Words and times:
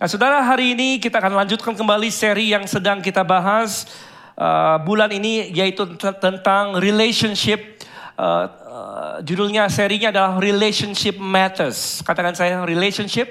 Nah 0.00 0.08
saudara 0.08 0.40
hari 0.40 0.72
ini 0.72 0.96
kita 0.96 1.20
akan 1.20 1.44
lanjutkan 1.44 1.76
kembali 1.76 2.08
seri 2.08 2.56
yang 2.56 2.64
sedang 2.64 3.04
kita 3.04 3.20
bahas 3.20 3.84
uh, 4.32 4.80
bulan 4.80 5.12
ini 5.12 5.52
yaitu 5.52 5.84
tentang 6.16 6.80
relationship. 6.80 7.84
Uh, 8.16 8.48
uh, 8.64 9.14
judulnya 9.20 9.68
serinya 9.68 10.08
adalah 10.08 10.40
Relationship 10.40 11.20
Matters. 11.20 12.00
Katakan 12.00 12.32
saya 12.32 12.64
relationship 12.64 13.28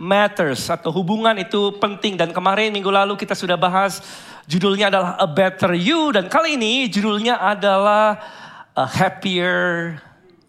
matters 0.00 0.64
atau 0.72 0.88
hubungan 0.96 1.36
itu 1.36 1.76
penting 1.76 2.16
dan 2.16 2.32
kemarin 2.32 2.72
minggu 2.72 2.88
lalu 2.88 3.12
kita 3.20 3.36
sudah 3.36 3.60
bahas 3.60 4.00
judulnya 4.48 4.88
adalah 4.88 5.20
A 5.20 5.28
Better 5.28 5.76
You 5.76 6.08
dan 6.08 6.32
kali 6.32 6.56
ini 6.56 6.88
judulnya 6.88 7.36
adalah 7.36 8.16
A 8.72 8.88
Happier 8.88 10.00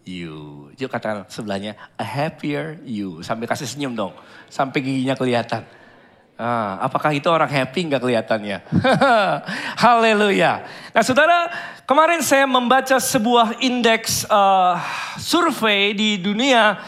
You. 0.08 0.69
Yuk 0.80 0.88
katakan 0.88 1.28
sebelahnya, 1.28 1.76
a 2.00 2.04
happier 2.04 2.80
you. 2.88 3.20
Sambil 3.20 3.44
kasih 3.44 3.68
senyum 3.68 3.92
dong, 3.92 4.16
sampai 4.48 4.80
giginya 4.80 5.12
kelihatan. 5.12 5.62
Ah, 6.40 6.80
apakah 6.88 7.12
itu 7.12 7.28
orang 7.28 7.52
happy 7.52 7.84
nggak 7.84 8.00
kelihatannya? 8.00 8.64
Haleluya. 9.84 10.64
Nah 10.96 11.04
saudara, 11.04 11.52
kemarin 11.84 12.24
saya 12.24 12.48
membaca 12.48 12.96
sebuah 12.96 13.60
indeks 13.60 14.24
uh, 14.24 14.80
survei 15.20 15.92
di 15.92 16.16
dunia 16.16 16.80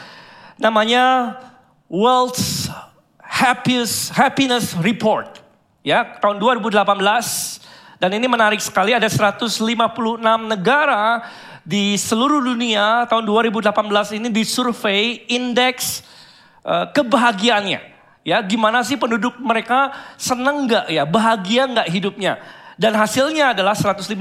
namanya 0.56 1.36
World's 1.92 2.72
Happiest 3.20 4.16
Happiness 4.16 4.72
Report. 4.72 5.44
Ya, 5.84 6.00
tahun 6.16 6.40
2018. 6.40 6.80
Dan 8.00 8.18
ini 8.18 8.26
menarik 8.26 8.58
sekali, 8.58 8.96
ada 8.96 9.06
156 9.06 9.60
negara 10.48 11.22
di 11.62 11.94
seluruh 11.94 12.42
dunia 12.42 13.06
tahun 13.06 13.22
2018 13.22 14.18
ini 14.18 14.28
disurvei 14.34 15.26
indeks 15.30 16.02
uh, 16.66 16.90
kebahagiaannya. 16.90 17.94
Ya, 18.22 18.38
gimana 18.38 18.86
sih 18.86 18.94
penduduk 18.94 19.34
mereka 19.42 19.90
seneng 20.14 20.70
nggak 20.70 20.86
ya, 20.94 21.02
bahagia 21.02 21.66
nggak 21.66 21.88
hidupnya? 21.90 22.38
Dan 22.78 22.94
hasilnya 22.94 23.54
adalah 23.54 23.74
156 23.74 24.14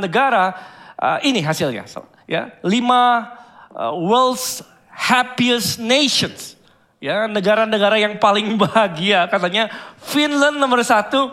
negara. 0.00 0.52
Uh, 0.98 1.22
ini 1.22 1.38
hasilnya, 1.38 1.86
ya, 2.26 2.50
lima 2.66 3.30
uh, 3.70 3.94
world's 3.94 4.66
happiest 4.90 5.78
nations. 5.78 6.58
Ya, 6.98 7.30
negara-negara 7.30 8.02
yang 8.02 8.18
paling 8.18 8.58
bahagia 8.64 9.30
katanya 9.30 9.70
Finland 10.02 10.58
nomor 10.58 10.82
satu, 10.82 11.30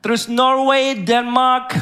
terus 0.00 0.26
Norway, 0.26 0.96
Denmark, 0.96 1.76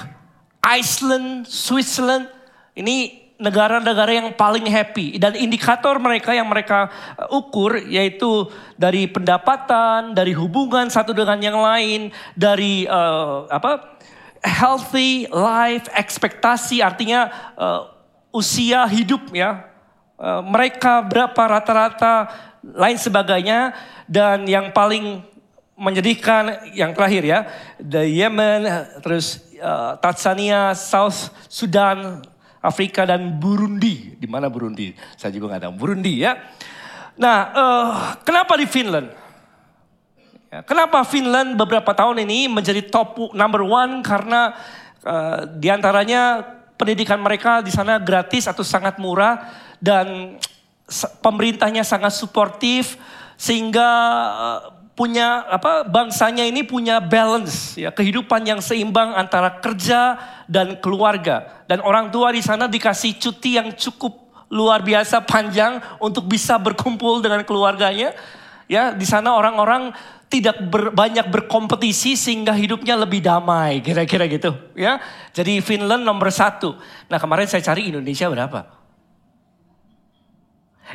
Iceland, 0.61 1.47
Switzerland, 1.47 2.42
ini 2.73 3.23
negara-negara 3.43 4.23
yang 4.23 4.31
paling 4.39 4.63
happy. 4.71 5.19
Dan 5.19 5.35
indikator 5.35 5.99
mereka 5.99 6.31
yang 6.31 6.47
mereka 6.47 6.87
uh, 7.19 7.35
ukur 7.35 7.75
yaitu 7.91 8.47
dari 8.79 9.11
pendapatan, 9.11 10.15
dari 10.15 10.31
hubungan 10.31 10.87
satu 10.87 11.11
dengan 11.11 11.43
yang 11.43 11.59
lain, 11.59 12.15
dari 12.39 12.87
uh, 12.87 13.51
apa 13.51 13.99
healthy 14.43 15.27
life 15.31 15.91
ekspektasi 15.91 16.83
artinya 16.83 17.31
uh, 17.59 17.91
usia 18.31 18.87
hidup 18.87 19.27
ya. 19.35 19.67
Uh, 20.15 20.39
mereka 20.47 21.03
berapa 21.03 21.43
rata-rata 21.59 22.31
lain 22.63 22.97
sebagainya. 22.97 23.75
Dan 24.07 24.45
yang 24.45 24.71
paling 24.71 25.25
menyedihkan 25.73 26.69
yang 26.77 26.93
terakhir 26.95 27.25
ya 27.25 27.41
the 27.81 28.05
Yemen 28.05 28.69
terus 29.01 29.41
uh, 29.59 29.97
Tanzania 29.99 30.77
South 30.77 31.33
Sudan 31.49 32.23
Afrika 32.63 33.03
dan 33.03 33.43
Burundi. 33.43 34.15
Di 34.15 34.31
mana 34.31 34.47
Burundi? 34.47 34.95
Saya 35.19 35.35
juga 35.35 35.51
nggak 35.51 35.63
tahu. 35.67 35.75
Burundi 35.75 36.23
ya. 36.23 36.39
Nah, 37.19 37.39
uh, 37.53 37.91
kenapa 38.23 38.55
di 38.55 38.65
Finland? 38.71 39.11
Ya, 40.49 40.63
kenapa 40.63 41.03
Finland 41.05 41.59
beberapa 41.59 41.93
tahun 41.93 42.23
ini 42.23 42.47
menjadi 42.49 42.87
top 42.87 43.35
number 43.35 43.67
one? 43.67 44.01
Karena 44.01 44.55
uh, 45.03 45.45
di 45.59 45.69
antaranya 45.69 46.41
pendidikan 46.79 47.21
mereka 47.21 47.61
di 47.61 47.75
sana 47.75 47.99
gratis 48.01 48.47
atau 48.49 48.65
sangat 48.65 48.97
murah 48.97 49.43
dan 49.83 50.39
pemerintahnya 51.21 51.83
sangat 51.83 52.15
suportif 52.15 52.97
sehingga 53.37 53.89
uh, 54.33 54.61
punya 54.93 55.49
apa 55.49 55.89
bangsanya 55.89 56.45
ini 56.45 56.61
punya 56.61 57.01
balance 57.01 57.81
ya 57.81 57.89
kehidupan 57.89 58.45
yang 58.45 58.61
seimbang 58.61 59.17
antara 59.17 59.61
kerja 59.61 60.21
dan 60.45 60.77
keluarga. 60.79 61.65
Dan 61.65 61.81
orang 61.81 62.13
tua 62.13 62.33
di 62.33 62.45
sana 62.45 62.69
dikasih 62.69 63.17
cuti 63.17 63.57
yang 63.57 63.73
cukup 63.73 64.21
luar 64.53 64.85
biasa 64.85 65.25
panjang 65.25 65.81
untuk 65.97 66.29
bisa 66.29 66.61
berkumpul 66.61 67.25
dengan 67.25 67.41
keluarganya. 67.49 68.13
Ya 68.69 68.93
di 68.93 69.05
sana 69.09 69.33
orang-orang 69.33 69.97
tidak 70.29 70.61
ber, 70.69 70.93
banyak 70.93 71.29
berkompetisi 71.29 72.17
sehingga 72.17 72.57
hidupnya 72.57 72.97
lebih 72.97 73.21
damai 73.25 73.81
kira-kira 73.81 74.29
gitu 74.29 74.53
ya. 74.77 75.01
Jadi 75.33 75.65
Finland 75.65 76.05
nomor 76.05 76.29
satu. 76.29 76.77
Nah 77.09 77.17
kemarin 77.17 77.49
saya 77.49 77.65
cari 77.65 77.89
Indonesia 77.89 78.29
berapa? 78.29 78.61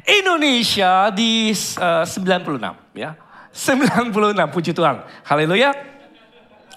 Indonesia 0.05 1.09
di 1.09 1.49
uh, 1.81 2.05
96 2.05 2.93
ya 2.93 3.17
96 3.57 4.53
puji 4.53 4.69
Tuhan. 4.77 5.01
Haleluya. 5.25 5.73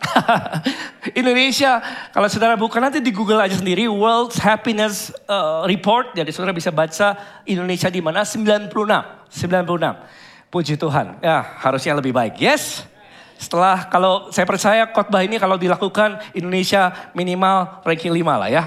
Indonesia, 1.20 1.84
kalau 2.08 2.24
saudara 2.32 2.56
buka 2.56 2.80
nanti 2.80 3.04
di 3.04 3.12
Google 3.12 3.44
aja 3.44 3.52
sendiri 3.52 3.84
World 3.84 4.32
Happiness 4.40 5.12
uh, 5.28 5.68
Report. 5.68 6.16
Jadi 6.16 6.32
saudara 6.32 6.56
bisa 6.56 6.72
baca 6.72 7.20
Indonesia 7.44 7.92
di 7.92 8.00
mana 8.00 8.24
96, 8.24 8.72
96. 8.72 10.48
Puji 10.48 10.80
Tuhan. 10.80 11.20
Ya, 11.20 11.44
harusnya 11.60 11.92
lebih 12.00 12.16
baik. 12.16 12.40
Yes. 12.40 12.88
Setelah 13.36 13.92
kalau 13.92 14.32
saya 14.32 14.48
percaya 14.48 14.88
khotbah 14.88 15.20
ini 15.20 15.36
kalau 15.36 15.60
dilakukan 15.60 16.16
Indonesia 16.32 17.12
minimal 17.12 17.84
ranking 17.84 18.12
5 18.12 18.24
lah 18.24 18.48
ya. 18.48 18.64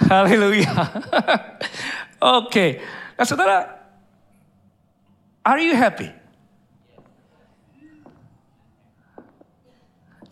Haleluya. 0.08 0.72
Oke. 0.80 2.48
Okay. 2.48 2.70
Nah 3.20 3.26
saudara, 3.28 3.56
are 5.44 5.60
you 5.60 5.76
happy? 5.76 6.21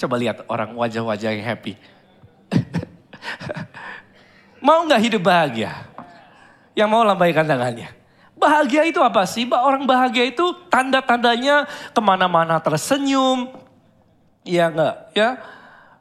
Coba 0.01 0.17
lihat 0.17 0.49
orang 0.49 0.73
wajah-wajah 0.73 1.37
yang 1.37 1.45
happy. 1.45 1.77
mau 4.65 4.81
nggak 4.89 5.03
hidup 5.05 5.29
bahagia? 5.29 5.77
Yang 6.73 6.89
mau 6.89 7.05
lambaikan 7.05 7.45
tangannya. 7.45 7.93
Bahagia 8.33 8.89
itu 8.89 8.97
apa 9.05 9.29
sih? 9.29 9.45
Orang 9.53 9.85
bahagia 9.85 10.25
itu 10.25 10.57
tanda-tandanya 10.73 11.69
ke 11.93 12.01
mana-mana 12.01 12.57
tersenyum. 12.65 13.53
Ya 14.41 14.73
enggak? 14.73 15.13
Ya, 15.13 15.37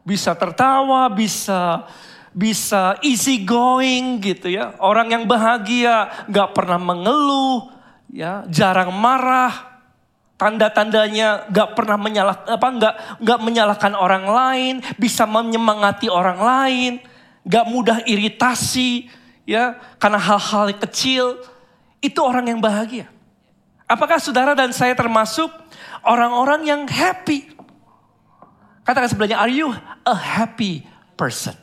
bisa 0.07 0.31
tertawa, 0.31 1.11
bisa 1.11 1.83
bisa 2.31 2.95
easy 3.03 3.43
going 3.43 4.23
gitu 4.23 4.47
ya. 4.47 4.79
Orang 4.79 5.11
yang 5.11 5.27
bahagia 5.27 6.07
nggak 6.31 6.55
pernah 6.55 6.79
mengeluh, 6.79 7.67
ya 8.07 8.47
jarang 8.47 8.95
marah, 8.95 9.68
tanda-tandanya 10.39 11.51
gak 11.51 11.75
pernah 11.75 11.99
menyalah 11.99 12.47
apa 12.47 12.67
nggak 12.71 12.95
nggak 13.19 13.39
menyalahkan 13.43 13.93
orang 13.93 14.23
lain, 14.23 14.73
bisa 14.95 15.27
menyemangati 15.27 16.07
orang 16.07 16.39
lain, 16.39 16.91
gak 17.43 17.67
mudah 17.67 17.99
iritasi 18.07 19.11
ya 19.43 19.75
karena 19.99 20.17
hal-hal 20.17 20.71
kecil. 20.79 21.43
Itu 21.99 22.23
orang 22.23 22.47
yang 22.47 22.63
bahagia. 22.63 23.11
Apakah 23.83 24.23
saudara 24.23 24.55
dan 24.55 24.71
saya 24.71 24.95
termasuk 24.95 25.51
orang-orang 26.07 26.63
yang 26.63 26.81
happy? 26.87 27.51
Katakan 28.87 29.11
sebelahnya, 29.11 29.43
are 29.43 29.51
you 29.51 29.67
a 30.07 30.15
happy 30.15 30.87
person? 31.19 31.57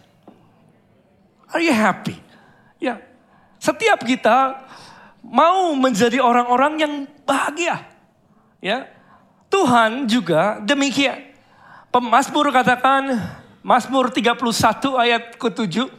Are 1.48 1.64
you 1.64 1.72
happy? 1.72 2.20
Ya, 2.76 3.00
setiap 3.56 4.04
kita 4.04 4.60
mau 5.24 5.72
menjadi 5.72 6.20
orang-orang 6.20 6.72
yang 6.76 6.92
bahagia. 7.24 7.95
Ya. 8.60 8.88
Tuhan 9.46 10.10
juga 10.10 10.58
demikian. 10.60 11.32
Pemasmur 11.94 12.52
katakan, 12.52 13.14
Mazmur 13.64 14.12
31 14.12 14.36
ayat 14.94 15.22
ke-7. 15.40 15.90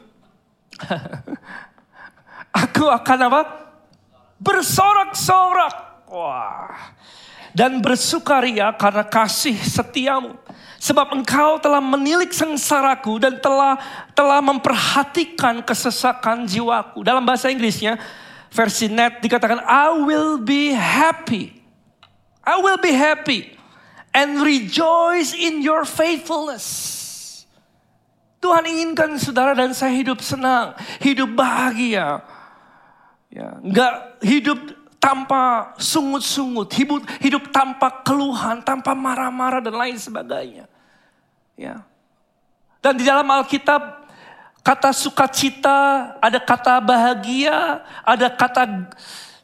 Aku 2.64 2.86
akan 2.88 3.20
apa? 3.28 3.42
Bersorak-sorak. 4.38 6.06
Wah. 6.08 6.96
Dan 7.52 7.82
bersukaria 7.82 8.70
karena 8.78 9.02
kasih 9.02 9.58
setiamu. 9.58 10.38
Sebab 10.78 11.18
engkau 11.18 11.58
telah 11.58 11.82
menilik 11.82 12.30
sengsaraku 12.30 13.18
dan 13.18 13.42
telah 13.42 13.82
telah 14.14 14.38
memperhatikan 14.46 15.66
kesesakan 15.66 16.46
jiwaku. 16.46 17.02
Dalam 17.02 17.26
bahasa 17.26 17.50
Inggrisnya, 17.50 17.98
versi 18.54 18.86
net 18.86 19.18
dikatakan, 19.18 19.66
I 19.66 19.98
will 20.06 20.38
be 20.38 20.78
happy 20.78 21.57
I 22.48 22.64
will 22.64 22.80
be 22.80 22.96
happy 22.96 23.52
and 24.16 24.40
rejoice 24.40 25.36
in 25.36 25.60
your 25.60 25.84
faithfulness. 25.84 26.96
Tuhan 28.40 28.64
inginkan 28.64 29.20
saudara 29.20 29.52
dan 29.52 29.76
saya 29.76 29.92
hidup 29.92 30.24
senang, 30.24 30.72
hidup 31.04 31.28
bahagia. 31.36 32.24
Ya, 33.28 33.60
enggak 33.60 34.24
hidup 34.24 34.60
tanpa 35.04 35.76
sungut-sungut, 35.76 36.72
hidup, 36.72 37.04
hidup 37.20 37.44
tanpa 37.52 37.92
keluhan, 38.08 38.64
tanpa 38.64 38.96
marah-marah 38.96 39.60
dan 39.60 39.76
lain 39.76 40.00
sebagainya. 40.00 40.72
Ya. 41.60 41.84
Dan 42.80 42.96
di 42.96 43.04
dalam 43.04 43.28
Alkitab 43.28 44.08
kata 44.64 44.96
sukacita, 44.96 46.16
ada 46.24 46.40
kata 46.40 46.80
bahagia, 46.80 47.84
ada 48.08 48.32
kata 48.32 48.88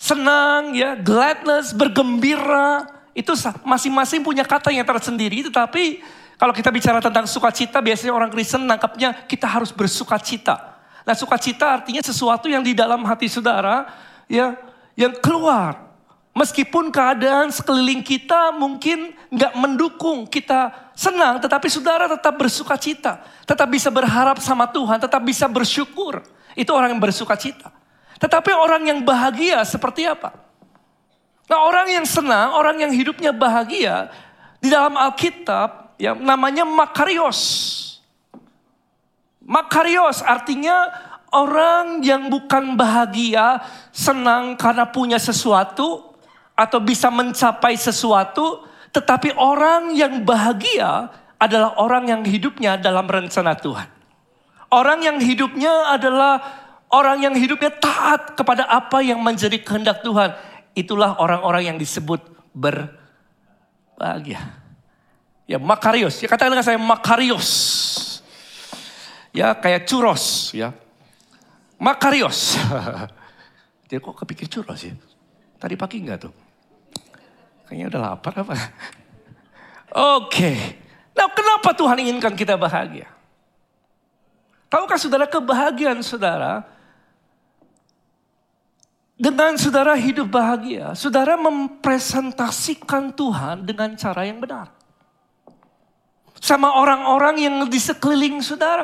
senang, 0.04 0.76
ya, 0.76 1.00
gladness, 1.00 1.72
bergembira. 1.72 2.84
Itu 3.16 3.32
masing-masing 3.64 4.20
punya 4.20 4.44
kata 4.44 4.68
yang 4.76 4.84
tersendiri, 4.84 5.48
tetapi 5.48 6.04
kalau 6.36 6.52
kita 6.52 6.68
bicara 6.68 7.00
tentang 7.00 7.24
sukacita, 7.24 7.80
biasanya 7.80 8.12
orang 8.12 8.28
Kristen 8.28 8.68
nangkapnya 8.68 9.24
kita 9.24 9.48
harus 9.48 9.72
bersukacita. 9.72 10.76
Nah, 11.08 11.16
sukacita 11.16 11.80
artinya 11.80 12.04
sesuatu 12.04 12.52
yang 12.52 12.60
di 12.60 12.76
dalam 12.76 13.00
hati 13.08 13.32
saudara, 13.32 13.88
ya, 14.28 14.60
yang 15.00 15.16
keluar. 15.24 15.96
Meskipun 16.34 16.90
keadaan 16.90 17.54
sekeliling 17.54 18.02
kita 18.02 18.50
mungkin 18.58 19.14
nggak 19.30 19.54
mendukung 19.54 20.26
kita 20.26 20.92
senang, 20.98 21.38
tetapi 21.38 21.70
saudara 21.70 22.10
tetap 22.10 22.34
bersuka 22.34 22.74
cita. 22.76 23.22
Tetap 23.46 23.70
bisa 23.70 23.94
berharap 23.94 24.42
sama 24.42 24.66
Tuhan, 24.66 24.98
tetap 24.98 25.22
bisa 25.22 25.46
bersyukur. 25.46 26.26
Itu 26.58 26.74
orang 26.74 26.98
yang 26.98 27.04
bersuka 27.06 27.38
cita. 27.38 27.83
Tetapi 28.24 28.56
orang 28.56 28.88
yang 28.88 29.00
bahagia 29.04 29.60
seperti 29.68 30.08
apa? 30.08 30.32
Nah 31.52 31.60
orang 31.60 31.92
yang 31.92 32.08
senang, 32.08 32.56
orang 32.56 32.80
yang 32.80 32.92
hidupnya 32.96 33.36
bahagia, 33.36 34.08
di 34.64 34.72
dalam 34.72 34.96
Alkitab 34.96 36.00
ya 36.00 36.16
namanya 36.16 36.64
Makarios. 36.64 37.44
Makarios 39.44 40.24
artinya 40.24 40.88
Orang 41.34 42.06
yang 42.06 42.30
bukan 42.30 42.78
bahagia, 42.78 43.58
senang 43.90 44.54
karena 44.54 44.86
punya 44.86 45.18
sesuatu, 45.18 46.14
atau 46.54 46.78
bisa 46.78 47.10
mencapai 47.10 47.74
sesuatu, 47.74 48.62
tetapi 48.94 49.34
orang 49.42 49.98
yang 49.98 50.22
bahagia 50.22 51.10
adalah 51.42 51.74
orang 51.82 52.06
yang 52.06 52.22
hidupnya 52.22 52.78
dalam 52.78 53.10
rencana 53.10 53.58
Tuhan. 53.58 53.90
Orang 54.70 55.02
yang 55.02 55.18
hidupnya 55.18 55.90
adalah 55.90 56.63
orang 56.94 57.26
yang 57.26 57.34
hidupnya 57.34 57.74
taat 57.74 58.38
kepada 58.38 58.70
apa 58.70 59.02
yang 59.02 59.18
menjadi 59.18 59.58
kehendak 59.58 60.06
Tuhan. 60.06 60.38
Itulah 60.78 61.18
orang-orang 61.18 61.74
yang 61.74 61.78
disebut 61.82 62.22
berbahagia. 62.54 64.62
Ya 65.50 65.58
Makarios, 65.58 66.22
ya 66.22 66.30
katakan 66.30 66.54
dengan 66.54 66.66
saya 66.66 66.78
Makarios. 66.78 67.50
Ya 69.34 69.58
kayak 69.58 69.90
churros 69.90 70.54
ya. 70.54 70.72
Makarios. 71.82 72.56
Dia 73.90 74.00
kok 74.00 74.16
kepikir 74.24 74.48
churros 74.48 74.86
ya? 74.86 74.94
Tadi 75.58 75.74
pagi 75.74 76.00
enggak 76.00 76.30
tuh? 76.30 76.34
Kayaknya 77.68 77.86
udah 77.90 78.02
lapar 78.02 78.34
apa? 78.46 78.54
Oke. 78.54 78.62
Okay. 80.30 80.58
Nah 81.14 81.30
kenapa 81.30 81.70
Tuhan 81.74 81.98
inginkan 82.02 82.34
kita 82.34 82.58
bahagia? 82.58 83.10
Tahukah 84.70 84.98
saudara 84.98 85.30
kebahagiaan 85.30 86.02
saudara? 86.02 86.66
Dengan 89.14 89.56
saudara 89.56 89.94
hidup 89.94 90.30
bahagia, 90.34 90.98
saudara 90.98 91.38
mempresentasikan 91.38 93.14
Tuhan 93.14 93.62
dengan 93.64 93.94
cara 93.94 94.26
yang 94.26 94.42
benar. 94.42 94.74
Sama 96.42 96.76
orang-orang 96.76 97.40
yang 97.40 97.56
di 97.70 97.80
sekeliling 97.80 98.42
saudara. 98.44 98.84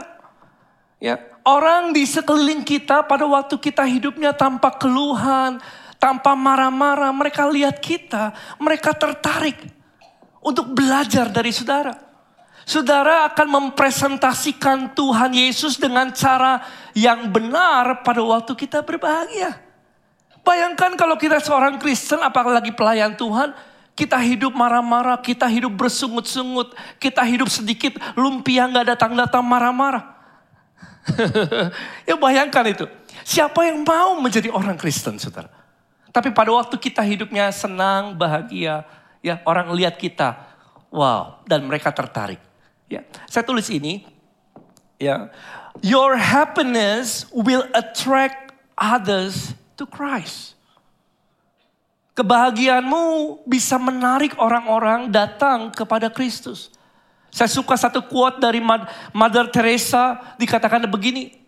Ya, 1.02 1.20
Orang 1.50 1.96
di 1.98 2.04
sekeliling 2.04 2.62
kita 2.62 3.02
pada 3.08 3.26
waktu 3.26 3.58
kita 3.58 3.82
hidupnya 3.88 4.36
tanpa 4.36 4.70
keluhan, 4.76 5.58
tanpa 5.98 6.38
marah-marah, 6.38 7.10
mereka 7.10 7.50
lihat 7.50 7.82
kita, 7.82 8.36
mereka 8.62 8.94
tertarik 8.94 9.58
untuk 10.46 10.70
belajar 10.76 11.32
dari 11.32 11.50
saudara. 11.50 11.96
Saudara 12.70 13.26
akan 13.34 13.48
mempresentasikan 13.50 14.94
Tuhan 14.94 15.34
Yesus 15.34 15.82
dengan 15.82 16.14
cara 16.14 16.62
yang 16.94 17.32
benar 17.34 18.06
pada 18.06 18.22
waktu 18.22 18.54
kita 18.54 18.86
berbahagia. 18.86 19.69
Bayangkan 20.44 20.96
kalau 20.96 21.20
kita 21.20 21.38
seorang 21.44 21.78
Kristen, 21.78 22.20
apalagi 22.24 22.74
pelayan 22.74 23.14
Tuhan, 23.14 23.54
kita 24.00 24.16
hidup 24.16 24.56
marah-marah, 24.56 25.20
kita 25.20 25.44
hidup 25.52 25.76
bersungut-sungut, 25.76 26.72
kita 26.98 27.20
hidup 27.28 27.52
sedikit 27.52 28.00
lumpia 28.16 28.64
nggak 28.72 28.96
datang-datang 28.96 29.44
marah-marah. 29.44 30.16
ya 32.10 32.16
bayangkan 32.16 32.66
itu. 32.72 32.86
Siapa 33.28 33.68
yang 33.68 33.84
mau 33.84 34.16
menjadi 34.18 34.48
orang 34.50 34.80
Kristen, 34.80 35.20
saudara? 35.20 35.52
Tapi 36.10 36.34
pada 36.34 36.50
waktu 36.50 36.80
kita 36.80 37.04
hidupnya 37.06 37.52
senang, 37.54 38.18
bahagia, 38.18 38.88
ya 39.22 39.44
orang 39.46 39.70
lihat 39.76 40.00
kita, 40.00 40.48
wow, 40.90 41.44
dan 41.46 41.68
mereka 41.68 41.94
tertarik. 41.94 42.42
Ya, 42.90 43.06
saya 43.30 43.46
tulis 43.46 43.70
ini, 43.70 44.08
ya, 44.98 45.30
your 45.86 46.18
happiness 46.18 47.30
will 47.30 47.68
attract 47.78 48.50
others 48.74 49.54
to 49.80 49.88
Christ. 49.88 50.60
Kebahagiaanmu 52.20 53.48
bisa 53.48 53.80
menarik 53.80 54.36
orang-orang 54.36 55.08
datang 55.08 55.72
kepada 55.72 56.12
Kristus. 56.12 56.68
Saya 57.32 57.48
suka 57.48 57.80
satu 57.80 58.04
quote 58.04 58.44
dari 58.44 58.60
Mother 59.16 59.48
Teresa 59.48 60.20
dikatakan 60.36 60.84
begini. 60.92 61.40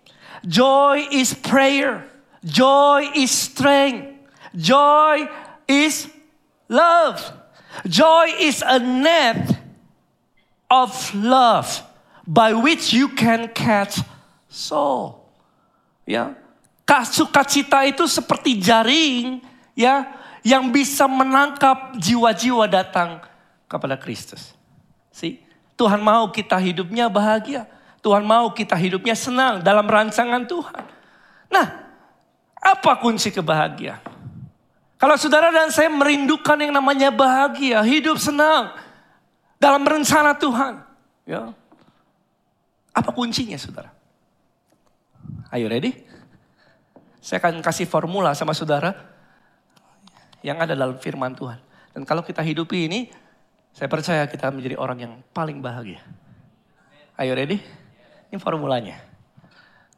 Joy 0.47 1.11
is 1.11 1.35
prayer. 1.35 2.07
Joy 2.39 3.11
is 3.19 3.29
strength. 3.29 4.15
Joy 4.55 5.27
is 5.67 6.07
love. 6.71 7.19
Joy 7.83 8.39
is 8.39 8.63
a 8.63 8.79
net 8.79 9.59
of 10.71 10.95
love 11.11 11.83
by 12.23 12.55
which 12.55 12.95
you 12.95 13.11
can 13.11 13.51
catch 13.51 13.99
soul. 14.47 15.27
Ya. 16.07 16.40
Sukacita 17.07 17.87
itu 17.87 18.03
seperti 18.03 18.59
jaring 18.59 19.39
ya 19.71 20.11
yang 20.43 20.67
bisa 20.73 21.07
menangkap 21.07 21.95
jiwa-jiwa 21.95 22.67
datang 22.67 23.23
kepada 23.71 23.95
Kristus. 23.95 24.51
See? 25.13 25.39
Tuhan 25.79 26.03
mau 26.03 26.27
kita 26.29 26.59
hidupnya 26.59 27.07
bahagia. 27.07 27.65
Tuhan 28.01 28.25
mau 28.25 28.51
kita 28.51 28.75
hidupnya 28.75 29.15
senang 29.15 29.61
dalam 29.61 29.85
rancangan 29.85 30.43
Tuhan. 30.43 30.83
Nah, 31.53 31.67
apa 32.57 32.91
kunci 32.99 33.29
kebahagiaan? 33.31 34.01
Kalau 35.01 35.17
saudara 35.17 35.49
dan 35.49 35.73
saya 35.73 35.89
merindukan 35.89 36.57
yang 36.61 36.73
namanya 36.77 37.09
bahagia, 37.09 37.81
hidup 37.81 38.21
senang 38.21 38.69
dalam 39.57 39.81
rencana 39.81 40.37
Tuhan. 40.37 40.81
Ya. 41.25 41.53
Apa 42.93 43.09
kuncinya 43.09 43.57
saudara? 43.57 43.89
Ayo 45.49 45.65
ready? 45.65 46.10
Saya 47.21 47.37
akan 47.37 47.61
kasih 47.61 47.85
formula 47.85 48.33
sama 48.33 48.57
saudara 48.57 48.97
yang 50.41 50.57
ada 50.57 50.73
dalam 50.73 50.97
firman 50.97 51.37
Tuhan. 51.37 51.61
Dan 51.93 52.01
kalau 52.01 52.25
kita 52.25 52.41
hidupi 52.41 52.89
ini, 52.89 53.13
saya 53.71 53.85
percaya 53.85 54.25
kita 54.25 54.49
menjadi 54.49 54.73
orang 54.81 54.97
yang 55.05 55.13
paling 55.29 55.61
bahagia. 55.61 56.01
Ayo 57.21 57.37
ready? 57.37 57.61
Ini 58.33 58.41
formulanya. 58.41 58.97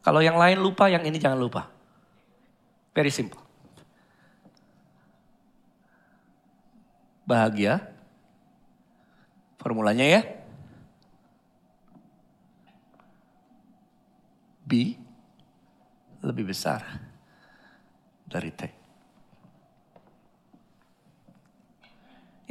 Kalau 0.04 0.20
yang 0.20 0.36
lain 0.36 0.60
lupa, 0.60 0.92
yang 0.92 1.00
ini 1.00 1.16
jangan 1.16 1.40
lupa. 1.40 1.72
Very 2.92 3.08
simple. 3.08 3.40
Bahagia. 7.24 7.80
Formulanya 9.56 10.04
ya. 10.04 10.22
B 14.64 14.96
lebih 16.24 16.52
besar 16.52 16.80
dari 18.34 18.50
T. 18.50 18.62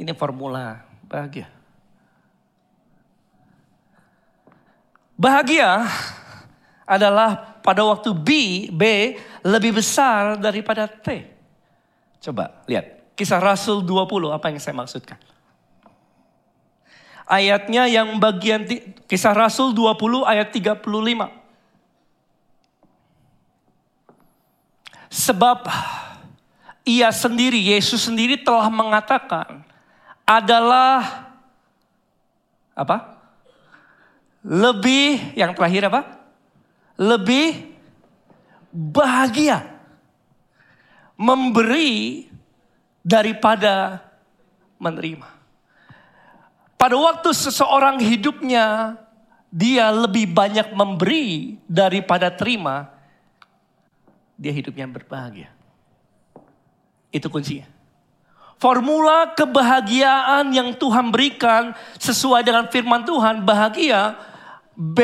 Ini 0.00 0.16
formula 0.16 0.80
bahagia. 1.04 1.52
Bahagia 5.14 5.84
adalah 6.88 7.60
pada 7.60 7.84
waktu 7.84 8.10
B, 8.16 8.28
B 8.72 9.14
lebih 9.44 9.76
besar 9.76 10.40
daripada 10.40 10.88
T. 10.88 11.28
Coba 12.24 12.64
lihat, 12.64 13.12
kisah 13.12 13.38
Rasul 13.38 13.84
20 13.84 14.32
apa 14.32 14.48
yang 14.48 14.58
saya 14.58 14.74
maksudkan. 14.74 15.20
Ayatnya 17.24 17.88
yang 17.88 18.16
bagian 18.20 18.64
kisah 19.04 19.36
Rasul 19.36 19.76
20 19.76 20.24
ayat 20.24 20.48
35. 20.48 21.43
Sebab 25.14 25.70
ia 26.82 27.14
sendiri, 27.14 27.70
Yesus 27.70 28.10
sendiri 28.10 28.34
telah 28.34 28.66
mengatakan, 28.66 29.62
adalah 30.26 31.30
apa? 32.74 33.14
Lebih 34.42 35.38
yang 35.38 35.54
terakhir 35.54 35.86
apa? 35.86 36.02
Lebih 36.98 37.78
bahagia 38.74 39.62
memberi 41.14 42.26
daripada 43.06 44.02
menerima. 44.82 45.30
Pada 46.74 46.98
waktu 46.98 47.30
seseorang 47.30 48.02
hidupnya 48.02 48.98
dia 49.54 49.94
lebih 49.94 50.26
banyak 50.34 50.74
memberi 50.74 51.54
daripada 51.70 52.34
terima, 52.34 52.93
dia 54.34 54.52
hidupnya 54.52 54.86
berbahagia. 54.88 55.50
Itu 57.14 57.30
kuncinya. 57.30 57.70
Formula 58.58 59.34
kebahagiaan 59.34 60.50
yang 60.54 60.72
Tuhan 60.78 61.10
berikan 61.10 61.74
sesuai 61.98 62.46
dengan 62.46 62.70
firman 62.70 63.02
Tuhan, 63.02 63.42
bahagia 63.42 64.14
B 64.74 64.98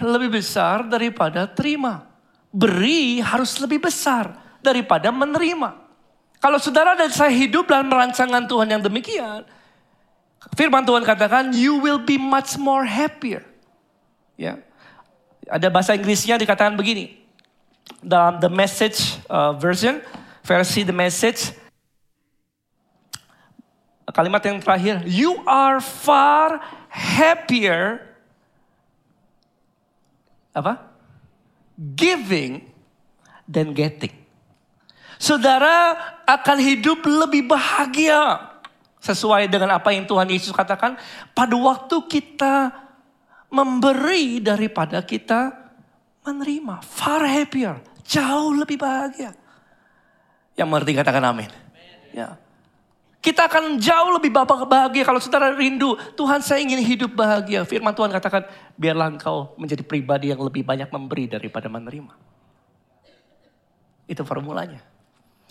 lebih 0.00 0.40
besar 0.40 0.84
daripada 0.86 1.48
terima. 1.48 2.08
Beri 2.50 3.20
harus 3.20 3.56
lebih 3.60 3.82
besar 3.88 4.36
daripada 4.60 5.08
menerima. 5.12 5.76
Kalau 6.40 6.56
saudara 6.56 6.96
dan 6.96 7.12
saya 7.12 7.32
hidup 7.32 7.68
dalam 7.68 7.92
rancangan 7.92 8.48
Tuhan 8.48 8.68
yang 8.68 8.82
demikian, 8.84 9.44
Firman 10.56 10.88
Tuhan 10.88 11.04
katakan, 11.04 11.52
you 11.52 11.76
will 11.84 12.00
be 12.00 12.16
much 12.16 12.56
more 12.56 12.88
happier. 12.88 13.44
Ya, 14.40 14.56
ada 15.44 15.68
bahasa 15.68 15.92
Inggrisnya 15.92 16.40
dikatakan 16.40 16.80
begini. 16.80 17.19
Dalam 17.98 18.38
the 18.38 18.46
message 18.46 19.18
uh, 19.26 19.58
version, 19.58 19.98
versi 20.46 20.86
the 20.86 20.94
message, 20.94 21.50
kalimat 24.14 24.38
yang 24.46 24.62
terakhir, 24.62 25.02
you 25.10 25.42
are 25.42 25.82
far 25.82 26.62
happier 26.86 28.06
apa? 30.54 30.78
Giving 31.98 32.70
than 33.50 33.74
getting. 33.74 34.14
Saudara 35.20 35.98
akan 36.24 36.58
hidup 36.62 37.04
lebih 37.04 37.44
bahagia 37.50 38.50
Sesuai 39.00 39.48
dengan 39.48 39.80
apa 39.80 39.96
yang 39.96 40.04
Tuhan 40.04 40.28
Yesus 40.28 40.52
katakan, 40.52 41.00
pada 41.32 41.56
waktu 41.56 42.04
kita 42.04 42.68
memberi 43.48 44.44
daripada 44.44 45.00
kita 45.00 45.56
menerima. 46.24 46.84
Far 46.84 47.24
happier, 47.24 47.80
jauh 48.04 48.52
lebih 48.56 48.76
bahagia. 48.80 49.32
Yang 50.58 50.68
mengerti 50.68 50.92
katakan 50.92 51.24
amin. 51.24 51.50
Ya. 52.12 52.36
Kita 53.20 53.52
akan 53.52 53.76
jauh 53.76 54.16
lebih 54.16 54.32
bahagia 54.32 55.04
kalau 55.04 55.20
saudara 55.20 55.52
rindu. 55.52 55.92
Tuhan 56.16 56.40
saya 56.40 56.64
ingin 56.64 56.80
hidup 56.80 57.12
bahagia. 57.12 57.68
Firman 57.68 57.92
Tuhan 57.92 58.08
katakan, 58.08 58.48
biarlah 58.80 59.12
engkau 59.12 59.52
menjadi 59.60 59.84
pribadi 59.84 60.32
yang 60.32 60.40
lebih 60.40 60.64
banyak 60.64 60.88
memberi 60.88 61.28
daripada 61.28 61.68
menerima. 61.68 62.16
Itu 64.08 64.24
formulanya. 64.24 64.80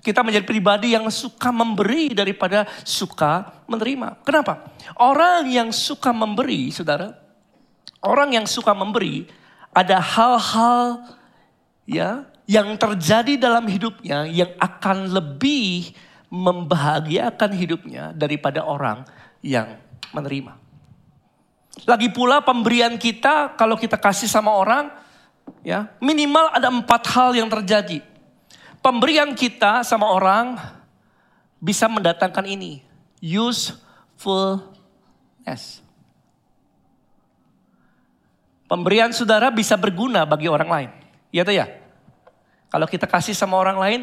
Kita 0.02 0.26
menjadi 0.26 0.48
pribadi 0.50 0.98
yang 0.98 1.06
suka 1.14 1.54
memberi 1.54 2.10
daripada 2.16 2.66
suka 2.82 3.62
menerima. 3.70 4.26
Kenapa? 4.26 4.74
Orang 4.98 5.46
yang 5.46 5.70
suka 5.70 6.10
memberi, 6.10 6.74
saudara, 6.74 7.14
orang 8.02 8.34
yang 8.34 8.46
suka 8.50 8.74
memberi, 8.74 9.30
ada 9.72 9.98
hal-hal 10.02 11.06
ya 11.86 12.26
yang 12.50 12.74
terjadi 12.78 13.38
dalam 13.38 13.70
hidupnya 13.70 14.26
yang 14.26 14.52
akan 14.58 15.14
lebih 15.14 15.94
membahagiakan 16.30 17.52
hidupnya 17.54 18.14
daripada 18.14 18.66
orang 18.66 19.06
yang 19.42 19.78
menerima. 20.14 20.58
Lagi 21.86 22.10
pula 22.10 22.42
pemberian 22.42 22.98
kita 22.98 23.54
kalau 23.54 23.78
kita 23.78 23.96
kasih 23.98 24.26
sama 24.26 24.52
orang, 24.52 24.90
ya 25.62 25.94
minimal 26.02 26.50
ada 26.54 26.70
empat 26.70 27.02
hal 27.14 27.38
yang 27.38 27.50
terjadi 27.50 28.02
pemberian 28.84 29.36
kita 29.36 29.84
sama 29.84 30.10
orang 30.12 30.58
bisa 31.60 31.88
mendatangkan 31.92 32.48
ini. 32.48 32.82
Usefulness. 33.20 34.64
Pemberian 38.70 39.10
saudara 39.10 39.50
bisa 39.50 39.74
berguna 39.74 40.30
bagi 40.30 40.46
orang 40.46 40.70
lain. 40.70 40.90
Iya 41.34 41.42
tuh 41.42 41.58
ya? 41.58 41.66
Kalau 42.70 42.86
kita 42.86 43.10
kasih 43.10 43.34
sama 43.34 43.58
orang 43.58 43.82
lain, 43.82 44.02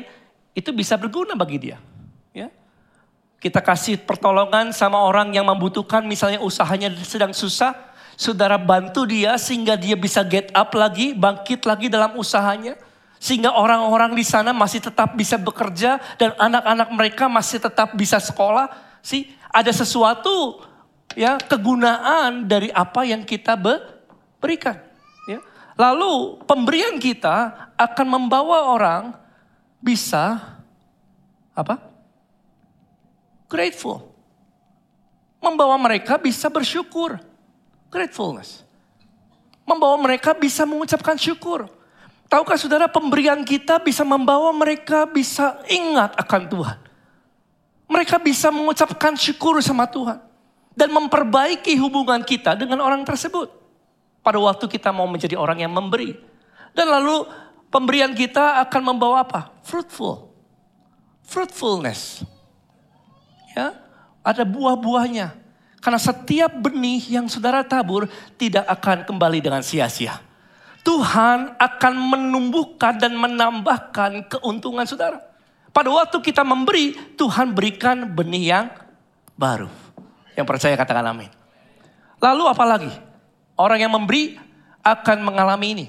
itu 0.59 0.75
bisa 0.75 0.99
berguna 0.99 1.39
bagi 1.39 1.71
dia. 1.71 1.79
Ya. 2.35 2.51
Kita 3.39 3.63
kasih 3.63 4.03
pertolongan 4.03 4.75
sama 4.75 4.99
orang 5.07 5.31
yang 5.31 5.47
membutuhkan, 5.47 6.03
misalnya 6.03 6.43
usahanya 6.43 6.91
sedang 7.07 7.31
susah, 7.31 7.79
saudara 8.19 8.59
bantu 8.59 9.07
dia 9.07 9.39
sehingga 9.39 9.79
dia 9.79 9.95
bisa 9.95 10.27
get 10.27 10.51
up 10.51 10.75
lagi, 10.75 11.15
bangkit 11.15 11.63
lagi 11.63 11.87
dalam 11.87 12.19
usahanya. 12.19 12.75
Sehingga 13.23 13.55
orang-orang 13.55 14.19
di 14.19 14.27
sana 14.27 14.51
masih 14.51 14.83
tetap 14.83 15.15
bisa 15.15 15.39
bekerja 15.39 16.03
dan 16.19 16.35
anak-anak 16.43 16.89
mereka 16.91 17.25
masih 17.31 17.63
tetap 17.63 17.95
bisa 17.95 18.19
sekolah. 18.19 18.67
Sih, 18.99 19.31
ada 19.55 19.71
sesuatu 19.71 20.61
ya 21.15 21.39
kegunaan 21.39 22.51
dari 22.51 22.69
apa 22.75 23.07
yang 23.07 23.23
kita 23.23 23.55
berikan. 24.47 24.79
Ya. 25.27 25.43
Lalu 25.75 26.39
pemberian 26.47 27.03
kita 27.03 27.67
akan 27.75 28.07
membawa 28.07 28.71
orang 28.71 29.03
bisa 29.83 30.39
apa? 31.51 31.83
Grateful. 33.51 34.07
Membawa 35.43 35.75
mereka 35.75 36.15
bisa 36.15 36.47
bersyukur. 36.47 37.19
Gratefulness. 37.91 38.63
Membawa 39.67 39.99
mereka 39.99 40.31
bisa 40.31 40.63
mengucapkan 40.63 41.19
syukur. 41.19 41.67
Tahukah 42.27 42.59
saudara 42.59 42.87
pemberian 42.91 43.43
kita 43.47 43.79
bisa 43.79 44.03
membawa 44.03 44.51
mereka 44.51 45.07
bisa 45.07 45.63
ingat 45.71 46.15
akan 46.19 46.43
Tuhan. 46.51 46.79
Mereka 47.87 48.19
bisa 48.19 48.51
mengucapkan 48.51 49.15
syukur 49.15 49.63
sama 49.63 49.87
Tuhan. 49.87 50.19
Dan 50.75 50.91
memperbaiki 50.91 51.79
hubungan 51.79 52.21
kita 52.27 52.59
dengan 52.59 52.83
orang 52.83 53.07
tersebut. 53.07 53.66
Pada 54.27 54.43
waktu 54.43 54.67
kita 54.67 54.91
mau 54.91 55.07
menjadi 55.07 55.39
orang 55.39 55.63
yang 55.63 55.71
memberi. 55.71 56.19
Dan 56.75 56.91
lalu 56.91 57.31
pemberian 57.71 58.11
kita 58.11 58.59
akan 58.67 58.83
membawa 58.83 59.23
apa? 59.23 59.55
Fruitful. 59.63 60.35
Fruitfulness. 61.23 62.27
Ya, 63.55 63.79
ada 64.27 64.43
buah-buahnya. 64.43 65.31
Karena 65.79 66.03
setiap 66.03 66.51
benih 66.59 66.99
yang 67.07 67.31
saudara 67.31 67.63
tabur 67.63 68.11
tidak 68.35 68.67
akan 68.67 69.07
kembali 69.07 69.39
dengan 69.39 69.63
sia-sia. 69.63 70.19
Tuhan 70.83 71.55
akan 71.55 71.95
menumbuhkan 71.95 72.99
dan 72.99 73.15
menambahkan 73.15 74.27
keuntungan 74.27 74.83
saudara. 74.91 75.23
Pada 75.71 75.87
waktu 75.87 76.19
kita 76.19 76.43
memberi, 76.43 76.99
Tuhan 77.15 77.55
berikan 77.55 78.11
benih 78.11 78.45
yang 78.51 78.67
baru. 79.39 79.71
Yang 80.35 80.47
percaya 80.51 80.75
katakan 80.75 81.15
amin. 81.15 81.31
Lalu 82.19 82.45
apa 82.51 82.65
lagi? 82.67 83.06
Orang 83.57 83.81
yang 83.81 83.93
memberi 83.93 84.37
akan 84.85 85.25
mengalami 85.25 85.67
ini. 85.73 85.87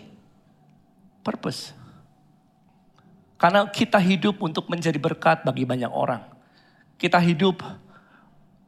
Purpose. 1.22 1.76
Karena 3.38 3.70
kita 3.70 4.02
hidup 4.02 4.42
untuk 4.42 4.66
menjadi 4.72 4.98
berkat 4.98 5.46
bagi 5.46 5.68
banyak 5.68 5.92
orang. 5.92 6.26
Kita 6.98 7.22
hidup 7.22 7.62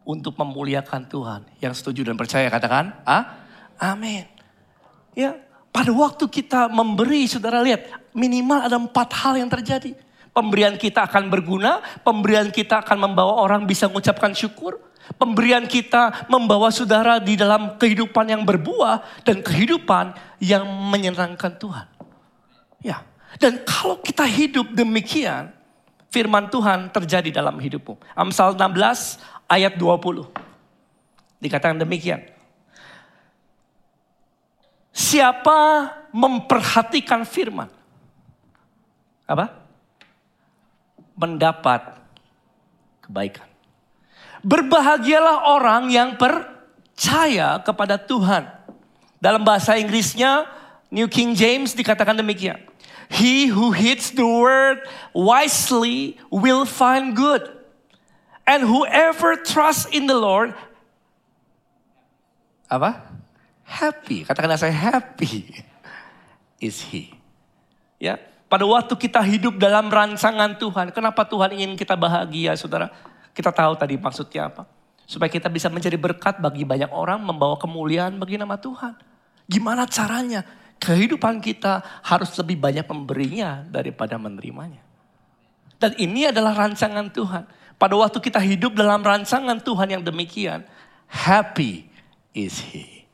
untuk 0.06 0.38
memuliakan 0.38 1.10
Tuhan. 1.10 1.41
Yang 1.58 1.82
setuju 1.82 2.06
dan 2.06 2.20
percaya 2.20 2.46
katakan, 2.51 2.94
ah, 3.08 3.46
amin. 3.82 4.29
Ya, 5.18 5.38
pada 5.74 5.89
waktu 5.89 6.25
kita 6.29 6.70
memberi, 6.70 7.25
saudara 7.25 7.62
lihat, 7.62 7.89
minimal 8.13 8.65
ada 8.65 8.77
empat 8.77 9.10
hal 9.15 9.38
yang 9.38 9.50
terjadi. 9.50 9.94
Pemberian 10.29 10.77
kita 10.77 11.10
akan 11.10 11.34
berguna, 11.34 11.82
pemberian 12.06 12.53
kita 12.53 12.86
akan 12.86 13.10
membawa 13.10 13.41
orang 13.41 13.65
bisa 13.65 13.89
mengucapkan 13.89 14.34
syukur, 14.38 14.77
pemberian 15.17 15.65
kita 15.65 16.27
membawa 16.29 16.69
saudara 16.69 17.17
di 17.17 17.39
dalam 17.39 17.79
kehidupan 17.79 18.29
yang 18.29 18.43
berbuah 18.45 19.25
dan 19.25 19.41
kehidupan 19.41 20.13
yang 20.43 20.67
menyenangkan 20.67 21.55
Tuhan. 21.57 21.87
Ya, 22.79 23.03
dan 23.41 23.61
kalau 23.65 23.99
kita 23.99 24.23
hidup 24.23 24.71
demikian, 24.75 25.51
firman 26.13 26.49
Tuhan 26.49 26.93
terjadi 26.93 27.29
dalam 27.41 27.57
hidupmu. 27.57 27.97
Amsal 28.13 28.53
16 28.53 29.17
ayat 29.49 29.73
20. 29.77 30.29
Dikatakan 31.41 31.81
demikian. 31.81 32.21
Siapa 34.93 35.89
memperhatikan 36.11 37.23
firman? 37.23 37.71
Apa? 39.25 39.53
Mendapat 41.17 41.97
kebaikan. 43.05 43.49
Berbahagialah 44.46 45.51
orang 45.51 45.91
yang 45.91 46.15
percaya 46.15 47.60
kepada 47.63 48.00
Tuhan. 48.00 48.48
Dalam 49.19 49.43
bahasa 49.43 49.75
Inggrisnya, 49.75 50.48
New 50.88 51.12
King 51.12 51.36
James 51.36 51.75
dikatakan 51.75 52.15
demikian. 52.15 52.60
He 53.10 53.50
who 53.50 53.74
heeds 53.74 54.13
the 54.13 54.24
word 54.24 54.86
wisely 55.12 56.22
will 56.31 56.63
find 56.63 57.17
good. 57.17 57.41
And 58.46 58.65
whoever 58.65 59.38
trusts 59.41 59.89
in 59.91 60.10
the 60.10 60.17
Lord, 60.17 60.53
apa? 62.69 63.10
happy. 63.69 64.25
Katakan 64.25 64.58
saya 64.58 64.74
happy 64.74 65.53
is 66.65 66.81
he. 66.89 67.13
Ya, 68.01 68.17
pada 68.50 68.65
waktu 68.65 68.98
kita 68.98 69.22
hidup 69.22 69.62
dalam 69.62 69.93
rancangan 69.93 70.58
Tuhan, 70.58 70.89
kenapa 70.89 71.22
Tuhan 71.29 71.53
ingin 71.53 71.77
kita 71.77 71.93
bahagia, 71.93 72.58
Saudara? 72.58 72.89
Kita 73.33 73.53
tahu 73.53 73.74
tadi 73.79 73.95
maksudnya 73.95 74.50
apa. 74.50 74.63
Supaya 75.09 75.29
kita 75.31 75.50
bisa 75.50 75.74
menjadi 75.74 75.98
berkat 75.98 76.38
bagi 76.38 76.62
banyak 76.67 76.93
orang, 76.93 77.24
membawa 77.25 77.57
kemuliaan 77.57 78.21
bagi 78.21 78.38
nama 78.38 78.57
Tuhan. 78.62 78.93
Gimana 79.50 79.89
caranya? 79.89 80.45
Kehidupan 80.79 81.41
kita 81.43 81.81
harus 82.05 82.31
lebih 82.39 82.62
banyak 82.62 82.86
memberinya 82.88 83.65
daripada 83.67 84.15
menerimanya. 84.15 84.79
Dan 85.81 85.98
ini 85.98 86.29
adalah 86.29 86.53
rancangan 86.53 87.09
Tuhan. 87.09 87.43
Pada 87.79 87.95
waktu 87.95 88.19
kita 88.19 88.38
hidup 88.43 88.75
dalam 88.75 89.00
rancangan 89.00 89.59
Tuhan 89.63 89.88
yang 89.98 90.03
demikian, 90.03 90.67
happy 91.07 91.88
is 92.36 92.59
he. 92.59 93.07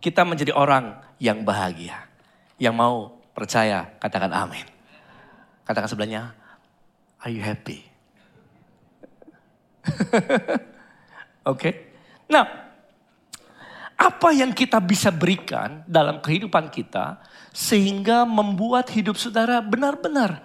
Kita 0.00 0.24
menjadi 0.26 0.52
orang 0.56 0.98
yang 1.22 1.44
bahagia. 1.44 2.08
Yang 2.56 2.74
mau 2.74 2.96
percaya, 3.32 3.92
katakan 4.00 4.32
amin. 4.32 4.64
Katakan 5.64 5.88
sebelahnya, 5.88 6.36
are 7.20 7.32
you 7.32 7.40
happy? 7.40 7.93
Oke. 11.44 11.60
Okay? 11.60 11.74
Nah, 12.30 12.44
apa 13.94 14.28
yang 14.34 14.50
kita 14.50 14.82
bisa 14.82 15.12
berikan 15.14 15.84
dalam 15.86 16.18
kehidupan 16.18 16.72
kita 16.72 17.22
sehingga 17.54 18.26
membuat 18.26 18.90
hidup 18.90 19.14
saudara 19.14 19.62
benar-benar 19.62 20.42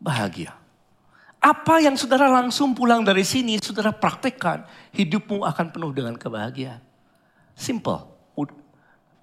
bahagia. 0.00 0.56
Apa 1.42 1.82
yang 1.82 1.98
saudara 1.98 2.30
langsung 2.30 2.70
pulang 2.70 3.02
dari 3.02 3.26
sini, 3.26 3.58
saudara 3.58 3.90
praktekkan, 3.90 4.62
hidupmu 4.94 5.42
akan 5.42 5.74
penuh 5.74 5.90
dengan 5.90 6.14
kebahagiaan. 6.14 6.78
Simple. 7.58 8.14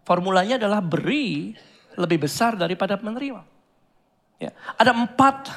Formulanya 0.03 0.57
adalah 0.57 0.81
beri 0.81 1.53
lebih 1.93 2.25
besar 2.25 2.57
daripada 2.57 2.97
menerima. 2.97 3.45
Ya. 4.41 4.51
Ada 4.73 4.89
empat 4.89 5.53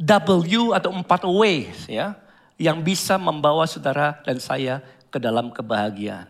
W 0.00 0.72
atau 0.72 0.90
empat 0.96 1.28
ways 1.28 1.84
ya 1.88 2.16
yang 2.56 2.80
bisa 2.80 3.20
membawa 3.20 3.68
saudara 3.68 4.20
dan 4.24 4.40
saya 4.40 4.80
ke 5.12 5.20
dalam 5.20 5.52
kebahagiaan. 5.52 6.28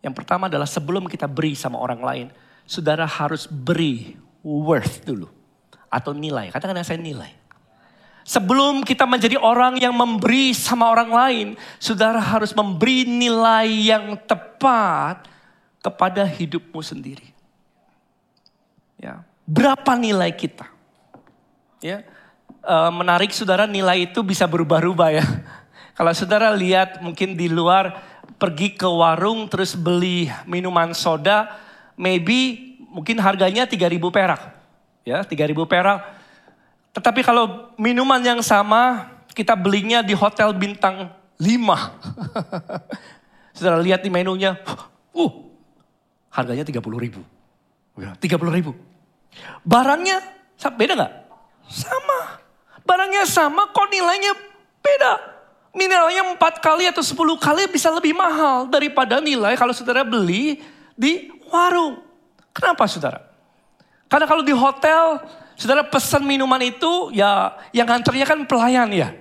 Yang 0.00 0.14
pertama 0.16 0.48
adalah 0.48 0.68
sebelum 0.68 1.08
kita 1.08 1.28
beri 1.28 1.56
sama 1.56 1.80
orang 1.80 2.00
lain, 2.00 2.26
saudara 2.64 3.04
harus 3.04 3.44
beri 3.48 4.16
worth 4.40 5.04
dulu. 5.04 5.28
Atau 5.88 6.12
nilai, 6.16 6.52
katakan 6.52 6.80
saya 6.84 7.00
nilai. 7.00 7.32
Sebelum 8.26 8.82
kita 8.82 9.06
menjadi 9.06 9.38
orang 9.38 9.78
yang 9.78 9.94
memberi 9.94 10.50
sama 10.50 10.90
orang 10.90 11.10
lain, 11.14 11.46
saudara 11.78 12.18
harus 12.18 12.50
memberi 12.50 13.06
nilai 13.06 13.70
yang 13.70 14.18
tepat 14.26 15.30
kepada 15.78 16.26
hidupmu 16.26 16.82
sendiri. 16.82 17.30
Ya, 18.98 19.22
berapa 19.46 19.94
nilai 19.94 20.34
kita? 20.34 20.66
Ya, 21.78 22.02
uh, 22.66 22.90
menarik 22.90 23.30
saudara 23.30 23.64
nilai 23.64 24.10
itu 24.10 24.20
bisa 24.26 24.44
berubah-ubah 24.44 25.10
ya. 25.14 25.22
Kalau 25.96 26.12
saudara 26.12 26.52
lihat 26.52 27.00
mungkin 27.00 27.38
di 27.38 27.48
luar 27.48 27.96
pergi 28.36 28.76
ke 28.76 28.84
warung 28.84 29.48
terus 29.48 29.72
beli 29.72 30.28
minuman 30.44 30.92
soda, 30.92 31.56
maybe 31.96 32.76
mungkin 32.92 33.16
harganya 33.22 33.64
3000 33.64 33.96
perak. 34.12 34.42
Ya, 35.06 35.24
3000 35.24 35.56
perak. 35.64 36.04
Tetapi 36.92 37.20
kalau 37.24 37.72
minuman 37.80 38.20
yang 38.20 38.40
sama 38.44 39.08
kita 39.32 39.56
belinya 39.56 40.04
di 40.04 40.12
hotel 40.12 40.52
bintang 40.52 41.08
5. 41.40 41.48
saudara 43.56 43.80
lihat 43.80 44.04
di 44.04 44.12
menunya, 44.12 44.60
uh, 45.16 45.32
harganya 46.28 46.64
30 46.64 46.76
ribu. 47.00 47.24
30 47.96 48.20
ribu. 48.52 48.76
Barangnya 49.64 50.20
beda 50.76 50.92
nggak? 50.92 51.12
Sama. 51.72 52.45
Barangnya 52.86 53.26
sama 53.26 53.66
kok 53.74 53.90
nilainya 53.90 54.32
beda. 54.78 55.12
Nilainya 55.76 56.32
empat 56.32 56.62
kali 56.62 56.88
atau 56.88 57.04
sepuluh 57.04 57.36
kali 57.36 57.68
bisa 57.68 57.92
lebih 57.92 58.16
mahal 58.16 58.70
daripada 58.70 59.20
nilai 59.20 59.58
kalau 59.58 59.74
saudara 59.76 60.06
beli 60.06 60.62
di 60.96 61.28
warung. 61.52 62.00
Kenapa 62.54 62.88
saudara? 62.88 63.20
Karena 64.08 64.24
kalau 64.24 64.40
di 64.40 64.54
hotel, 64.54 65.20
saudara 65.58 65.84
pesan 65.84 66.24
minuman 66.24 66.62
itu 66.62 67.12
ya 67.12 67.52
yang 67.74 67.90
antarnya 67.90 68.24
kan 68.24 68.40
pelayan 68.48 68.88
ya. 68.94 69.12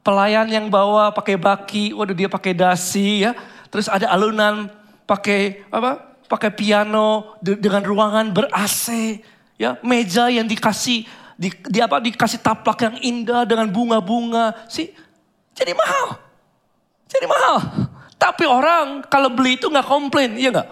Pelayan 0.00 0.48
yang 0.48 0.66
bawa 0.72 1.12
pakai 1.12 1.36
baki, 1.36 1.84
waduh 1.92 2.16
dia 2.16 2.30
pakai 2.30 2.56
dasi 2.56 3.26
ya. 3.26 3.36
Terus 3.68 3.90
ada 3.90 4.08
alunan 4.08 4.70
pakai 5.04 5.66
apa? 5.68 6.14
Pakai 6.30 6.48
piano 6.56 7.36
dengan 7.44 7.84
ruangan 7.84 8.32
ber 8.32 8.48
AC, 8.48 9.20
ya, 9.60 9.76
meja 9.84 10.32
yang 10.32 10.48
dikasih 10.48 11.04
di, 11.36 11.48
di 11.68 11.78
apa 11.80 11.98
dikasih 12.00 12.40
taplak 12.40 12.78
yang 12.84 12.96
indah 13.00 13.42
dengan 13.48 13.68
bunga-bunga. 13.68 14.66
Sih 14.68 14.92
jadi 15.52 15.72
mahal. 15.76 16.16
Jadi 17.08 17.26
mahal. 17.28 17.56
Tapi 18.16 18.44
orang 18.48 19.04
kalau 19.10 19.28
beli 19.32 19.58
itu 19.60 19.68
nggak 19.68 19.84
komplain 19.84 20.38
iya 20.38 20.54
nggak? 20.54 20.68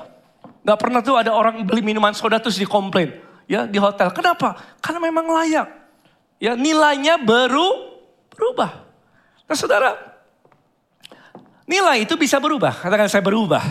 Nggak 0.65 0.79
pernah 0.79 1.01
tuh 1.03 1.17
ada 1.21 1.33
orang 1.35 1.65
beli 1.65 1.83
minuman 1.85 2.15
soda 2.17 2.41
terus 2.41 2.57
dikomplain. 2.57 3.17
Ya 3.51 3.67
di 3.67 3.77
hotel. 3.83 4.15
Kenapa? 4.15 4.57
Karena 4.79 5.03
memang 5.03 5.27
layak. 5.27 5.69
Ya 6.41 6.57
nilainya 6.57 7.21
baru 7.21 8.01
berubah. 8.33 8.87
Nah 9.45 9.57
saudara 9.59 9.99
nilai 11.67 12.07
itu 12.07 12.15
bisa 12.17 12.39
berubah. 12.39 12.73
Katakan 12.73 13.11
saya 13.11 13.21
berubah. 13.21 13.63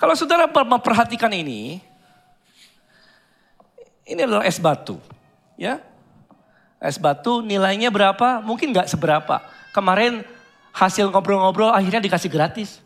Kalau 0.00 0.16
saudara 0.16 0.48
memperhatikan 0.48 1.30
ini 1.32 1.80
ini 4.10 4.20
adalah 4.26 4.42
es 4.42 4.58
batu 4.58 4.98
Ya, 5.60 5.84
es 6.80 6.96
batu 6.96 7.44
nilainya 7.44 7.92
berapa? 7.92 8.40
Mungkin 8.40 8.72
nggak 8.72 8.88
seberapa. 8.88 9.44
Kemarin 9.76 10.24
hasil 10.72 11.12
ngobrol-ngobrol 11.12 11.68
akhirnya 11.68 12.00
dikasih 12.00 12.32
gratis. 12.32 12.80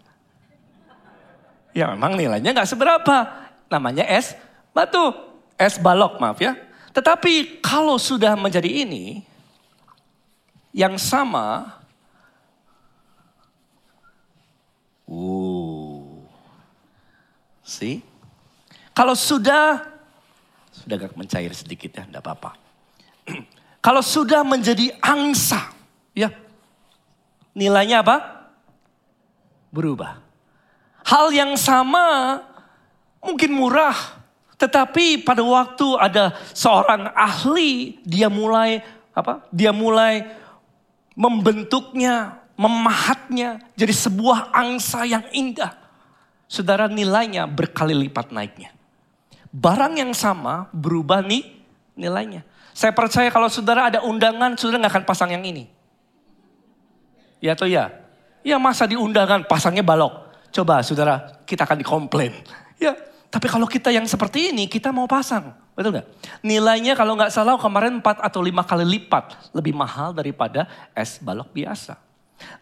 Ya 1.71 1.95
memang 1.95 2.19
nilainya 2.19 2.51
nggak 2.51 2.67
seberapa. 2.67 3.47
Namanya 3.71 4.03
es 4.11 4.35
batu, 4.75 5.15
es 5.55 5.79
balok 5.79 6.19
maaf 6.19 6.43
ya. 6.43 6.59
Tetapi 6.91 7.63
kalau 7.63 7.95
sudah 7.99 8.35
menjadi 8.35 8.71
ini, 8.87 9.23
yang 10.75 10.99
sama, 10.99 11.79
uh, 15.07 16.03
see, 17.63 18.03
kalau 18.91 19.15
sudah 19.15 19.83
sudah 20.71 20.95
agak 20.99 21.15
mencair 21.15 21.51
sedikit 21.55 21.95
ya, 21.99 22.03
enggak 22.07 22.23
apa-apa. 22.23 22.64
Kalau 23.85 24.01
sudah 24.01 24.41
menjadi 24.47 24.95
angsa, 25.01 25.73
ya 26.17 26.33
nilainya 27.53 28.01
apa? 28.01 28.49
Berubah. 29.71 30.23
Hal 31.05 31.35
yang 31.37 31.53
sama 31.61 32.41
mungkin 33.21 33.53
murah, 33.53 33.97
tetapi 34.57 35.21
pada 35.21 35.45
waktu 35.45 35.87
ada 36.01 36.33
seorang 36.57 37.13
ahli, 37.13 38.01
dia 38.07 38.33
mulai 38.33 38.81
apa? 39.13 39.45
Dia 39.53 39.75
mulai 39.75 40.25
membentuknya, 41.13 42.41
memahatnya 42.57 43.63
jadi 43.77 43.93
sebuah 43.93 44.55
angsa 44.55 45.05
yang 45.05 45.25
indah. 45.35 45.75
Saudara 46.49 46.87
nilainya 46.87 47.45
berkali 47.51 47.93
lipat 47.93 48.31
naiknya. 48.31 48.71
Barang 49.55 49.99
yang 49.99 50.15
sama 50.15 50.71
berubah 50.71 51.23
nih 51.23 51.47
nilainya. 51.99 52.43
Saya 52.75 52.91
percaya 52.91 53.31
kalau 53.31 53.47
saudara 53.47 53.87
ada 53.87 54.03
undangan, 54.03 54.59
saudara 54.59 54.83
nggak 54.83 54.93
akan 54.99 55.05
pasang 55.07 55.31
yang 55.31 55.47
ini. 55.47 55.71
Ya 57.39 57.55
atau 57.55 57.71
ya? 57.71 57.95
Ya 58.43 58.59
masa 58.59 58.85
di 58.91 58.99
undangan 58.99 59.47
pasangnya 59.47 59.87
balok. 59.87 60.27
Coba 60.51 60.83
saudara, 60.83 61.39
kita 61.47 61.65
akan 61.65 61.81
dikomplain. 61.81 62.35
Ya, 62.75 62.91
tapi 63.31 63.47
kalau 63.47 63.71
kita 63.71 63.95
yang 63.95 64.03
seperti 64.03 64.51
ini, 64.51 64.67
kita 64.67 64.91
mau 64.91 65.07
pasang. 65.07 65.55
Betul 65.79 65.95
nggak? 65.95 66.07
Nilainya 66.43 66.99
kalau 66.99 67.15
nggak 67.15 67.31
salah 67.31 67.55
kemarin 67.55 68.03
4 68.03 68.19
atau 68.19 68.43
5 68.43 68.51
kali 68.67 68.85
lipat. 68.99 69.55
Lebih 69.55 69.75
mahal 69.75 70.11
daripada 70.15 70.67
es 70.95 71.23
balok 71.23 71.55
biasa. 71.55 71.99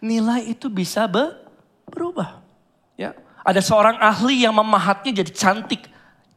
Nilai 0.04 0.52
itu 0.52 0.72
bisa 0.72 1.08
be 1.08 1.32
berubah. 1.88 2.44
Ya, 2.96 3.16
Ada 3.42 3.64
seorang 3.64 3.98
ahli 3.98 4.44
yang 4.44 4.54
memahatnya 4.54 5.24
jadi 5.24 5.32
cantik. 5.32 5.88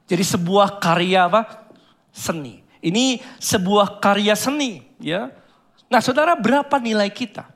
Jadi 0.08 0.24
sebuah 0.24 0.82
karya 0.82 1.30
apa? 1.30 1.68
Seni. 2.10 2.64
Ini 2.86 3.17
sebuah 3.41 3.98
karya 3.98 4.38
seni, 4.38 4.86
ya. 5.02 5.34
Nah, 5.89 6.06
saudara, 6.06 6.38
berapa 6.38 6.78
nilai 6.78 7.10
kita? 7.10 7.50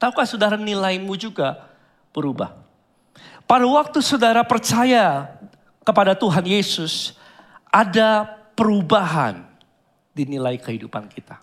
Tahukah 0.00 0.24
saudara 0.24 0.56
nilaimu 0.56 1.12
juga 1.20 1.68
berubah? 2.16 2.56
Pada 3.44 3.68
waktu 3.68 4.00
saudara 4.00 4.40
percaya 4.40 5.28
kepada 5.84 6.16
Tuhan 6.16 6.48
Yesus, 6.48 7.12
ada 7.68 8.24
perubahan 8.56 9.44
di 10.16 10.24
nilai 10.24 10.56
kehidupan 10.56 11.12
kita. 11.12 11.36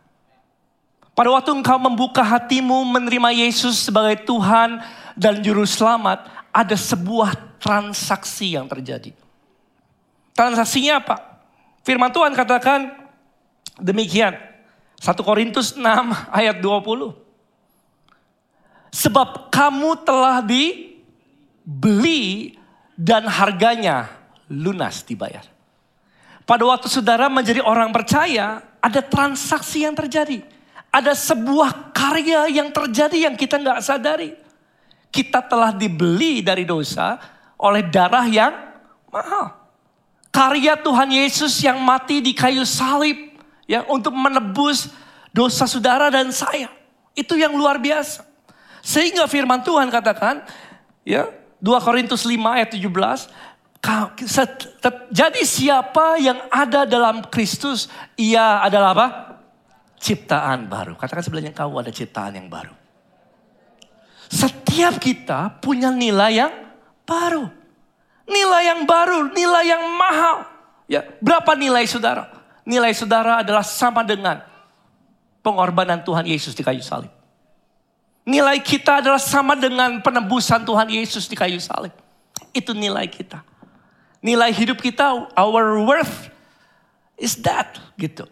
Pada 1.14 1.30
waktu 1.30 1.54
engkau 1.54 1.78
membuka 1.78 2.26
hatimu 2.26 2.90
menerima 2.90 3.30
Yesus 3.46 3.86
sebagai 3.86 4.26
Tuhan 4.26 4.82
dan 5.14 5.46
Juru 5.46 5.70
Selamat, 5.70 6.26
ada 6.50 6.74
sebuah 6.74 7.62
transaksi 7.62 8.58
yang 8.58 8.66
terjadi. 8.66 9.14
Transaksinya 10.34 11.04
apa? 11.04 11.29
Firman 11.84 12.12
Tuhan 12.12 12.36
katakan 12.36 12.92
demikian. 13.80 14.36
1 15.00 15.16
Korintus 15.24 15.80
6 15.80 15.84
ayat 16.40 16.60
20. 16.60 17.16
Sebab 18.90 19.54
kamu 19.54 19.92
telah 20.04 20.44
dibeli 20.44 22.58
dan 23.00 23.24
harganya 23.30 24.12
lunas 24.52 25.06
dibayar. 25.06 25.46
Pada 26.44 26.66
waktu 26.66 26.90
saudara 26.90 27.30
menjadi 27.30 27.62
orang 27.62 27.94
percaya, 27.94 28.66
ada 28.82 29.02
transaksi 29.06 29.86
yang 29.86 29.94
terjadi. 29.94 30.42
Ada 30.90 31.14
sebuah 31.14 31.94
karya 31.94 32.50
yang 32.50 32.74
terjadi 32.74 33.30
yang 33.30 33.38
kita 33.38 33.62
nggak 33.62 33.86
sadari. 33.86 34.34
Kita 35.14 35.46
telah 35.46 35.70
dibeli 35.70 36.42
dari 36.42 36.66
dosa 36.66 37.22
oleh 37.62 37.86
darah 37.86 38.26
yang 38.26 38.54
mahal. 39.14 39.59
Karya 40.30 40.78
Tuhan 40.78 41.10
Yesus 41.10 41.58
yang 41.66 41.82
mati 41.82 42.22
di 42.22 42.38
kayu 42.38 42.62
salib 42.64 43.18
ya 43.66 43.86
untuk 43.90 44.14
menebus 44.14 44.94
dosa 45.34 45.66
saudara 45.66 46.14
dan 46.14 46.30
saya. 46.30 46.70
Itu 47.18 47.34
yang 47.36 47.54
luar 47.58 47.82
biasa. 47.82 48.26
Sehingga 48.86 49.26
firman 49.26 49.66
Tuhan 49.66 49.90
katakan 49.92 50.46
ya 51.04 51.28
2 51.60 51.86
Korintus 51.86 52.24
5 52.24 52.40
ayat 52.40 52.70
17 52.72 53.50
jadi 55.10 55.42
siapa 55.48 56.20
yang 56.20 56.40
ada 56.52 56.84
dalam 56.84 57.24
Kristus 57.32 57.88
ia 58.20 58.60
adalah 58.60 58.92
apa? 58.92 59.08
Ciptaan 60.00 60.68
baru. 60.68 61.00
Katakan 61.00 61.24
sebelahnya 61.24 61.56
kau 61.56 61.72
ada 61.80 61.92
ciptaan 61.92 62.36
yang 62.36 62.52
baru. 62.52 62.76
Setiap 64.28 65.00
kita 65.00 65.60
punya 65.64 65.90
nilai 65.96 66.44
yang 66.44 66.54
baru. 67.08 67.59
Nilai 68.30 68.64
yang 68.70 68.82
baru, 68.86 69.34
nilai 69.34 69.66
yang 69.66 69.84
mahal. 69.98 70.46
Ya, 70.86 71.02
berapa 71.18 71.58
nilai 71.58 71.86
saudara? 71.90 72.30
Nilai 72.62 72.94
saudara 72.94 73.42
adalah 73.42 73.66
sama 73.66 74.06
dengan 74.06 74.46
pengorbanan 75.42 76.06
Tuhan 76.06 76.30
Yesus 76.30 76.54
di 76.54 76.62
kayu 76.62 76.86
salib. 76.86 77.10
Nilai 78.30 78.62
kita 78.62 79.02
adalah 79.02 79.18
sama 79.18 79.58
dengan 79.58 79.98
penebusan 80.06 80.62
Tuhan 80.62 80.86
Yesus 80.94 81.26
di 81.26 81.34
kayu 81.34 81.58
salib. 81.58 81.94
Itu 82.54 82.78
nilai 82.78 83.10
kita. 83.10 83.42
Nilai 84.22 84.54
hidup 84.54 84.78
kita, 84.78 85.34
our 85.34 85.82
worth 85.82 86.30
is 87.18 87.40
that 87.42 87.80
gitu. 87.96 88.28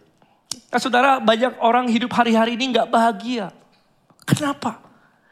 Nah 0.68 0.80
saudara 0.84 1.18
banyak 1.24 1.58
orang 1.64 1.88
hidup 1.88 2.12
hari-hari 2.12 2.60
ini 2.60 2.76
nggak 2.76 2.92
bahagia. 2.92 3.56
Kenapa? 4.28 4.84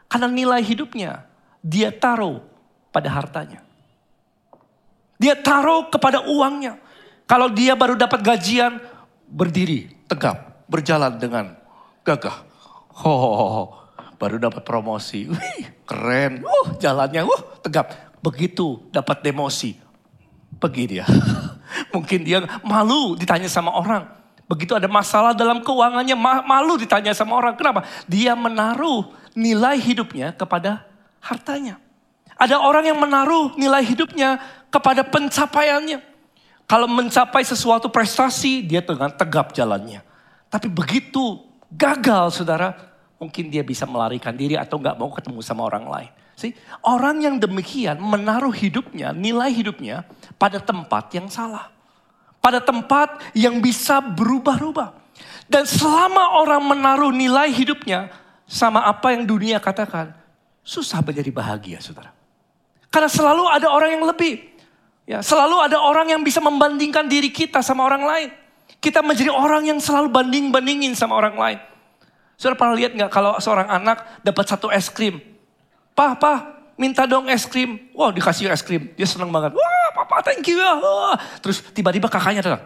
Karena 0.07 0.31
nilai 0.31 0.63
hidupnya 0.63 1.27
dia 1.59 1.91
taruh 1.91 2.39
pada 2.93 3.11
hartanya. 3.11 3.64
Dia 5.25 5.33
taruh 5.33 5.89
kepada 5.89 6.21
uangnya. 6.29 6.77
Kalau 7.25 7.49
dia 7.49 7.73
baru 7.73 7.97
dapat 7.97 8.21
gajian, 8.21 8.77
berdiri, 9.25 9.89
tegap, 10.05 10.61
berjalan 10.69 11.17
dengan 11.17 11.57
gagah. 12.05 12.45
Oh, 13.01 13.73
baru 14.21 14.37
dapat 14.37 14.61
promosi. 14.61 15.25
Wih, 15.25 15.65
keren. 15.89 16.45
Uh, 16.45 16.77
jalannya 16.77 17.25
uh, 17.25 17.41
tegap. 17.65 17.89
Begitu 18.21 18.85
dapat 18.93 19.25
demosi, 19.25 19.73
pergi 20.61 20.93
dia. 20.93 21.09
Mungkin 21.93 22.21
dia 22.21 22.45
malu 22.61 23.17
ditanya 23.17 23.49
sama 23.49 23.73
orang. 23.73 24.05
Begitu 24.45 24.77
ada 24.77 24.85
masalah 24.85 25.33
dalam 25.33 25.65
keuangannya, 25.65 26.13
malu 26.45 26.77
ditanya 26.77 27.17
sama 27.17 27.33
orang. 27.33 27.57
Kenapa? 27.57 27.81
Dia 28.05 28.37
menaruh 28.37 29.09
nilai 29.33 29.81
hidupnya 29.81 30.37
kepada 30.37 30.85
hartanya. 31.17 31.81
Ada 32.35 32.59
orang 32.59 32.91
yang 32.91 32.99
menaruh 32.99 33.55
nilai 33.55 33.83
hidupnya 33.83 34.43
kepada 34.67 35.07
pencapaiannya. 35.07 36.03
Kalau 36.65 36.89
mencapai 36.89 37.45
sesuatu 37.45 37.87
prestasi, 37.87 38.65
dia 38.65 38.81
dengan 38.81 39.13
tegap 39.13 39.53
jalannya. 39.53 40.01
Tapi 40.49 40.67
begitu 40.67 41.45
gagal 41.69 42.41
saudara, 42.41 42.73
mungkin 43.21 43.53
dia 43.53 43.61
bisa 43.61 43.85
melarikan 43.85 44.33
diri 44.33 44.57
atau 44.57 44.81
nggak 44.81 44.97
mau 44.97 45.13
ketemu 45.13 45.39
sama 45.45 45.63
orang 45.63 45.85
lain. 45.85 46.11
See, 46.35 46.51
orang 46.83 47.23
yang 47.23 47.35
demikian 47.39 47.95
menaruh 48.01 48.51
hidupnya, 48.51 49.15
nilai 49.15 49.53
hidupnya 49.55 50.03
pada 50.35 50.59
tempat 50.59 51.07
yang 51.15 51.31
salah. 51.31 51.71
Pada 52.43 52.59
tempat 52.59 53.31
yang 53.31 53.63
bisa 53.63 54.03
berubah-ubah. 54.03 54.91
Dan 55.45 55.63
selama 55.63 56.41
orang 56.41 56.61
menaruh 56.65 57.13
nilai 57.13 57.53
hidupnya 57.53 58.09
sama 58.49 58.83
apa 58.83 59.13
yang 59.13 59.23
dunia 59.23 59.61
katakan, 59.61 60.13
susah 60.65 61.03
menjadi 61.05 61.29
bahagia 61.29 61.77
saudara. 61.77 62.14
Karena 62.95 63.11
selalu 63.11 63.43
ada 63.51 63.67
orang 63.67 63.91
yang 63.91 64.07
lebih. 64.07 64.39
Ya, 65.03 65.19
selalu 65.19 65.67
ada 65.67 65.83
orang 65.83 66.15
yang 66.15 66.23
bisa 66.23 66.39
membandingkan 66.39 67.11
diri 67.11 67.27
kita 67.27 67.59
sama 67.59 67.83
orang 67.83 68.07
lain. 68.07 68.29
Kita 68.79 69.03
menjadi 69.03 69.35
orang 69.35 69.67
yang 69.67 69.83
selalu 69.83 70.15
banding-bandingin 70.15 70.95
sama 70.95 71.19
orang 71.19 71.35
lain. 71.35 71.59
Saudara 72.39 72.55
pernah 72.55 72.75
lihat 72.79 72.95
nggak 72.95 73.11
kalau 73.11 73.35
seorang 73.43 73.67
anak 73.67 74.23
dapat 74.23 74.47
satu 74.47 74.71
es 74.71 74.87
krim. 74.87 75.19
Pah, 75.91 76.15
pah, 76.15 76.71
minta 76.79 77.03
dong 77.03 77.27
es 77.27 77.43
krim. 77.43 77.91
Wah 77.91 78.15
dikasih 78.15 78.47
es 78.47 78.63
krim. 78.63 78.95
Dia 78.95 79.03
senang 79.03 79.27
banget. 79.27 79.51
Wah 79.59 79.89
papa 79.91 80.31
thank 80.31 80.47
you 80.47 80.55
ya. 80.55 80.79
Terus 81.43 81.67
tiba-tiba 81.75 82.07
kakaknya 82.07 82.39
datang. 82.39 82.63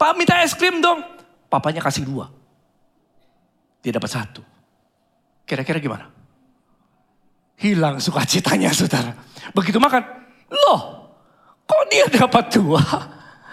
Pak 0.00 0.16
minta 0.16 0.40
es 0.40 0.56
krim 0.56 0.80
dong. 0.80 1.04
Papanya 1.52 1.84
kasih 1.84 2.08
dua. 2.08 2.32
Dia 3.84 3.92
dapat 3.92 4.08
satu. 4.08 4.40
Kira-kira 5.44 5.76
gimana? 5.76 6.19
Hilang 7.60 8.00
sukacitanya 8.00 8.72
saudara. 8.72 9.12
Begitu 9.52 9.76
makan, 9.76 10.02
loh 10.48 11.12
kok 11.68 11.84
dia 11.92 12.08
dapat 12.08 12.50
dua? 12.56 12.82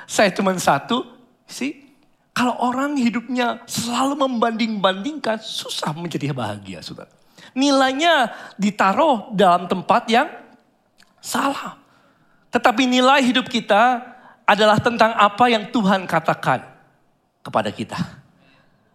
Saya 0.08 0.32
cuma 0.32 0.56
satu. 0.56 1.04
Sih, 1.48 1.88
kalau 2.32 2.56
orang 2.64 2.96
hidupnya 2.96 3.62
selalu 3.68 4.28
membanding-bandingkan, 4.28 5.38
susah 5.44 5.92
menjadi 5.92 6.32
bahagia 6.32 6.80
saudara. 6.80 7.12
Nilainya 7.52 8.32
ditaruh 8.56 9.36
dalam 9.36 9.68
tempat 9.68 10.08
yang 10.08 10.28
salah. 11.20 11.76
Tetapi 12.52 12.88
nilai 12.88 13.20
hidup 13.28 13.52
kita 13.52 14.00
adalah 14.48 14.80
tentang 14.80 15.12
apa 15.12 15.52
yang 15.52 15.68
Tuhan 15.68 16.08
katakan 16.08 16.64
kepada 17.44 17.68
kita. 17.68 18.00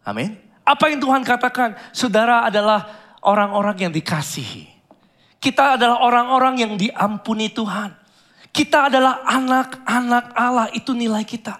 Amin. 0.00 0.40
Apa 0.64 0.88
yang 0.88 1.02
Tuhan 1.02 1.20
katakan, 1.20 1.76
saudara 1.92 2.48
adalah 2.48 2.88
orang-orang 3.20 3.88
yang 3.88 3.92
dikasihi. 3.92 4.71
Kita 5.42 5.74
adalah 5.74 5.98
orang-orang 6.06 6.54
yang 6.62 6.72
diampuni 6.78 7.50
Tuhan. 7.50 7.90
Kita 8.54 8.86
adalah 8.86 9.26
anak-anak 9.26 10.38
Allah, 10.38 10.70
itu 10.70 10.94
nilai 10.94 11.26
kita. 11.26 11.58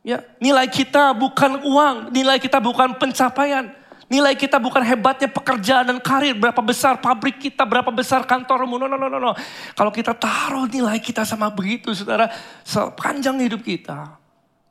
Ya, 0.00 0.24
nilai 0.40 0.64
kita 0.70 1.12
bukan 1.12 1.60
uang, 1.60 2.08
nilai 2.08 2.40
kita 2.40 2.56
bukan 2.56 2.96
pencapaian. 2.96 3.68
Nilai 4.06 4.38
kita 4.38 4.62
bukan 4.62 4.86
hebatnya 4.86 5.26
pekerjaan 5.26 5.82
dan 5.90 5.98
karir, 5.98 6.38
berapa 6.38 6.62
besar 6.62 7.02
pabrik 7.02 7.42
kita, 7.42 7.66
berapa 7.66 7.90
besar 7.90 8.22
kantormu. 8.22 8.78
No, 8.78 8.86
no, 8.86 8.94
no, 8.94 9.10
no, 9.10 9.18
no. 9.18 9.34
Kalau 9.74 9.90
kita 9.90 10.14
taruh 10.14 10.70
nilai 10.70 11.02
kita 11.02 11.26
sama 11.26 11.50
begitu, 11.50 11.90
saudara, 11.90 12.30
sepanjang 12.62 13.34
hidup 13.42 13.66
kita, 13.66 14.14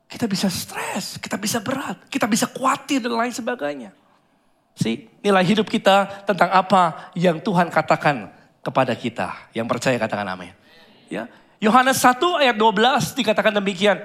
kita 0.08 0.24
bisa 0.24 0.48
stres, 0.48 1.20
kita 1.20 1.36
bisa 1.36 1.60
berat, 1.60 2.00
kita 2.08 2.24
bisa 2.24 2.48
khawatir 2.48 3.04
dan 3.04 3.12
lain 3.12 3.34
sebagainya. 3.36 3.92
Si 4.76 5.08
nilai 5.24 5.42
hidup 5.42 5.66
kita 5.66 6.28
tentang 6.28 6.52
apa 6.52 7.10
yang 7.16 7.40
Tuhan 7.40 7.72
katakan 7.72 8.28
kepada 8.60 8.92
kita. 8.92 9.32
Yang 9.56 9.66
percaya 9.72 9.96
katakan 9.96 10.28
amin. 10.28 10.52
Ya. 11.08 11.26
Yohanes 11.56 11.96
1 12.04 12.20
ayat 12.44 12.56
12 12.60 13.16
dikatakan 13.16 13.56
demikian. 13.56 13.96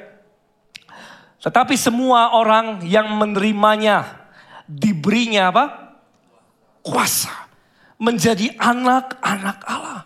Tetapi 1.42 1.76
semua 1.76 2.38
orang 2.38 2.86
yang 2.88 3.12
menerimanya 3.12 4.30
diberinya 4.70 5.52
apa? 5.52 5.66
Kuasa 6.82 7.34
menjadi 8.00 8.56
anak-anak 8.58 9.58
Allah. 9.68 10.02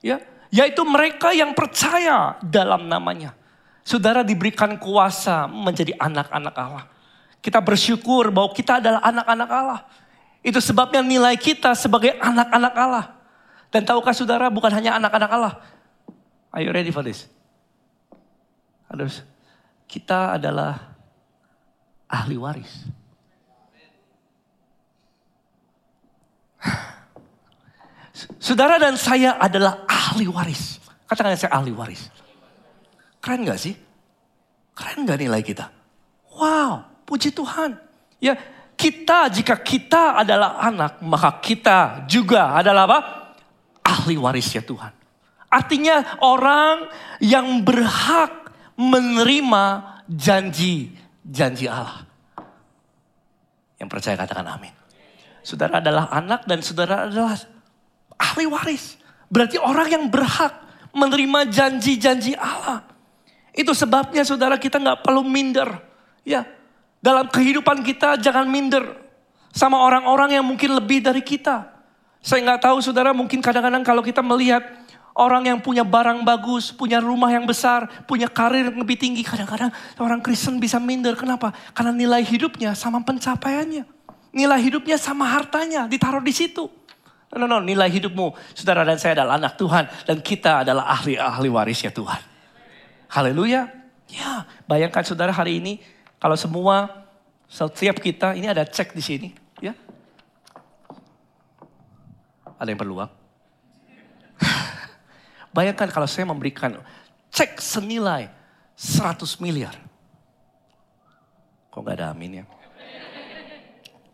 Ya, 0.00 0.24
yaitu 0.50 0.82
mereka 0.82 1.30
yang 1.30 1.54
percaya 1.54 2.40
dalam 2.42 2.90
namanya. 2.90 3.36
Saudara 3.86 4.26
diberikan 4.26 4.78
kuasa 4.80 5.46
menjadi 5.46 5.94
anak-anak 5.98 6.54
Allah. 6.56 6.84
Kita 7.40 7.60
bersyukur 7.64 8.28
bahwa 8.28 8.52
kita 8.52 8.84
adalah 8.84 9.00
anak-anak 9.00 9.48
Allah. 9.48 9.80
Itu 10.44 10.60
sebabnya 10.60 11.00
nilai 11.00 11.36
kita 11.40 11.72
sebagai 11.72 12.16
anak-anak 12.20 12.74
Allah. 12.76 13.16
Dan 13.72 13.84
tahukah 13.88 14.12
saudara 14.12 14.52
bukan 14.52 14.72
hanya 14.72 15.00
anak-anak 15.00 15.30
Allah. 15.32 15.54
Are 16.52 16.60
you 16.60 16.72
ready 16.72 16.92
for 16.92 17.00
this? 17.00 17.28
Harus. 18.90 19.22
Kita 19.88 20.36
adalah 20.36 20.90
ahli 22.10 22.36
waris. 22.36 22.72
Saudara 28.42 28.76
dan 28.76 28.98
saya 28.98 29.38
adalah 29.38 29.86
ahli 29.86 30.26
waris. 30.26 30.82
Katakan 31.06 31.38
saya 31.38 31.54
ahli 31.54 31.72
waris. 31.72 32.10
Keren 33.22 33.46
gak 33.46 33.62
sih? 33.62 33.78
Keren 34.74 35.06
gak 35.06 35.22
nilai 35.22 35.42
kita? 35.42 35.70
Wow, 36.34 36.89
Puji 37.10 37.34
Tuhan. 37.34 37.74
Ya, 38.22 38.38
kita 38.78 39.26
jika 39.26 39.58
kita 39.58 40.22
adalah 40.22 40.62
anak, 40.62 41.02
maka 41.02 41.42
kita 41.42 42.06
juga 42.06 42.54
adalah 42.54 42.86
apa? 42.86 42.98
Ahli 43.82 44.14
warisnya 44.14 44.62
Tuhan. 44.62 44.94
Artinya 45.50 46.22
orang 46.22 46.86
yang 47.18 47.66
berhak 47.66 48.54
menerima 48.78 49.64
janji-janji 50.06 51.66
Allah. 51.66 52.06
Yang 53.82 53.88
percaya 53.90 54.14
katakan 54.14 54.46
amin. 54.46 54.70
Saudara 55.42 55.82
adalah 55.82 56.06
anak 56.14 56.46
dan 56.46 56.62
saudara 56.62 57.10
adalah 57.10 57.34
ahli 58.14 58.46
waris. 58.46 58.94
Berarti 59.26 59.58
orang 59.58 59.88
yang 59.90 60.04
berhak 60.06 60.52
menerima 60.94 61.50
janji-janji 61.50 62.38
Allah. 62.38 62.86
Itu 63.50 63.74
sebabnya 63.74 64.22
saudara 64.22 64.54
kita 64.60 64.78
nggak 64.78 65.02
perlu 65.02 65.26
minder. 65.26 65.82
Ya, 66.22 66.46
dalam 67.00 67.26
kehidupan 67.28 67.80
kita 67.80 68.20
jangan 68.20 68.44
minder 68.44 68.96
sama 69.50 69.80
orang-orang 69.80 70.36
yang 70.36 70.46
mungkin 70.46 70.76
lebih 70.76 71.02
dari 71.02 71.24
kita. 71.24 71.66
Saya 72.20 72.44
nggak 72.44 72.68
tahu 72.68 72.84
saudara 72.84 73.16
mungkin 73.16 73.40
kadang-kadang 73.40 73.80
kalau 73.80 74.04
kita 74.04 74.20
melihat 74.20 74.60
orang 75.16 75.48
yang 75.48 75.58
punya 75.58 75.82
barang 75.82 76.22
bagus, 76.22 76.70
punya 76.70 77.00
rumah 77.00 77.32
yang 77.32 77.48
besar, 77.48 77.88
punya 78.04 78.28
karir 78.28 78.68
yang 78.68 78.78
lebih 78.78 79.00
tinggi. 79.00 79.24
Kadang-kadang 79.24 79.72
orang 79.98 80.20
Kristen 80.20 80.60
bisa 80.60 80.76
minder. 80.76 81.16
Kenapa? 81.16 81.50
Karena 81.72 81.96
nilai 81.96 82.20
hidupnya 82.22 82.76
sama 82.76 83.00
pencapaiannya. 83.00 83.88
Nilai 84.30 84.60
hidupnya 84.62 84.94
sama 85.00 85.26
hartanya 85.26 85.90
ditaruh 85.90 86.22
di 86.22 86.30
situ. 86.30 86.68
No, 87.30 87.46
no, 87.46 87.62
nilai 87.62 87.86
hidupmu, 87.86 88.34
saudara 88.58 88.82
dan 88.82 88.98
saya 88.98 89.22
adalah 89.22 89.38
anak 89.38 89.54
Tuhan. 89.54 89.86
Dan 90.02 90.18
kita 90.18 90.66
adalah 90.66 90.90
ahli-ahli 90.98 91.46
warisnya 91.46 91.94
Tuhan. 91.94 92.18
Haleluya. 93.06 93.70
Ya, 94.10 94.42
bayangkan 94.66 95.06
saudara 95.06 95.30
hari 95.30 95.62
ini, 95.62 95.78
kalau 96.20 96.36
semua, 96.36 97.08
setiap 97.48 97.96
kita, 97.96 98.36
ini 98.36 98.44
ada 98.44 98.68
cek 98.68 98.92
di 98.92 99.00
sini. 99.00 99.28
ya. 99.64 99.72
Ada 102.60 102.68
yang 102.68 102.76
perlu 102.76 103.00
uang? 103.00 103.12
bayangkan 105.56 105.88
kalau 105.88 106.04
saya 106.04 106.28
memberikan 106.28 106.76
cek 107.32 107.56
senilai 107.56 108.28
100 108.76 109.16
miliar. 109.40 109.72
Kok 111.72 111.80
gak 111.80 111.96
ada 111.96 112.12
amin 112.12 112.44
ya? 112.44 112.46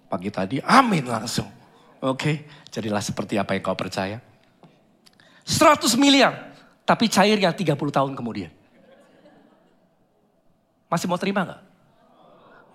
Pagi 0.07 0.31
tadi 0.31 0.63
amin 0.63 1.11
langsung. 1.11 1.51
Oke, 1.99 2.47
jadilah 2.71 3.03
seperti 3.03 3.35
apa 3.35 3.59
yang 3.59 3.67
kau 3.67 3.75
percaya. 3.75 4.23
100 5.43 5.99
miliar, 5.99 6.55
tapi 6.87 7.11
cairnya 7.11 7.51
30 7.51 7.75
tahun 7.75 8.15
kemudian. 8.15 8.55
Masih 10.87 11.11
mau 11.11 11.19
terima 11.19 11.43
gak? 11.43 11.66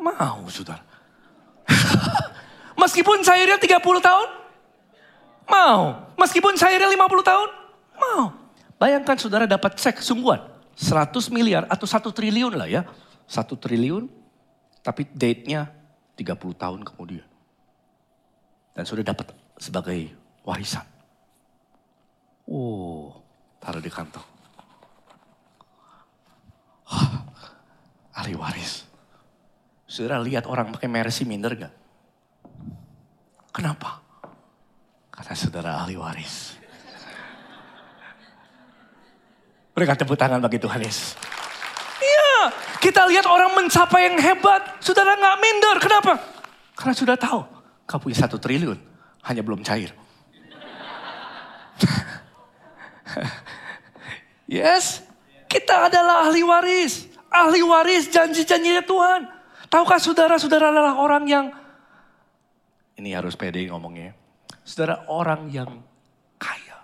Mau, 0.02 0.50
saudara. 0.50 0.82
Meskipun 2.82 3.22
cairnya 3.22 3.62
30 3.62 4.02
tahun, 4.02 4.30
mau. 5.46 6.10
Meskipun 6.18 6.58
cairnya 6.58 6.90
50 6.90 7.22
tahun, 7.22 7.50
mau. 8.02 8.34
Bayangkan 8.82 9.14
saudara 9.22 9.46
dapat 9.46 9.78
cek 9.78 10.02
sungguhan. 10.02 10.42
100 10.74 11.30
miliar 11.30 11.70
atau 11.70 11.86
1 11.86 12.10
triliun 12.10 12.58
lah 12.58 12.66
ya. 12.66 12.82
1 13.30 13.54
triliun, 13.54 14.10
tapi 14.82 15.06
date-nya 15.14 15.70
30 16.18 16.58
tahun 16.58 16.82
kemudian 16.82 17.32
dan 18.72 18.84
sudah 18.88 19.04
dapat 19.04 19.32
sebagai 19.60 20.12
warisan. 20.48 20.84
Oh, 22.48 23.14
taruh 23.62 23.84
di 23.84 23.92
kantong. 23.92 24.26
Ahli 28.12 28.36
waris. 28.36 28.84
Sudah 29.91 30.23
lihat 30.23 30.47
orang 30.47 30.71
pakai 30.71 30.88
Mercy 30.88 31.27
minder 31.27 31.51
gak? 31.51 31.75
Kenapa? 33.51 33.99
Kata 35.12 35.36
saudara 35.36 35.84
ahli 35.84 35.99
waris. 35.99 36.56
Berikan 39.75 39.99
tepuk 39.99 40.15
tangan 40.15 40.39
bagi 40.39 40.63
Tuhan 40.63 40.80
Yesus. 40.80 41.19
Iya, 41.99 42.56
kita 42.80 43.04
lihat 43.12 43.27
orang 43.27 43.51
mencapai 43.51 44.08
yang 44.08 44.15
hebat. 44.15 44.80
Saudara 44.80 45.19
nggak 45.19 45.38
minder. 45.43 45.75
Kenapa? 45.84 46.15
Karena 46.71 46.95
sudah 46.95 47.19
tahu 47.19 47.43
Kau 47.84 47.99
punya 47.99 48.23
satu 48.23 48.39
triliun, 48.39 48.80
hanya 49.27 49.43
belum 49.43 49.60
cair. 49.67 49.91
yes, 54.47 55.04
kita 55.51 55.91
adalah 55.91 56.32
ahli 56.32 56.39
waris. 56.39 57.12
Ahli 57.27 57.60
waris 57.60 58.08
janji-janjinya 58.08 58.88
Tuhan. 58.88 59.40
Tahukah 59.71 60.03
saudara-saudara 60.03 60.67
adalah 60.67 60.99
orang 60.99 61.23
yang, 61.31 61.45
ini 62.99 63.15
harus 63.15 63.39
pede 63.39 63.71
ngomongnya. 63.71 64.12
Saudara 64.67 65.07
orang 65.07 65.47
yang 65.47 65.79
kaya. 66.36 66.75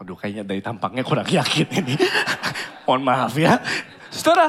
Waduh 0.00 0.16
kayaknya 0.16 0.48
dari 0.48 0.64
tampangnya 0.64 1.04
kurang 1.04 1.28
yakin 1.28 1.68
ini. 1.68 1.94
Mohon 2.88 3.02
maaf 3.04 3.36
ya. 3.36 3.60
Saudara, 4.08 4.48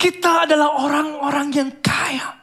kita 0.00 0.48
adalah 0.48 0.80
orang-orang 0.80 1.48
yang 1.52 1.70
kaya. 1.84 2.40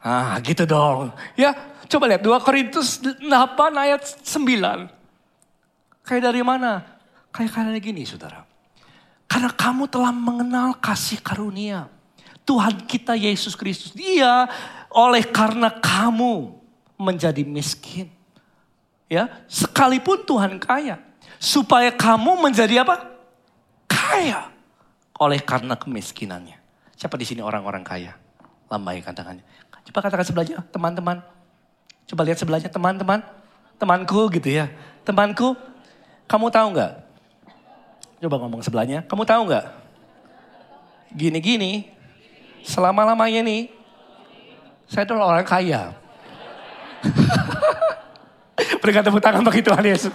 Ah 0.00 0.40
gitu 0.40 0.64
dong. 0.64 1.12
Ya 1.36 1.52
coba 1.92 2.08
lihat 2.08 2.24
2 2.24 2.40
Korintus 2.40 3.04
8 3.04 3.20
ayat 3.76 4.00
9. 4.24 4.88
Kayak 6.08 6.22
dari 6.24 6.40
mana? 6.40 6.82
Kayak 7.28 7.52
kayak 7.52 7.84
gini 7.84 8.02
saudara. 8.08 8.51
Karena 9.32 9.48
kamu 9.48 9.88
telah 9.88 10.12
mengenal 10.12 10.76
kasih 10.76 11.16
karunia. 11.24 11.88
Tuhan 12.44 12.84
kita 12.84 13.16
Yesus 13.16 13.56
Kristus. 13.56 13.96
Dia 13.96 14.44
oleh 14.92 15.24
karena 15.24 15.72
kamu 15.72 16.52
menjadi 17.00 17.40
miskin. 17.40 18.12
Ya, 19.08 19.32
sekalipun 19.48 20.20
Tuhan 20.28 20.60
kaya. 20.60 21.00
Supaya 21.40 21.88
kamu 21.88 22.44
menjadi 22.44 22.84
apa? 22.84 23.08
Kaya. 23.88 24.52
Oleh 25.16 25.40
karena 25.40 25.80
kemiskinannya. 25.80 26.60
Siapa 27.00 27.16
di 27.16 27.24
sini 27.24 27.40
orang-orang 27.40 27.80
kaya? 27.80 28.12
Lambaikan 28.68 29.16
tangannya. 29.16 29.48
Coba 29.88 30.04
katakan 30.04 30.28
sebelahnya, 30.28 30.60
teman-teman. 30.68 31.24
Coba 32.04 32.20
lihat 32.28 32.36
sebelahnya, 32.36 32.68
teman-teman. 32.68 33.24
Temanku 33.80 34.28
gitu 34.28 34.52
ya. 34.52 34.68
Temanku, 35.08 35.56
kamu 36.28 36.52
tahu 36.52 36.66
nggak? 36.76 36.92
Coba 38.22 38.38
ngomong 38.38 38.62
sebelahnya, 38.62 39.02
kamu 39.02 39.26
tahu 39.26 39.50
nggak? 39.50 39.66
Gini-gini, 41.10 41.90
selama-lamanya 42.62 43.42
nih, 43.42 43.66
saya 44.86 45.02
adalah 45.10 45.34
orang 45.34 45.42
kaya. 45.42 45.90
Berikan 48.78 49.02
tepuk 49.02 49.18
tangan 49.18 49.42
bagi 49.42 49.66
Tuhan 49.66 49.82
Yesus. 49.82 50.14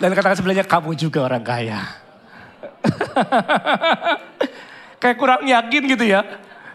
Dan 0.00 0.16
katakan 0.16 0.40
sebelahnya, 0.40 0.64
kamu 0.64 0.96
juga 0.96 1.28
orang 1.28 1.44
kaya. 1.44 1.84
Kayak 5.04 5.20
kurang 5.20 5.44
yakin 5.44 5.82
gitu 5.84 6.16
ya. 6.16 6.24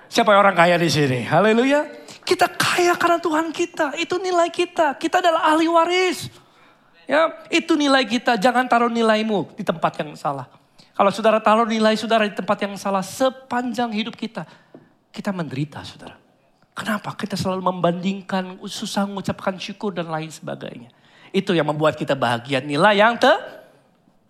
Siapa 0.06 0.38
orang 0.38 0.54
kaya 0.54 0.78
di 0.78 0.86
sini? 0.86 1.26
Haleluya. 1.26 1.82
Kita 2.22 2.46
kaya 2.46 2.94
karena 2.94 3.18
Tuhan 3.18 3.50
kita. 3.50 3.98
Itu 3.98 4.22
nilai 4.22 4.54
kita. 4.54 5.02
Kita 5.02 5.18
adalah 5.18 5.50
ahli 5.50 5.66
waris. 5.66 6.41
Ya, 7.12 7.28
itu 7.52 7.76
nilai 7.76 8.08
kita. 8.08 8.40
Jangan 8.40 8.72
taruh 8.72 8.88
nilaimu 8.88 9.52
di 9.60 9.68
tempat 9.68 10.00
yang 10.00 10.16
salah. 10.16 10.48
Kalau 10.96 11.12
saudara 11.12 11.44
taruh 11.44 11.68
nilai 11.68 11.92
saudara 12.00 12.24
di 12.24 12.32
tempat 12.32 12.56
yang 12.64 12.80
salah 12.80 13.04
sepanjang 13.04 13.92
hidup 13.92 14.16
kita, 14.16 14.48
kita 15.12 15.36
menderita 15.36 15.84
saudara. 15.84 16.16
Kenapa? 16.72 17.12
Kita 17.20 17.36
selalu 17.36 17.68
membandingkan, 17.68 18.64
susah 18.64 19.04
mengucapkan 19.04 19.60
syukur 19.60 19.92
dan 19.92 20.08
lain 20.08 20.32
sebagainya. 20.32 20.88
Itu 21.36 21.52
yang 21.52 21.68
membuat 21.68 22.00
kita 22.00 22.16
bahagia. 22.16 22.64
Nilai 22.64 22.96
yang 23.04 23.20
te 23.20 23.36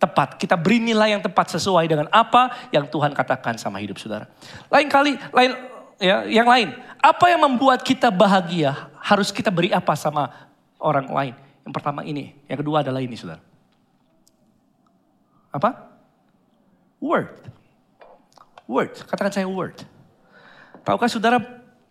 tepat. 0.02 0.34
Kita 0.34 0.58
beri 0.58 0.82
nilai 0.82 1.14
yang 1.14 1.22
tepat 1.22 1.54
sesuai 1.54 1.86
dengan 1.86 2.10
apa 2.10 2.50
yang 2.74 2.90
Tuhan 2.90 3.14
katakan 3.14 3.62
sama 3.62 3.78
hidup 3.78 4.02
saudara. 4.02 4.26
Lain 4.66 4.90
kali, 4.90 5.14
lain 5.30 5.54
ya, 6.02 6.26
yang 6.26 6.50
lain. 6.50 6.74
Apa 6.98 7.30
yang 7.30 7.46
membuat 7.46 7.86
kita 7.86 8.10
bahagia? 8.10 8.90
Harus 8.98 9.30
kita 9.30 9.54
beri 9.54 9.70
apa 9.70 9.94
sama 9.94 10.50
orang 10.82 11.06
lain? 11.06 11.34
Yang 11.62 11.72
pertama 11.78 12.00
ini, 12.02 12.34
yang 12.50 12.58
kedua 12.58 12.82
adalah 12.82 12.98
ini, 12.98 13.14
Saudara. 13.14 13.42
Apa? 15.52 15.70
Word. 16.98 17.30
Word, 18.66 18.92
katakan 19.06 19.32
saya 19.34 19.46
word. 19.46 19.76
Tahukah 20.82 21.10
Saudara, 21.10 21.38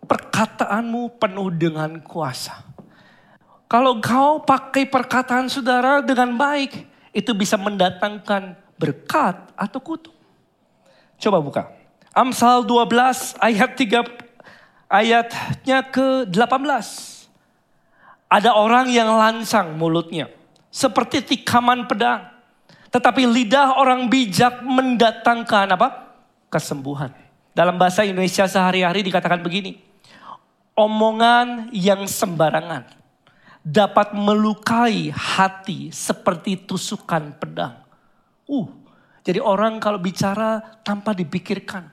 perkataanmu 0.04 1.16
penuh 1.16 1.48
dengan 1.52 2.00
kuasa. 2.02 2.64
Kalau 3.70 4.02
kau 4.04 4.44
pakai 4.44 4.84
perkataan 4.84 5.48
Saudara 5.48 6.04
dengan 6.04 6.36
baik, 6.36 6.84
itu 7.12 7.32
bisa 7.32 7.56
mendatangkan 7.56 8.56
berkat 8.76 9.36
atau 9.56 9.80
kutuk. 9.80 10.12
Coba 11.16 11.38
buka. 11.40 11.62
Amsal 12.12 12.66
12 12.68 13.40
ayat 13.40 13.72
3 13.72 14.04
ayatnya 14.92 15.78
ke-18. 15.88 17.11
Ada 18.32 18.56
orang 18.56 18.88
yang 18.88 19.12
lancang 19.12 19.76
mulutnya 19.76 20.32
seperti 20.72 21.20
tikaman 21.20 21.84
pedang. 21.84 22.32
Tetapi 22.88 23.28
lidah 23.28 23.76
orang 23.76 24.08
bijak 24.08 24.64
mendatangkan 24.64 25.76
apa? 25.76 26.16
Kesembuhan. 26.48 27.12
Dalam 27.52 27.76
bahasa 27.76 28.08
Indonesia 28.08 28.48
sehari-hari 28.48 29.04
dikatakan 29.04 29.44
begini. 29.44 29.76
Omongan 30.72 31.68
yang 31.76 32.08
sembarangan 32.08 32.88
dapat 33.60 34.16
melukai 34.16 35.12
hati 35.12 35.92
seperti 35.92 36.64
tusukan 36.64 37.36
pedang. 37.36 37.84
Uh, 38.48 38.64
jadi 39.20 39.44
orang 39.44 39.76
kalau 39.76 40.00
bicara 40.00 40.80
tanpa 40.80 41.12
dipikirkan, 41.12 41.91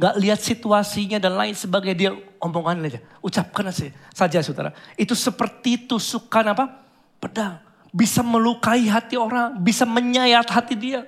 Gak 0.00 0.16
lihat 0.16 0.40
situasinya 0.40 1.20
dan 1.20 1.36
lain 1.36 1.52
sebagainya. 1.52 1.96
Dia 1.96 2.10
omongan 2.40 2.88
aja. 2.88 3.00
Ucapkan 3.20 3.68
aja 3.68 3.92
saja 4.16 4.40
saudara. 4.40 4.72
Itu 4.96 5.12
seperti 5.12 5.84
tusukan 5.84 6.56
apa? 6.56 6.80
Pedang. 7.20 7.60
Bisa 7.92 8.24
melukai 8.24 8.88
hati 8.88 9.20
orang. 9.20 9.60
Bisa 9.60 9.84
menyayat 9.84 10.48
hati 10.48 10.72
dia. 10.72 11.04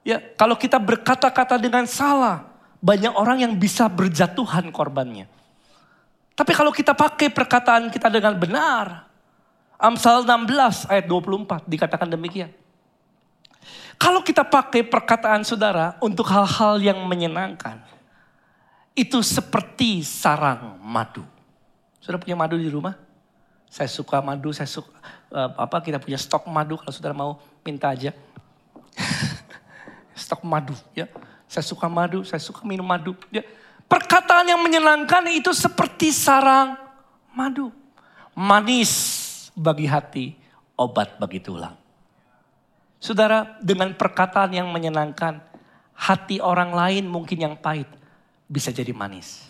Ya, 0.00 0.16
kalau 0.40 0.56
kita 0.56 0.80
berkata-kata 0.80 1.60
dengan 1.60 1.84
salah. 1.84 2.48
Banyak 2.80 3.12
orang 3.12 3.44
yang 3.44 3.52
bisa 3.52 3.84
berjatuhan 3.86 4.72
korbannya. 4.72 5.28
Tapi 6.32 6.52
kalau 6.56 6.72
kita 6.72 6.96
pakai 6.96 7.28
perkataan 7.28 7.92
kita 7.92 8.08
dengan 8.08 8.32
benar. 8.32 9.12
Amsal 9.76 10.24
16 10.24 10.88
ayat 10.88 11.04
24 11.04 11.68
dikatakan 11.68 12.08
demikian. 12.08 12.48
Kalau 14.00 14.24
kita 14.24 14.42
pakai 14.42 14.82
perkataan 14.82 15.44
saudara 15.44 16.00
untuk 16.00 16.26
hal-hal 16.32 16.80
yang 16.80 16.98
menyenangkan. 17.04 17.91
Itu 18.92 19.24
seperti 19.24 20.04
sarang 20.04 20.76
madu. 20.84 21.24
Sudah 21.96 22.20
punya 22.20 22.36
madu 22.36 22.60
di 22.60 22.68
rumah? 22.68 22.92
Saya 23.72 23.88
suka 23.88 24.20
madu, 24.20 24.52
saya 24.52 24.68
suka 24.68 24.92
uh, 25.32 25.48
apa 25.56 25.80
kita 25.80 25.96
punya 25.96 26.20
stok 26.20 26.44
madu 26.44 26.76
kalau 26.76 26.92
saudara 26.92 27.16
mau 27.16 27.40
minta 27.64 27.88
aja. 27.88 28.12
stok 30.12 30.44
madu 30.44 30.76
ya. 30.92 31.08
Saya 31.48 31.64
suka 31.64 31.88
madu, 31.88 32.20
saya 32.20 32.40
suka 32.40 32.60
minum 32.68 32.84
madu 32.84 33.16
ya. 33.32 33.40
Perkataan 33.88 34.52
yang 34.52 34.60
menyenangkan 34.60 35.24
itu 35.32 35.56
seperti 35.56 36.12
sarang 36.12 36.76
madu. 37.32 37.72
Manis 38.36 38.92
bagi 39.56 39.88
hati, 39.88 40.36
obat 40.76 41.16
bagi 41.16 41.40
tulang. 41.40 41.76
Saudara, 43.00 43.56
dengan 43.60 43.92
perkataan 43.92 44.52
yang 44.52 44.68
menyenangkan, 44.68 45.40
hati 45.96 46.40
orang 46.40 46.72
lain 46.72 47.04
mungkin 47.08 47.40
yang 47.40 47.56
pahit 47.56 47.88
bisa 48.52 48.68
jadi 48.68 48.92
manis. 48.92 49.48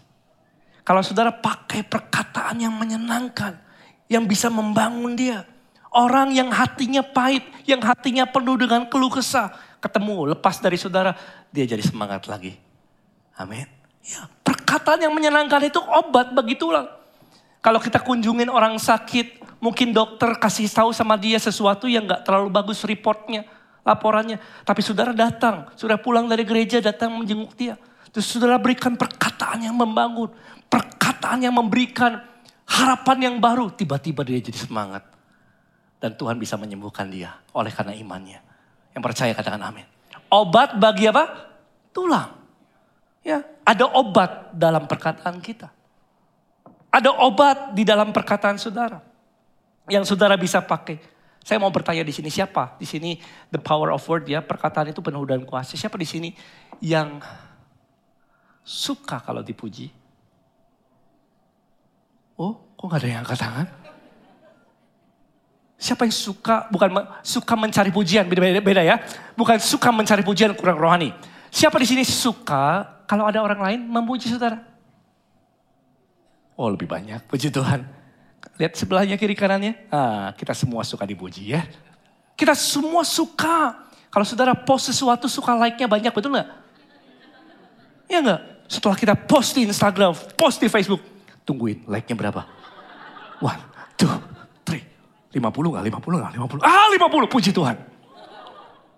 Kalau 0.86 1.02
saudara 1.02 1.34
pakai 1.34 1.82
perkataan 1.82 2.62
yang 2.62 2.70
menyenangkan, 2.70 3.58
yang 4.06 4.22
bisa 4.30 4.46
membangun 4.46 5.18
dia. 5.18 5.42
Orang 5.92 6.32
yang 6.32 6.48
hatinya 6.48 7.04
pahit, 7.04 7.44
yang 7.68 7.82
hatinya 7.82 8.24
penuh 8.24 8.56
dengan 8.56 8.88
keluh 8.88 9.12
kesah, 9.12 9.52
ketemu 9.82 10.32
lepas 10.38 10.56
dari 10.62 10.78
saudara, 10.80 11.12
dia 11.50 11.66
jadi 11.68 11.82
semangat 11.84 12.30
lagi. 12.30 12.56
Amin. 13.36 13.68
Ya, 14.02 14.26
perkataan 14.40 15.04
yang 15.04 15.12
menyenangkan 15.12 15.60
itu 15.68 15.78
obat 15.78 16.32
bagi 16.32 16.56
tulang. 16.56 16.88
Kalau 17.62 17.78
kita 17.78 18.02
kunjungin 18.02 18.50
orang 18.50 18.74
sakit, 18.80 19.60
mungkin 19.62 19.94
dokter 19.94 20.34
kasih 20.40 20.66
tahu 20.66 20.90
sama 20.90 21.14
dia 21.14 21.38
sesuatu 21.38 21.86
yang 21.86 22.08
gak 22.08 22.26
terlalu 22.26 22.50
bagus 22.50 22.82
reportnya, 22.82 23.46
laporannya. 23.86 24.40
Tapi 24.66 24.80
saudara 24.82 25.14
datang, 25.14 25.70
sudah 25.78 26.00
pulang 26.00 26.26
dari 26.26 26.42
gereja 26.42 26.82
datang 26.82 27.14
menjenguk 27.14 27.54
dia. 27.54 27.78
Terus 28.12 28.29
saudara 28.29 28.61
berikan 28.61 28.94
perkataan 28.94 29.64
yang 29.64 29.75
membangun. 29.75 30.29
Perkataan 30.68 31.40
yang 31.40 31.57
memberikan 31.57 32.20
harapan 32.68 33.33
yang 33.33 33.37
baru. 33.40 33.72
Tiba-tiba 33.72 34.20
dia 34.22 34.38
jadi 34.38 34.68
semangat. 34.68 35.09
Dan 35.96 36.12
Tuhan 36.14 36.37
bisa 36.37 36.61
menyembuhkan 36.61 37.09
dia 37.09 37.40
oleh 37.57 37.72
karena 37.72 37.96
imannya. 37.96 38.40
Yang 38.92 39.03
percaya 39.03 39.33
katakan 39.33 39.64
amin. 39.64 39.88
Obat 40.29 40.77
bagi 40.77 41.09
apa? 41.09 41.25
Tulang. 41.92 42.37
Ya, 43.22 43.44
ada 43.62 43.87
obat 43.87 44.53
dalam 44.53 44.85
perkataan 44.85 45.38
kita. 45.40 45.70
Ada 46.92 47.09
obat 47.09 47.72
di 47.72 47.87
dalam 47.87 48.12
perkataan 48.12 48.61
saudara. 48.61 49.01
Yang 49.88 50.12
saudara 50.12 50.37
bisa 50.37 50.61
pakai. 50.61 51.01
Saya 51.42 51.59
mau 51.59 51.70
bertanya 51.70 52.07
di 52.07 52.14
sini 52.14 52.29
siapa? 52.31 52.77
Di 52.77 52.87
sini 52.87 53.18
the 53.51 53.59
power 53.59 53.90
of 53.94 54.03
word 54.07 54.27
ya, 54.27 54.42
perkataan 54.42 54.90
itu 54.90 55.01
penuh 55.01 55.22
dan 55.25 55.42
kuasa. 55.46 55.75
Siapa 55.79 55.96
di 55.96 56.07
sini 56.07 56.31
yang 56.83 57.18
suka 58.62 59.18
kalau 59.22 59.42
dipuji? 59.42 59.90
Oh, 62.38 62.75
kok 62.79 62.87
gak 62.88 63.03
ada 63.03 63.09
yang 63.11 63.20
angkat 63.22 63.38
tangan? 63.38 63.66
Siapa 65.83 66.07
yang 66.07 66.14
suka, 66.14 66.70
bukan 66.70 66.94
suka 67.27 67.55
mencari 67.59 67.90
pujian, 67.90 68.22
beda, 68.31 68.62
beda 68.62 68.83
ya. 68.87 69.03
Bukan 69.35 69.59
suka 69.59 69.90
mencari 69.90 70.22
pujian 70.22 70.55
kurang 70.55 70.79
rohani. 70.79 71.11
Siapa 71.51 71.75
di 71.83 71.87
sini 71.90 72.07
suka 72.07 72.87
kalau 73.05 73.27
ada 73.27 73.42
orang 73.42 73.61
lain 73.61 73.81
memuji 73.90 74.31
saudara? 74.31 74.62
Oh 76.55 76.70
lebih 76.70 76.87
banyak, 76.87 77.27
puji 77.27 77.51
Tuhan. 77.51 77.83
Lihat 78.62 78.79
sebelahnya 78.79 79.18
kiri 79.18 79.35
kanannya. 79.35 79.90
Ah, 79.90 80.31
kita 80.38 80.55
semua 80.55 80.87
suka 80.87 81.03
dipuji 81.03 81.51
ya. 81.51 81.66
Kita 82.38 82.55
semua 82.55 83.03
suka. 83.03 83.90
Kalau 84.07 84.22
saudara 84.22 84.55
post 84.55 84.92
sesuatu 84.92 85.27
suka 85.27 85.51
like-nya 85.59 85.90
banyak, 85.90 86.12
betul 86.14 86.31
nggak? 86.31 86.48
Iya 88.07 88.18
nggak? 88.22 88.40
Setelah 88.68 88.96
kita 88.96 89.14
post 89.14 89.55
di 89.55 89.68
Instagram, 89.68 90.16
post 90.35 90.59
di 90.59 90.68
Facebook, 90.70 91.03
tungguin 91.44 91.85
like-nya 91.87 92.16
berapa. 92.16 92.42
One, 93.42 93.61
two, 93.98 94.11
three. 94.62 94.85
50 95.35 95.75
gak? 95.77 95.83
50 95.85 96.22
gak? 96.22 96.33
50. 96.38 96.62
Ah 96.62 96.88
50, 96.94 97.27
puji 97.29 97.51
Tuhan. 97.51 97.77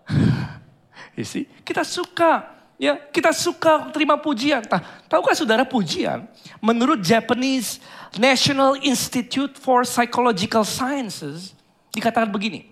Isi, 1.21 1.47
kita 1.65 1.83
suka. 1.87 2.55
Ya, 2.75 2.99
kita 2.99 3.31
suka 3.31 3.95
terima 3.95 4.19
pujian. 4.19 4.67
Nah, 4.67 4.83
tahukah 5.07 5.31
saudara 5.31 5.63
pujian? 5.63 6.27
Menurut 6.59 6.99
Japanese 7.07 7.79
National 8.19 8.75
Institute 8.83 9.55
for 9.55 9.87
Psychological 9.87 10.67
Sciences, 10.67 11.55
dikatakan 11.95 12.35
begini. 12.35 12.67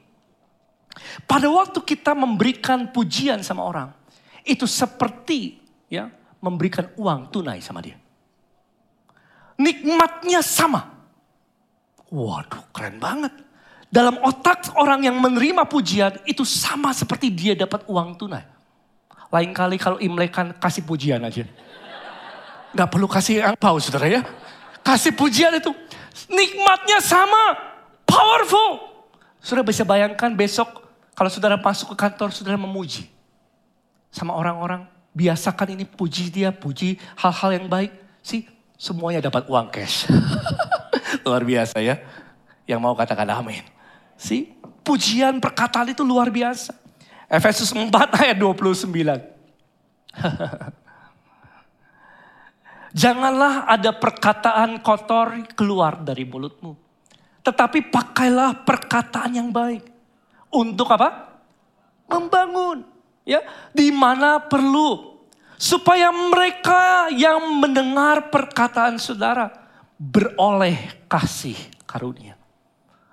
Pada 1.24 1.46
waktu 1.46 1.78
kita 1.80 2.18
memberikan 2.18 2.90
pujian 2.90 3.40
sama 3.46 3.62
orang, 3.62 3.94
itu 4.42 4.66
seperti 4.66 5.62
ya 5.86 6.10
memberikan 6.42 6.90
uang 6.98 7.30
tunai 7.30 7.62
sama 7.62 7.78
dia. 7.78 7.94
Nikmatnya 9.56 10.42
sama. 10.42 10.90
Waduh 12.10 12.68
keren 12.74 12.98
banget. 12.98 13.30
Dalam 13.92 14.18
otak 14.24 14.74
orang 14.74 15.06
yang 15.06 15.16
menerima 15.22 15.68
pujian 15.70 16.18
itu 16.26 16.42
sama 16.42 16.90
seperti 16.90 17.30
dia 17.30 17.54
dapat 17.54 17.86
uang 17.86 18.18
tunai. 18.18 18.42
Lain 19.32 19.54
kali 19.54 19.80
kalau 19.80 19.96
Imlek 20.02 20.34
kan 20.34 20.52
kasih 20.58 20.82
pujian 20.84 21.22
aja. 21.22 21.46
Gak 22.72 22.88
perlu 22.88 23.06
kasih 23.06 23.40
angpau 23.40 23.78
saudara 23.78 24.08
ya. 24.08 24.22
Kasih 24.82 25.14
pujian 25.14 25.54
itu. 25.56 25.70
Nikmatnya 26.28 27.00
sama. 27.04 27.72
Powerful. 28.04 28.92
Saudara 29.40 29.64
bisa 29.64 29.84
bayangkan 29.84 30.32
besok 30.32 30.82
kalau 31.12 31.28
saudara 31.28 31.60
masuk 31.60 31.92
ke 31.92 31.96
kantor, 31.96 32.32
saudara 32.32 32.56
memuji. 32.56 33.08
Sama 34.12 34.36
orang-orang 34.36 34.88
biasakan 35.12 35.76
ini 35.76 35.84
puji 35.84 36.32
dia, 36.32 36.50
puji 36.50 36.96
hal-hal 37.20 37.60
yang 37.60 37.68
baik. 37.68 37.92
Sih 38.24 38.48
semuanya 38.80 39.20
dapat 39.22 39.46
uang 39.46 39.68
cash. 39.70 40.08
luar 41.24 41.44
biasa 41.44 41.78
ya. 41.84 42.00
Yang 42.66 42.80
mau 42.80 42.96
katakan 42.96 43.28
amin. 43.28 43.62
Sih 44.16 44.52
pujian 44.82 45.38
perkataan 45.38 45.92
itu 45.92 46.02
luar 46.02 46.32
biasa. 46.32 46.74
Efesus 47.32 47.72
4 47.72 47.88
ayat 48.24 48.36
29. 48.36 48.88
Janganlah 52.92 53.64
ada 53.72 53.88
perkataan 53.96 54.84
kotor 54.84 55.32
keluar 55.56 55.96
dari 56.04 56.28
mulutmu. 56.28 56.76
Tetapi 57.40 57.88
pakailah 57.88 58.68
perkataan 58.68 59.32
yang 59.32 59.48
baik. 59.48 59.80
Untuk 60.52 60.92
apa? 60.92 61.40
Membangun 62.04 62.91
ya 63.22 63.42
di 63.70 63.90
mana 63.94 64.42
perlu 64.42 65.18
supaya 65.58 66.10
mereka 66.10 67.10
yang 67.14 67.38
mendengar 67.62 68.30
perkataan 68.30 68.98
saudara 68.98 69.50
beroleh 69.94 71.06
kasih 71.06 71.54
karunia. 71.86 72.34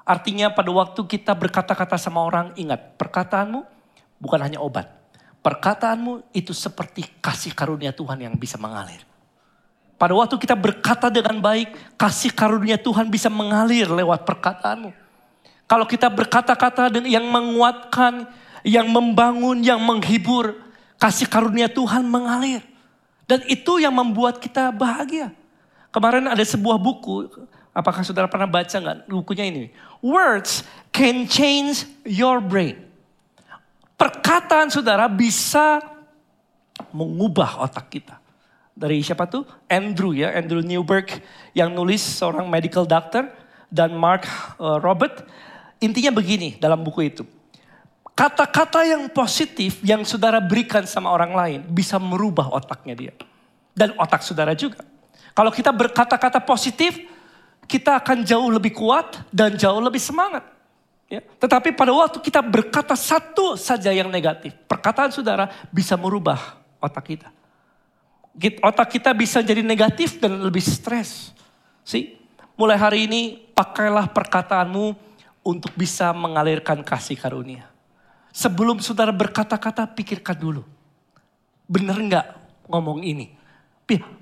Artinya 0.02 0.50
pada 0.50 0.74
waktu 0.74 1.06
kita 1.06 1.38
berkata-kata 1.38 1.94
sama 2.02 2.26
orang 2.26 2.50
ingat 2.58 2.98
perkataanmu 2.98 3.62
bukan 4.18 4.42
hanya 4.42 4.58
obat. 4.58 4.90
Perkataanmu 5.46 6.34
itu 6.34 6.50
seperti 6.50 7.06
kasih 7.22 7.54
karunia 7.54 7.94
Tuhan 7.94 8.18
yang 8.18 8.34
bisa 8.34 8.58
mengalir. 8.58 9.06
Pada 10.02 10.16
waktu 10.18 10.40
kita 10.40 10.56
berkata 10.56 11.14
dengan 11.14 11.38
baik, 11.38 12.00
kasih 12.00 12.34
karunia 12.34 12.80
Tuhan 12.80 13.12
bisa 13.12 13.30
mengalir 13.30 13.86
lewat 13.86 14.26
perkataanmu. 14.26 14.90
Kalau 15.70 15.86
kita 15.86 16.10
berkata-kata 16.10 16.90
yang 17.06 17.30
menguatkan, 17.30 18.26
yang 18.64 18.88
membangun, 18.90 19.62
yang 19.64 19.80
menghibur. 19.82 20.56
Kasih 21.00 21.32
karunia 21.32 21.72
Tuhan 21.72 22.04
mengalir. 22.04 22.60
Dan 23.24 23.46
itu 23.48 23.80
yang 23.80 23.96
membuat 23.96 24.42
kita 24.42 24.74
bahagia. 24.74 25.32
Kemarin 25.90 26.28
ada 26.28 26.44
sebuah 26.44 26.76
buku, 26.76 27.30
apakah 27.74 28.04
saudara 28.04 28.28
pernah 28.28 28.50
baca 28.50 28.74
nggak 28.74 29.10
bukunya 29.10 29.46
ini? 29.48 29.64
Words 30.04 30.68
can 30.92 31.30
change 31.30 31.86
your 32.06 32.44
brain. 32.44 32.90
Perkataan 33.96 34.72
saudara 34.72 35.08
bisa 35.08 35.82
mengubah 36.92 37.64
otak 37.64 37.92
kita. 37.92 38.16
Dari 38.80 39.04
siapa 39.04 39.28
tuh? 39.28 39.44
Andrew 39.68 40.16
ya, 40.16 40.32
Andrew 40.32 40.64
Newberg 40.64 41.20
yang 41.52 41.76
nulis 41.76 42.00
seorang 42.00 42.48
medical 42.48 42.88
doctor 42.88 43.28
dan 43.68 43.92
Mark 43.92 44.24
uh, 44.56 44.80
Robert. 44.80 45.28
Intinya 45.84 46.16
begini 46.16 46.56
dalam 46.58 46.80
buku 46.80 47.12
itu. 47.12 47.24
Kata-kata 48.20 48.84
yang 48.84 49.08
positif 49.08 49.80
yang 49.80 50.04
saudara 50.04 50.44
berikan 50.44 50.84
sama 50.84 51.08
orang 51.08 51.32
lain 51.32 51.60
bisa 51.72 51.96
merubah 51.96 52.52
otaknya 52.52 52.92
dia. 52.92 53.14
Dan 53.72 53.96
otak 53.96 54.28
saudara 54.28 54.52
juga. 54.52 54.84
Kalau 55.32 55.48
kita 55.56 55.72
berkata-kata 55.72 56.44
positif, 56.44 57.00
kita 57.64 57.96
akan 57.96 58.28
jauh 58.28 58.52
lebih 58.52 58.76
kuat 58.76 59.24
dan 59.32 59.56
jauh 59.56 59.80
lebih 59.80 60.04
semangat. 60.04 60.44
Ya. 61.08 61.24
Tetapi 61.24 61.72
pada 61.72 61.96
waktu 61.96 62.20
kita 62.20 62.44
berkata 62.44 62.92
satu 63.00 63.56
saja 63.56 63.88
yang 63.88 64.12
negatif, 64.12 64.52
perkataan 64.68 65.16
saudara 65.16 65.48
bisa 65.72 65.96
merubah 65.96 66.60
otak 66.84 67.16
kita. 67.16 67.32
Otak 68.60 69.00
kita 69.00 69.16
bisa 69.16 69.40
jadi 69.40 69.64
negatif 69.64 70.20
dan 70.20 70.44
lebih 70.44 70.60
stres. 70.60 71.32
See? 71.88 72.20
Mulai 72.60 72.76
hari 72.76 73.00
ini 73.08 73.48
pakailah 73.56 74.12
perkataanmu 74.12 74.92
untuk 75.40 75.72
bisa 75.80 76.12
mengalirkan 76.12 76.84
kasih 76.84 77.16
karunia. 77.16 77.79
Sebelum 78.40 78.80
saudara 78.80 79.12
berkata-kata 79.12 79.84
pikirkan 79.84 80.40
dulu. 80.40 80.64
Benar 81.68 82.00
nggak 82.00 82.26
ngomong 82.72 83.04
ini? 83.04 83.36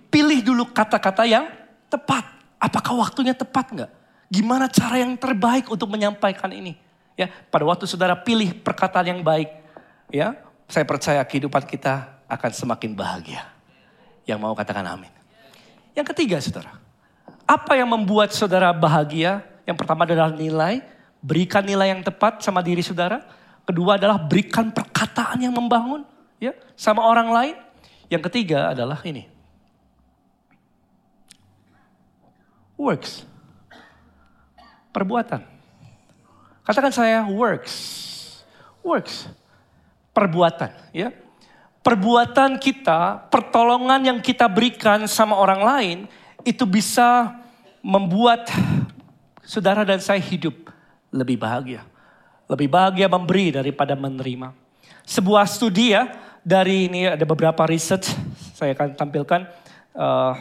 Pilih 0.09 0.41
dulu 0.41 0.74
kata-kata 0.74 1.30
yang 1.30 1.45
tepat. 1.86 2.26
Apakah 2.57 2.97
waktunya 2.97 3.38
tepat 3.38 3.70
nggak? 3.70 3.91
Gimana 4.34 4.65
cara 4.74 5.05
yang 5.05 5.13
terbaik 5.13 5.70
untuk 5.70 5.86
menyampaikan 5.93 6.49
ini? 6.49 6.74
Ya, 7.13 7.30
pada 7.30 7.70
waktu 7.70 7.86
saudara 7.86 8.18
pilih 8.18 8.57
perkataan 8.57 9.05
yang 9.05 9.22
baik, 9.22 9.53
ya, 10.09 10.34
saya 10.65 10.82
percaya 10.89 11.22
kehidupan 11.22 11.70
kita 11.70 12.18
akan 12.26 12.51
semakin 12.57 12.97
bahagia. 12.97 13.45
Yang 14.26 14.39
mau 14.41 14.57
katakan 14.57 14.97
amin. 14.97 15.13
Yang 15.93 16.18
ketiga, 16.18 16.41
saudara, 16.41 16.74
apa 17.45 17.78
yang 17.78 17.89
membuat 17.93 18.34
saudara 18.34 18.74
bahagia? 18.74 19.45
Yang 19.70 19.78
pertama 19.78 20.09
adalah 20.09 20.34
nilai, 20.34 20.82
berikan 21.22 21.61
nilai 21.61 21.93
yang 21.93 22.01
tepat 22.01 22.41
sama 22.41 22.65
diri 22.65 22.82
saudara. 22.82 23.22
Kedua 23.68 23.99
adalah 23.99 24.15
berikan 24.15 24.72
perkataan 24.72 25.43
yang 25.43 25.51
membangun, 25.51 26.07
ya, 26.39 26.55
sama 26.80 27.03
orang 27.03 27.28
lain. 27.28 27.55
Yang 28.07 28.32
ketiga 28.32 28.72
adalah 28.72 29.03
ini, 29.03 29.28
Works. 32.78 33.26
Perbuatan. 34.93 35.41
Katakan 36.61 36.93
saya 36.93 37.26
works. 37.26 37.74
Works. 38.86 39.26
Perbuatan, 40.13 40.72
ya. 40.93 41.09
Perbuatan 41.82 42.61
kita, 42.61 43.28
pertolongan 43.34 44.13
yang 44.13 44.20
kita 44.22 44.45
berikan 44.45 45.09
sama 45.09 45.39
orang 45.39 45.61
lain 45.61 45.97
itu 46.45 46.68
bisa 46.70 47.34
membuat 47.82 48.51
saudara 49.41 49.88
dan 49.88 49.97
saya 49.97 50.22
hidup 50.22 50.53
lebih 51.09 51.39
bahagia. 51.39 51.82
Lebih 52.47 52.67
bahagia 52.71 53.07
memberi 53.11 53.51
daripada 53.51 53.93
menerima. 53.93 54.55
Sebuah 55.07 55.47
studi 55.47 55.95
ya 55.95 56.11
dari 56.43 56.87
ini 56.87 57.07
ada 57.07 57.23
beberapa 57.27 57.67
research 57.67 58.11
saya 58.55 58.75
akan 58.75 58.95
tampilkan. 58.95 59.47
Uh, 59.91 60.33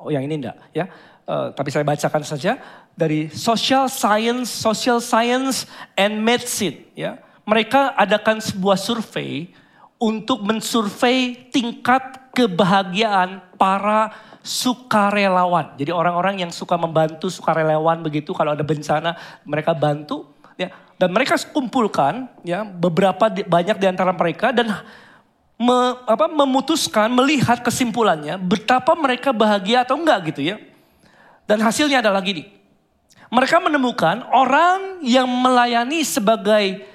oh 0.00 0.10
yang 0.12 0.22
ini 0.22 0.38
enggak 0.38 0.54
ya 0.70 0.86
uh, 1.26 1.50
tapi 1.52 1.68
saya 1.74 1.82
bacakan 1.82 2.22
saja 2.22 2.56
dari 2.96 3.28
Social 3.28 3.90
Science, 3.92 4.48
Social 4.48 5.02
Science 5.02 5.68
and 5.98 6.22
Medicine. 6.22 6.86
Ya, 6.96 7.20
mereka 7.44 7.92
adakan 7.92 8.40
sebuah 8.40 8.80
survei 8.80 9.52
untuk 10.00 10.40
mensurvei 10.46 11.50
tingkat 11.52 12.32
kebahagiaan 12.32 13.42
para 13.60 14.12
sukarelawan. 14.40 15.74
Jadi 15.76 15.90
orang-orang 15.90 16.46
yang 16.46 16.52
suka 16.54 16.78
membantu 16.78 17.26
sukarelawan 17.28 18.00
begitu 18.00 18.30
kalau 18.32 18.54
ada 18.54 18.62
bencana 18.62 19.18
mereka 19.42 19.74
bantu. 19.74 20.32
Ya, 20.56 20.72
dan 20.96 21.12
mereka 21.12 21.36
kumpulkan 21.52 22.28
ya 22.40 22.64
beberapa 22.64 23.28
banyak 23.28 23.76
di 23.76 23.86
antara 23.86 24.16
mereka 24.16 24.48
dan 24.48 24.72
me, 25.60 25.76
apa, 26.08 26.28
memutuskan 26.28 27.12
melihat 27.12 27.60
kesimpulannya 27.60 28.40
betapa 28.40 28.96
mereka 28.96 29.32
bahagia 29.32 29.84
atau 29.84 30.00
enggak 30.00 30.32
gitu 30.32 30.40
ya. 30.40 30.56
Dan 31.44 31.60
hasilnya 31.62 32.00
adalah 32.00 32.24
gini. 32.24 32.48
Mereka 33.28 33.58
menemukan 33.60 34.24
orang 34.30 35.02
yang 35.02 35.26
melayani 35.26 36.02
sebagai 36.02 36.86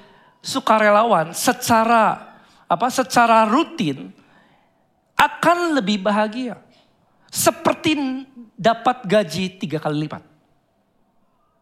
sukarelawan 0.42 1.36
secara 1.36 2.34
apa 2.66 2.88
secara 2.90 3.46
rutin 3.46 4.10
akan 5.14 5.78
lebih 5.78 6.02
bahagia. 6.02 6.58
Seperti 7.32 7.96
dapat 8.58 9.08
gaji 9.08 9.56
tiga 9.56 9.80
kali 9.80 10.04
lipat. 10.04 10.24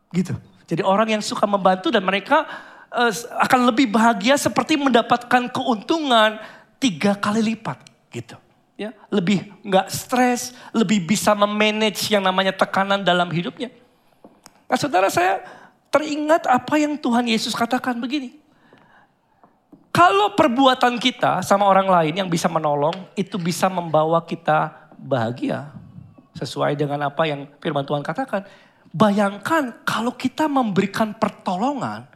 Gitu. 0.10 0.34
Jadi 0.70 0.86
orang 0.86 1.18
yang 1.18 1.24
suka 1.26 1.50
membantu 1.50 1.90
dan 1.90 2.06
mereka 2.06 2.46
uh, 2.94 3.10
akan 3.42 3.74
lebih 3.74 3.90
bahagia 3.90 4.38
seperti 4.38 4.78
mendapatkan 4.78 5.50
keuntungan 5.50 6.38
tiga 6.78 7.18
kali 7.18 7.42
lipat. 7.42 7.82
Gitu 8.14 8.38
ya 8.80 8.96
lebih 9.12 9.52
nggak 9.60 9.92
stres, 9.92 10.56
lebih 10.72 11.04
bisa 11.04 11.36
memanage 11.36 12.08
yang 12.08 12.24
namanya 12.24 12.56
tekanan 12.56 13.04
dalam 13.04 13.28
hidupnya. 13.28 13.68
Nah 14.72 14.80
saudara 14.80 15.12
saya 15.12 15.44
teringat 15.92 16.48
apa 16.48 16.80
yang 16.80 16.96
Tuhan 16.96 17.28
Yesus 17.28 17.52
katakan 17.52 18.00
begini. 18.00 18.40
Kalau 19.92 20.32
perbuatan 20.32 20.96
kita 20.96 21.44
sama 21.44 21.68
orang 21.68 21.92
lain 21.92 22.24
yang 22.24 22.30
bisa 22.32 22.48
menolong, 22.48 22.96
itu 23.20 23.36
bisa 23.36 23.68
membawa 23.68 24.24
kita 24.24 24.72
bahagia. 24.96 25.76
Sesuai 26.40 26.80
dengan 26.80 27.12
apa 27.12 27.28
yang 27.28 27.52
firman 27.60 27.84
Tuhan 27.84 28.00
katakan. 28.00 28.48
Bayangkan 28.90 29.86
kalau 29.86 30.14
kita 30.18 30.50
memberikan 30.50 31.14
pertolongan, 31.14 32.10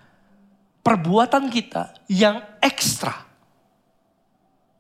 perbuatan 0.82 1.50
kita 1.54 1.94
yang 2.10 2.42
ekstra 2.60 3.34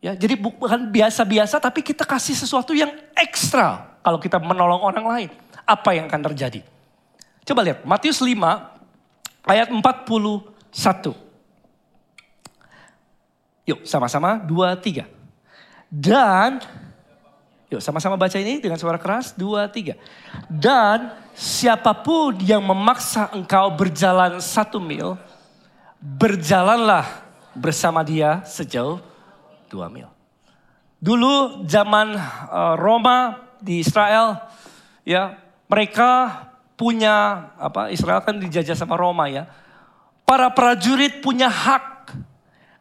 Ya, 0.03 0.11
jadi 0.11 0.35
bukan 0.35 0.91
biasa-biasa 0.91 1.63
tapi 1.63 1.79
kita 1.79 2.03
kasih 2.03 2.35
sesuatu 2.35 2.75
yang 2.75 2.91
ekstra 3.15 3.95
kalau 4.03 4.19
kita 4.19 4.35
menolong 4.35 4.83
orang 4.83 5.07
lain. 5.07 5.29
Apa 5.63 5.95
yang 5.95 6.11
akan 6.11 6.27
terjadi? 6.27 6.59
Coba 7.47 7.63
lihat 7.63 7.87
Matius 7.87 8.19
5 8.19 8.35
ayat 9.47 9.71
41. 9.71 11.15
Yuk 13.63 13.79
sama-sama 13.87 14.43
2 14.43 14.75
3. 14.75 15.07
Dan 15.87 16.59
yuk 17.73 17.81
sama-sama 17.81 18.13
baca 18.13 18.37
ini 18.37 18.61
dengan 18.61 18.77
suara 18.77 19.01
keras 19.01 19.33
2 19.33 19.65
3. 19.69 19.97
Dan 20.49 21.09
siapa 21.33 21.97
pun 21.97 22.37
yang 22.37 22.61
memaksa 22.61 23.33
engkau 23.33 23.73
berjalan 23.73 24.37
satu 24.37 24.77
mil, 24.77 25.17
berjalanlah 25.97 27.05
bersama 27.57 28.05
dia 28.05 28.45
sejauh 28.45 29.01
dua 29.69 29.89
mil. 29.89 30.09
Dulu 31.01 31.65
zaman 31.67 32.15
uh, 32.15 32.75
Roma 32.79 33.41
di 33.59 33.81
Israel, 33.81 34.39
ya 35.03 35.35
mereka 35.67 36.43
punya 36.77 37.49
apa? 37.59 37.89
Israel 37.89 38.21
kan 38.23 38.39
dijajah 38.39 38.77
sama 38.77 38.95
Roma 38.95 39.27
ya. 39.27 39.49
Para 40.23 40.47
prajurit 40.53 41.19
punya 41.19 41.51
hak. 41.51 42.15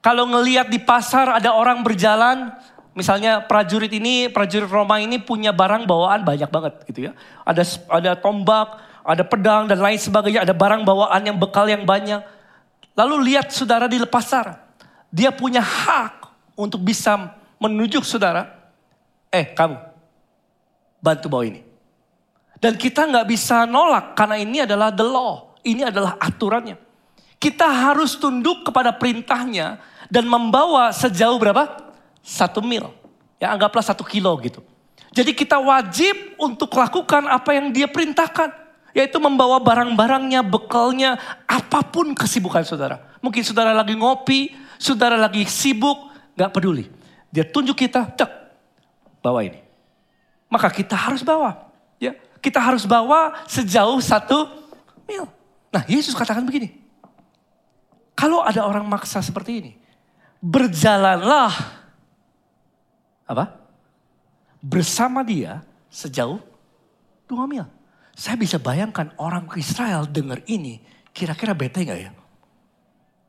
Kalau 0.03 0.27
ngelihat 0.27 0.67
di 0.67 0.83
pasar 0.83 1.39
ada 1.39 1.55
orang 1.55 1.83
berjalan, 1.83 2.51
misalnya 2.93 3.45
prajurit 3.45 3.93
ini, 3.93 4.29
prajurit 4.29 4.69
Roma 4.69 5.01
ini 5.01 5.21
punya 5.21 5.53
barang 5.53 5.85
bawaan 5.85 6.25
banyak 6.25 6.49
banget 6.49 6.75
gitu 6.89 7.11
ya. 7.11 7.13
Ada 7.45 7.63
ada 7.89 8.13
tombak, 8.17 8.81
ada 9.03 9.25
pedang 9.27 9.67
dan 9.67 9.81
lain 9.81 9.99
sebagainya, 9.99 10.47
ada 10.47 10.55
barang 10.55 10.87
bawaan 10.87 11.23
yang 11.25 11.37
bekal 11.37 11.67
yang 11.67 11.83
banyak. 11.83 12.23
Lalu 12.93 13.33
lihat 13.33 13.49
saudara 13.51 13.89
di 13.89 13.97
pasar, 14.05 14.61
dia 15.09 15.33
punya 15.33 15.65
hak 15.65 16.29
untuk 16.55 16.85
bisa 16.85 17.33
menunjuk 17.57 18.05
saudara, 18.05 18.53
eh 19.33 19.49
kamu 19.49 19.81
bantu 21.01 21.27
bawa 21.27 21.45
ini. 21.49 21.61
Dan 22.63 22.79
kita 22.79 23.11
nggak 23.11 23.27
bisa 23.27 23.67
nolak 23.67 24.15
karena 24.15 24.39
ini 24.39 24.63
adalah 24.63 24.95
the 24.95 25.03
law, 25.03 25.59
ini 25.67 25.83
adalah 25.83 26.15
aturannya. 26.23 26.79
Kita 27.43 27.67
harus 27.67 28.15
tunduk 28.15 28.63
kepada 28.71 28.95
perintahnya 28.95 29.83
dan 30.07 30.31
membawa 30.31 30.95
sejauh 30.95 31.43
berapa? 31.43 31.92
Satu 32.23 32.63
mil. 32.63 32.89
Ya 33.43 33.51
anggaplah 33.51 33.83
satu 33.83 34.07
kilo 34.07 34.33
gitu. 34.41 34.63
Jadi 35.13 35.37
kita 35.37 35.61
wajib 35.61 36.39
untuk 36.41 36.73
lakukan 36.73 37.29
apa 37.29 37.53
yang 37.53 37.75
dia 37.75 37.91
perintahkan. 37.91 38.63
Yaitu 38.93 39.17
membawa 39.17 39.57
barang-barangnya, 39.57 40.45
bekalnya, 40.45 41.17
apa 41.49 41.81
pun 41.81 42.13
kesibukan 42.13 42.61
saudara. 42.63 43.01
Mungkin 43.25 43.41
saudara 43.41 43.73
lagi 43.73 43.97
ngopi, 43.97 44.53
saudara 44.77 45.17
lagi 45.17 45.49
sibuk, 45.49 46.13
Gak 46.33 46.53
peduli. 46.53 46.89
Dia 47.33 47.45
tunjuk 47.45 47.77
kita, 47.77 48.09
cek, 48.13 48.31
bawa 49.25 49.45
ini. 49.45 49.61
Maka 50.49 50.69
kita 50.69 50.97
harus 50.97 51.25
bawa. 51.25 51.73
Ya, 51.97 52.17
kita 52.45 52.61
harus 52.61 52.85
bawa 52.85 53.37
sejauh 53.49 54.01
satu 54.05 54.49
mil. 55.09 55.25
Nah 55.73 55.83
Yesus 55.89 56.13
katakan 56.13 56.45
begini. 56.45 56.77
Kalau 58.13 58.45
ada 58.45 58.69
orang 58.69 58.85
maksa 58.85 59.25
seperti 59.25 59.65
ini. 59.65 59.73
Berjalanlah. 60.45 61.82
Apa? 63.33 63.57
Bersama 64.61 65.25
dia 65.25 65.65
sejauh 65.89 66.39
dua 67.25 67.49
mil. 67.49 67.65
Saya 68.13 68.37
bisa 68.37 68.61
bayangkan 68.61 69.09
orang 69.17 69.49
Israel 69.57 70.05
dengar 70.05 70.45
ini. 70.45 70.85
Kira-kira 71.17 71.57
bete 71.57 71.85
gak 71.85 72.01
ya? 72.01 72.13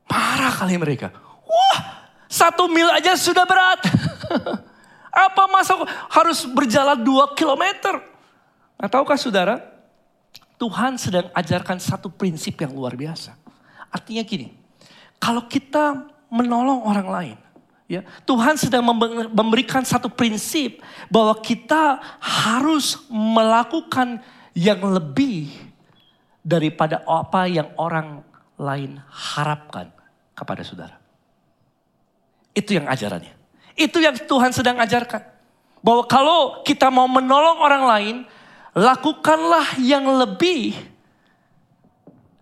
Marah 0.08 0.52
kali 0.52 0.76
mereka. 0.76 1.08
Wah 1.44 2.04
satu 2.28 2.68
mil 2.68 2.88
aja 2.92 3.16
sudah 3.16 3.48
berat. 3.48 3.80
Apa 5.30 5.46
masa 5.46 5.78
harus 6.10 6.42
berjalan 6.44 6.98
dua 6.98 7.32
kilometer? 7.38 8.02
Nah, 8.74 8.90
tahukah 8.90 9.14
saudara, 9.14 9.62
Tuhan 10.58 10.98
sedang 10.98 11.30
ajarkan 11.30 11.78
satu 11.78 12.10
prinsip 12.10 12.58
yang 12.58 12.74
luar 12.74 12.98
biasa. 12.98 13.38
Artinya 13.94 14.26
gini, 14.26 14.50
kalau 15.22 15.46
kita 15.46 16.10
menolong 16.26 16.82
orang 16.82 17.08
lain, 17.08 17.38
ya 17.84 18.00
Tuhan 18.24 18.56
sedang 18.56 18.84
memberikan 19.32 19.84
satu 19.84 20.08
prinsip 20.08 20.80
bahwa 21.12 21.36
kita 21.40 22.00
harus 22.20 23.04
melakukan 23.12 24.20
yang 24.56 24.80
lebih 24.80 25.50
daripada 26.44 27.00
apa 27.08 27.48
yang 27.48 27.72
orang 27.80 28.22
lain 28.60 29.02
harapkan 29.10 29.90
kepada 30.36 30.62
saudara. 30.62 30.96
Itu 32.54 32.78
yang 32.78 32.86
ajarannya. 32.86 33.34
Itu 33.74 33.98
yang 33.98 34.14
Tuhan 34.14 34.54
sedang 34.54 34.78
ajarkan. 34.78 35.22
Bahwa 35.82 36.06
kalau 36.06 36.62
kita 36.62 36.86
mau 36.88 37.10
menolong 37.10 37.58
orang 37.58 37.84
lain, 37.84 38.16
lakukanlah 38.78 39.74
yang 39.82 40.06
lebih 40.06 40.78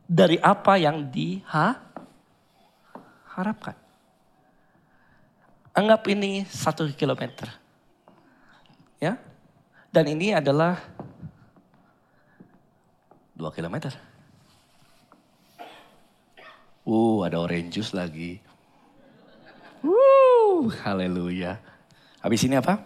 dari 0.05 0.36
apa 0.45 0.76
yang 0.76 1.09
diharapkan. 1.09 1.80
Anggap 5.73 6.05
ini 6.12 6.45
satu 6.45 6.85
kilometer. 6.93 7.49
Ya. 9.01 9.16
Dan 9.89 10.05
ini 10.12 10.37
adalah 10.37 10.77
dua 13.33 13.49
kilometer. 13.53 13.97
Uh, 16.85 17.25
ada 17.25 17.41
orange 17.41 17.81
juice 17.81 17.97
lagi. 17.97 18.37
Uh, 19.81 20.68
haleluya. 20.85 21.57
Habis 22.20 22.45
ini 22.45 22.61
apa? 22.61 22.85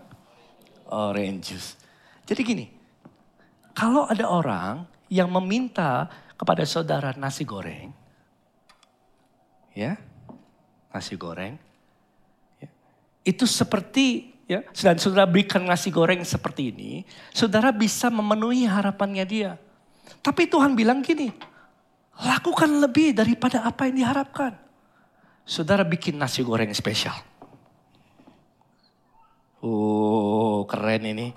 Orange 0.86 1.42
juice. 1.52 1.70
Jadi 2.22 2.40
gini, 2.46 2.66
kalau 3.74 4.06
ada 4.06 4.30
orang 4.30 4.86
yang 5.10 5.26
meminta 5.30 6.06
kepada 6.38 6.62
saudara 6.62 7.14
nasi 7.18 7.42
goreng, 7.42 7.90
ya, 9.74 9.98
nasi 10.90 11.14
goreng, 11.14 11.65
itu 13.26 13.42
seperti 13.42 14.30
ya, 14.46 14.62
dan 14.78 14.94
saudara 15.02 15.26
berikan 15.26 15.66
nasi 15.66 15.90
goreng 15.90 16.22
seperti 16.22 16.70
ini, 16.70 17.02
saudara 17.34 17.74
bisa 17.74 18.06
memenuhi 18.06 18.62
harapannya 18.62 19.26
dia. 19.26 19.58
Tapi 20.22 20.46
Tuhan 20.46 20.78
bilang 20.78 21.02
gini, 21.02 21.34
lakukan 22.22 22.70
lebih 22.78 23.18
daripada 23.18 23.66
apa 23.66 23.90
yang 23.90 24.06
diharapkan. 24.06 24.54
Saudara 25.42 25.82
bikin 25.82 26.14
nasi 26.14 26.46
goreng 26.46 26.70
spesial. 26.70 27.18
Oh, 29.58 30.62
keren 30.70 31.02
ini. 31.10 31.34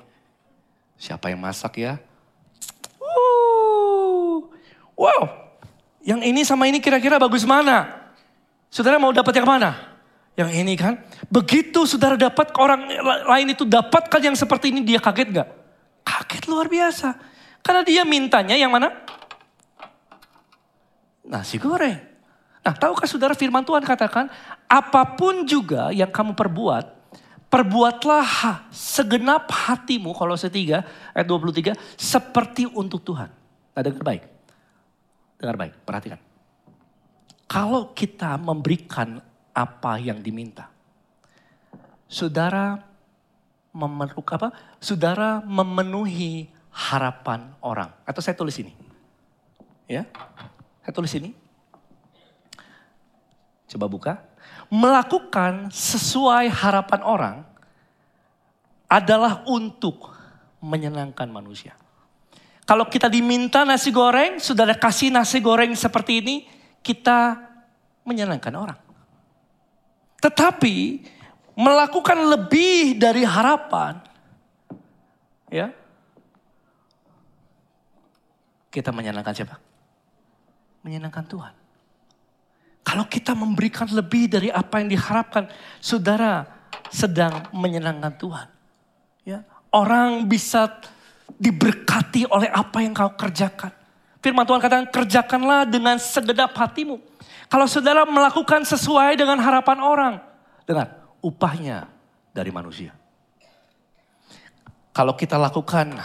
Siapa 1.00 1.34
yang 1.34 1.42
masak 1.42 1.82
ya? 1.82 1.98
Wow, 5.00 5.32
yang 6.04 6.20
ini 6.20 6.44
sama 6.44 6.68
ini 6.68 6.84
kira-kira 6.84 7.16
bagus 7.16 7.48
mana? 7.48 7.88
Saudara 8.68 9.00
mau 9.00 9.16
dapat 9.16 9.32
yang 9.32 9.48
mana? 9.48 9.89
Yang 10.40 10.52
ini 10.56 10.74
kan. 10.80 11.04
Begitu 11.28 11.84
saudara 11.84 12.16
dapat 12.16 12.56
orang 12.56 12.88
lain 13.28 13.52
itu 13.52 13.68
dapatkan 13.68 14.24
yang 14.24 14.40
seperti 14.40 14.72
ini 14.72 14.88
dia 14.88 15.04
kaget 15.04 15.36
gak? 15.36 15.50
Kaget 16.08 16.44
luar 16.48 16.72
biasa. 16.72 17.12
Karena 17.60 17.84
dia 17.84 18.08
mintanya 18.08 18.56
yang 18.56 18.72
mana? 18.72 18.88
Nasi 21.28 21.60
goreng. 21.60 22.00
Nah 22.64 22.72
tahukah 22.72 23.04
saudara 23.04 23.36
firman 23.36 23.68
Tuhan 23.68 23.84
katakan, 23.84 24.32
apa 24.72 25.04
pun 25.20 25.44
juga 25.44 25.92
yang 25.92 26.08
kamu 26.08 26.32
perbuat, 26.32 26.86
perbuatlah 27.52 28.28
segenap 28.72 29.52
hatimu, 29.52 30.16
kalau 30.16 30.40
setiga 30.40 30.88
ayat 31.12 31.28
23, 31.28 31.76
seperti 32.00 32.64
untuk 32.64 33.04
Tuhan. 33.04 33.28
Nah 33.76 33.82
dengar 33.84 34.04
baik. 34.08 34.24
Dengar 35.36 35.56
baik, 35.60 35.74
perhatikan. 35.84 36.20
Kalau 37.50 37.92
kita 37.92 38.40
memberikan 38.40 39.20
apa 39.54 40.00
yang 40.00 40.22
diminta, 40.24 40.70
saudara 42.10 42.89
memeluk 43.74 44.26
apa? 44.34 44.50
Saudara 44.82 45.41
memenuhi 45.45 46.50
harapan 46.74 47.54
orang. 47.62 47.91
Atau 48.06 48.22
saya 48.22 48.34
tulis 48.34 48.58
ini. 48.58 48.74
Ya. 49.86 50.06
Saya 50.86 50.93
tulis 50.93 51.14
ini. 51.18 51.34
Coba 53.70 53.86
buka. 53.86 54.14
Melakukan 54.70 55.74
sesuai 55.74 56.50
harapan 56.50 57.02
orang 57.06 57.36
adalah 58.89 59.45
untuk 59.45 60.14
menyenangkan 60.62 61.30
manusia. 61.30 61.78
Kalau 62.66 62.86
kita 62.86 63.10
diminta 63.10 63.66
nasi 63.66 63.89
goreng, 63.89 64.38
sudah 64.38 64.66
ada 64.70 64.78
kasih 64.78 65.10
nasi 65.10 65.41
goreng 65.41 65.74
seperti 65.74 66.22
ini, 66.22 66.36
kita 66.86 67.38
menyenangkan 68.06 68.54
orang. 68.54 68.89
Tetapi 70.20 70.76
melakukan 71.55 72.20
lebih 72.28 72.99
dari 72.99 73.24
harapan, 73.24 73.99
ya, 75.47 75.72
kita 78.70 78.91
menyenangkan 78.91 79.34
siapa? 79.34 79.55
Menyenangkan 80.84 81.26
Tuhan. 81.28 81.53
Kalau 82.84 83.05
kita 83.05 83.38
memberikan 83.38 83.86
lebih 83.91 84.32
dari 84.32 84.49
apa 84.49 84.82
yang 84.82 84.89
diharapkan, 84.89 85.45
saudara 85.78 86.47
sedang 86.89 87.45
menyenangkan 87.53 88.13
Tuhan. 88.17 88.47
Ya, 89.24 89.45
orang 89.70 90.26
bisa 90.26 90.80
diberkati 91.38 92.26
oleh 92.28 92.49
apa 92.49 92.82
yang 92.82 92.97
kau 92.97 93.13
kerjakan. 93.13 93.79
Firman 94.20 94.43
Tuhan 94.43 94.59
katakan 94.59 94.88
kerjakanlah 94.91 95.63
dengan 95.63 95.95
segedap 95.95 96.51
hatimu. 96.51 96.99
Kalau 97.47 97.65
saudara 97.65 98.03
melakukan 98.03 98.67
sesuai 98.67 99.15
dengan 99.15 99.39
harapan 99.39 99.80
orang. 99.80 100.13
Dengar, 100.67 101.07
upahnya 101.24 101.88
dari 102.36 102.51
manusia. 102.51 102.91
Kalau 104.91 105.15
kita 105.15 105.39
lakukan 105.39 105.95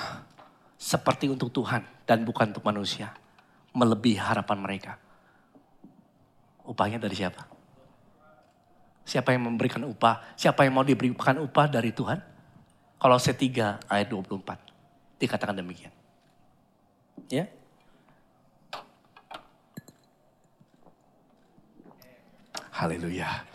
seperti 0.78 1.26
untuk 1.26 1.50
Tuhan 1.50 1.82
dan 2.06 2.22
bukan 2.22 2.54
untuk 2.54 2.62
manusia. 2.62 3.10
Melebihi 3.74 4.22
harapan 4.22 4.58
mereka. 4.62 4.92
Upahnya 6.62 7.02
dari 7.02 7.18
siapa? 7.18 7.42
Siapa 9.02 9.34
yang 9.34 9.50
memberikan 9.50 9.82
upah? 9.82 10.38
Siapa 10.38 10.62
yang 10.62 10.78
mau 10.78 10.86
diberikan 10.86 11.42
upah 11.42 11.66
dari 11.66 11.90
Tuhan? 11.90 12.22
Kalau 13.02 13.18
C3 13.18 13.42
ayat 13.90 14.06
24. 14.06 15.18
Dikatakan 15.18 15.58
demikian. 15.58 15.90
Ya. 17.28 17.50
Haleluya. 22.74 23.46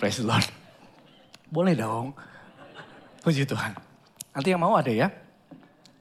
Praise 0.00 0.24
the 0.24 0.26
Lord. 0.26 0.48
Boleh 1.52 1.76
dong. 1.76 2.16
Puji 3.20 3.44
Tuhan. 3.44 3.76
Nanti 4.32 4.48
yang 4.48 4.64
mau 4.64 4.72
ada 4.72 4.88
ya. 4.88 5.12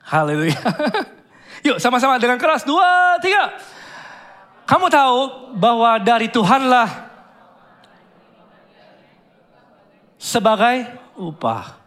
Haleluya. 0.07 0.55
Yuk 1.67 1.77
sama-sama 1.83 2.15
dengan 2.15 2.39
keras. 2.39 2.63
Dua, 2.63 3.19
tiga. 3.19 3.59
Kamu 4.63 4.87
tahu 4.87 5.19
bahwa 5.59 5.99
dari 5.99 6.31
Tuhanlah 6.31 7.11
sebagai 10.15 10.95
upah. 11.19 11.83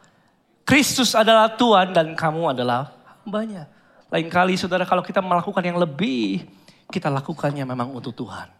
Kristus 0.68 1.16
adalah 1.16 1.56
Tuhan 1.56 1.96
dan 1.96 2.12
kamu 2.12 2.52
adalah 2.52 2.92
banyak. 3.24 3.64
Lain 4.12 4.28
kali 4.28 4.60
saudara 4.60 4.84
kalau 4.84 5.00
kita 5.00 5.24
melakukan 5.24 5.64
yang 5.64 5.80
lebih, 5.80 6.44
kita 6.92 7.08
lakukannya 7.08 7.64
memang 7.64 7.88
untuk 7.88 8.12
Tuhan. 8.12 8.52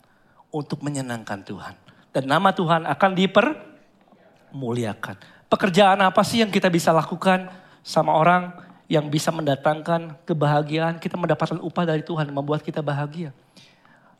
Untuk 0.48 0.80
menyenangkan 0.80 1.44
Tuhan. 1.44 1.83
Dan 2.14 2.30
nama 2.30 2.54
Tuhan 2.54 2.86
akan 2.86 3.10
dipermuliakan. 3.18 5.16
Pekerjaan 5.50 5.98
apa 5.98 6.22
sih 6.22 6.38
yang 6.40 6.54
kita 6.54 6.70
bisa 6.70 6.94
lakukan 6.94 7.50
sama 7.82 8.14
orang 8.14 8.54
yang 8.86 9.10
bisa 9.10 9.34
mendatangkan 9.34 10.14
kebahagiaan, 10.22 11.02
kita 11.02 11.18
mendapatkan 11.18 11.58
upah 11.58 11.84
dari 11.84 12.06
Tuhan, 12.06 12.30
membuat 12.30 12.62
kita 12.62 12.78
bahagia. 12.78 13.34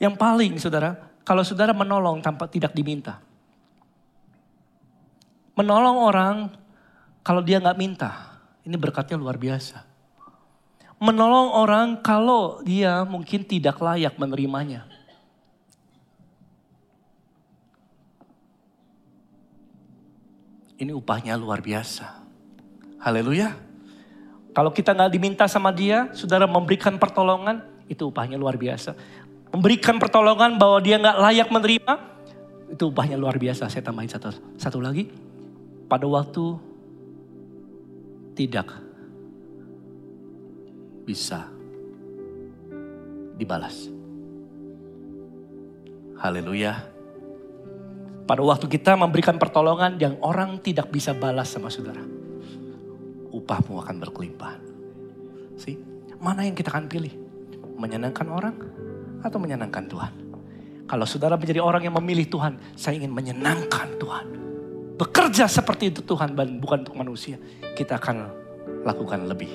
Yang 0.03 0.14
paling 0.18 0.59
saudara, 0.59 0.99
kalau 1.22 1.47
saudara 1.47 1.70
menolong 1.70 2.18
tanpa 2.18 2.51
tidak 2.51 2.74
diminta. 2.74 3.22
Menolong 5.55 5.97
orang 6.03 6.51
kalau 7.22 7.47
dia 7.47 7.62
nggak 7.62 7.78
minta, 7.78 8.11
ini 8.66 8.74
berkatnya 8.74 9.14
luar 9.14 9.38
biasa 9.38 9.95
menolong 11.05 11.53
orang 11.53 12.01
kalau 12.01 12.64
dia 12.64 13.05
mungkin 13.05 13.45
tidak 13.45 13.76
layak 13.76 14.16
menerimanya. 14.16 14.88
Ini 20.75 20.91
upahnya 20.91 21.39
luar 21.39 21.62
biasa. 21.62 22.25
Haleluya. 22.99 23.55
Kalau 24.55 24.70
kita 24.70 24.95
nggak 24.95 25.12
diminta 25.12 25.45
sama 25.47 25.75
dia, 25.75 26.11
saudara 26.14 26.47
memberikan 26.47 26.99
pertolongan, 26.99 27.62
itu 27.91 28.07
upahnya 28.07 28.39
luar 28.39 28.55
biasa. 28.59 28.95
Memberikan 29.51 29.99
pertolongan 30.03 30.59
bahwa 30.59 30.79
dia 30.83 30.99
nggak 30.99 31.18
layak 31.18 31.49
menerima, 31.51 31.95
itu 32.70 32.85
upahnya 32.91 33.14
luar 33.18 33.39
biasa. 33.39 33.70
Saya 33.70 33.83
tambahin 33.87 34.11
satu, 34.11 34.35
satu 34.59 34.79
lagi. 34.83 35.11
Pada 35.87 36.07
waktu 36.11 36.59
tidak 38.35 38.66
bisa 41.07 41.51
dibalas. 43.39 43.91
Haleluya. 46.18 46.93
Pada 48.25 48.41
waktu 48.41 48.64
kita 48.72 48.97
memberikan 48.97 49.37
pertolongan 49.37 50.01
yang 50.01 50.16
orang 50.25 50.57
tidak 50.64 50.89
bisa 50.89 51.12
balas 51.12 51.53
sama 51.53 51.68
saudara. 51.68 52.01
Upahmu 53.29 53.77
akan 53.85 53.97
berkelimpahan. 54.01 54.61
See? 55.61 55.77
Mana 56.16 56.49
yang 56.49 56.57
kita 56.57 56.72
akan 56.72 56.89
pilih? 56.89 57.12
Menyenangkan 57.77 58.25
orang 58.33 58.57
atau 59.20 59.37
menyenangkan 59.37 59.85
Tuhan? 59.85 60.12
Kalau 60.89 61.05
saudara 61.05 61.37
menjadi 61.37 61.61
orang 61.61 61.85
yang 61.85 61.97
memilih 62.01 62.25
Tuhan, 62.33 62.57
saya 62.72 62.97
ingin 62.97 63.12
menyenangkan 63.12 64.01
Tuhan. 64.01 64.27
Bekerja 64.97 65.45
seperti 65.45 65.93
itu 65.93 66.01
Tuhan, 66.01 66.33
bukan 66.64 66.89
untuk 66.89 66.97
manusia. 66.97 67.37
Kita 67.77 68.01
akan 68.01 68.16
lakukan 68.89 69.29
lebih 69.29 69.53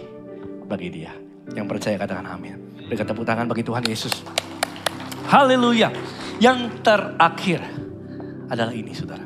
bagi 0.70 0.93
dia. 0.93 1.09
Yang 1.57 1.65
percaya 1.74 1.97
katakan 1.97 2.30
amin. 2.30 2.86
Berikan 2.86 3.09
tepuk 3.09 3.26
tangan 3.26 3.49
bagi 3.49 3.65
Tuhan 3.65 3.82
Yesus. 3.89 4.22
Haleluya. 5.26 5.89
Yang 6.38 6.86
terakhir 6.86 7.88
adalah 8.50 8.74
ini 8.74 8.91
saudara. 8.97 9.26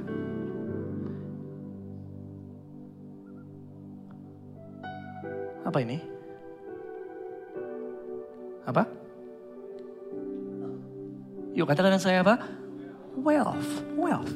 Apa 5.63 5.79
ini? 5.79 5.97
Apa? 8.67 8.83
Yuk 11.55 11.65
katakan 11.65 11.97
saya 11.97 12.19
apa? 12.21 12.35
Wealth, 13.15 13.87
wealth. 13.95 14.33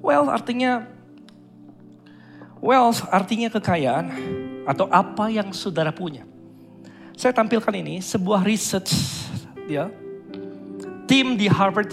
Wealth 0.00 0.30
artinya 0.32 0.88
wealth 2.64 3.04
artinya 3.12 3.52
kekayaan 3.52 4.06
atau 4.64 4.88
apa 4.88 5.28
yang 5.28 5.52
saudara 5.52 5.92
punya. 5.92 6.24
Saya 7.18 7.34
tampilkan 7.34 7.74
ini 7.74 8.00
sebuah 8.00 8.46
research 8.46 8.94
ya. 9.66 9.90
Tim 11.08 11.40
di 11.40 11.48
Harvard 11.48 11.92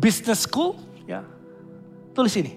Business 0.00 0.48
School 0.48 0.80
ya. 1.04 1.20
Tulis 2.16 2.32
ini. 2.40 2.56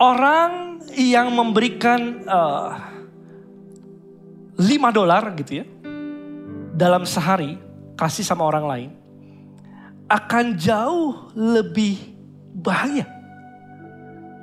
Orang 0.00 0.80
yang 0.96 1.30
memberikan 1.30 2.24
uh, 2.26 2.74
eh, 4.56 4.80
5 4.80 4.98
dolar 4.98 5.36
gitu 5.36 5.62
ya. 5.62 5.66
Dalam 6.72 7.04
sehari 7.04 7.60
kasih 7.94 8.24
sama 8.24 8.48
orang 8.48 8.64
lain. 8.66 8.90
Akan 10.08 10.56
jauh 10.56 11.28
lebih 11.36 12.00
bahagia. 12.56 13.04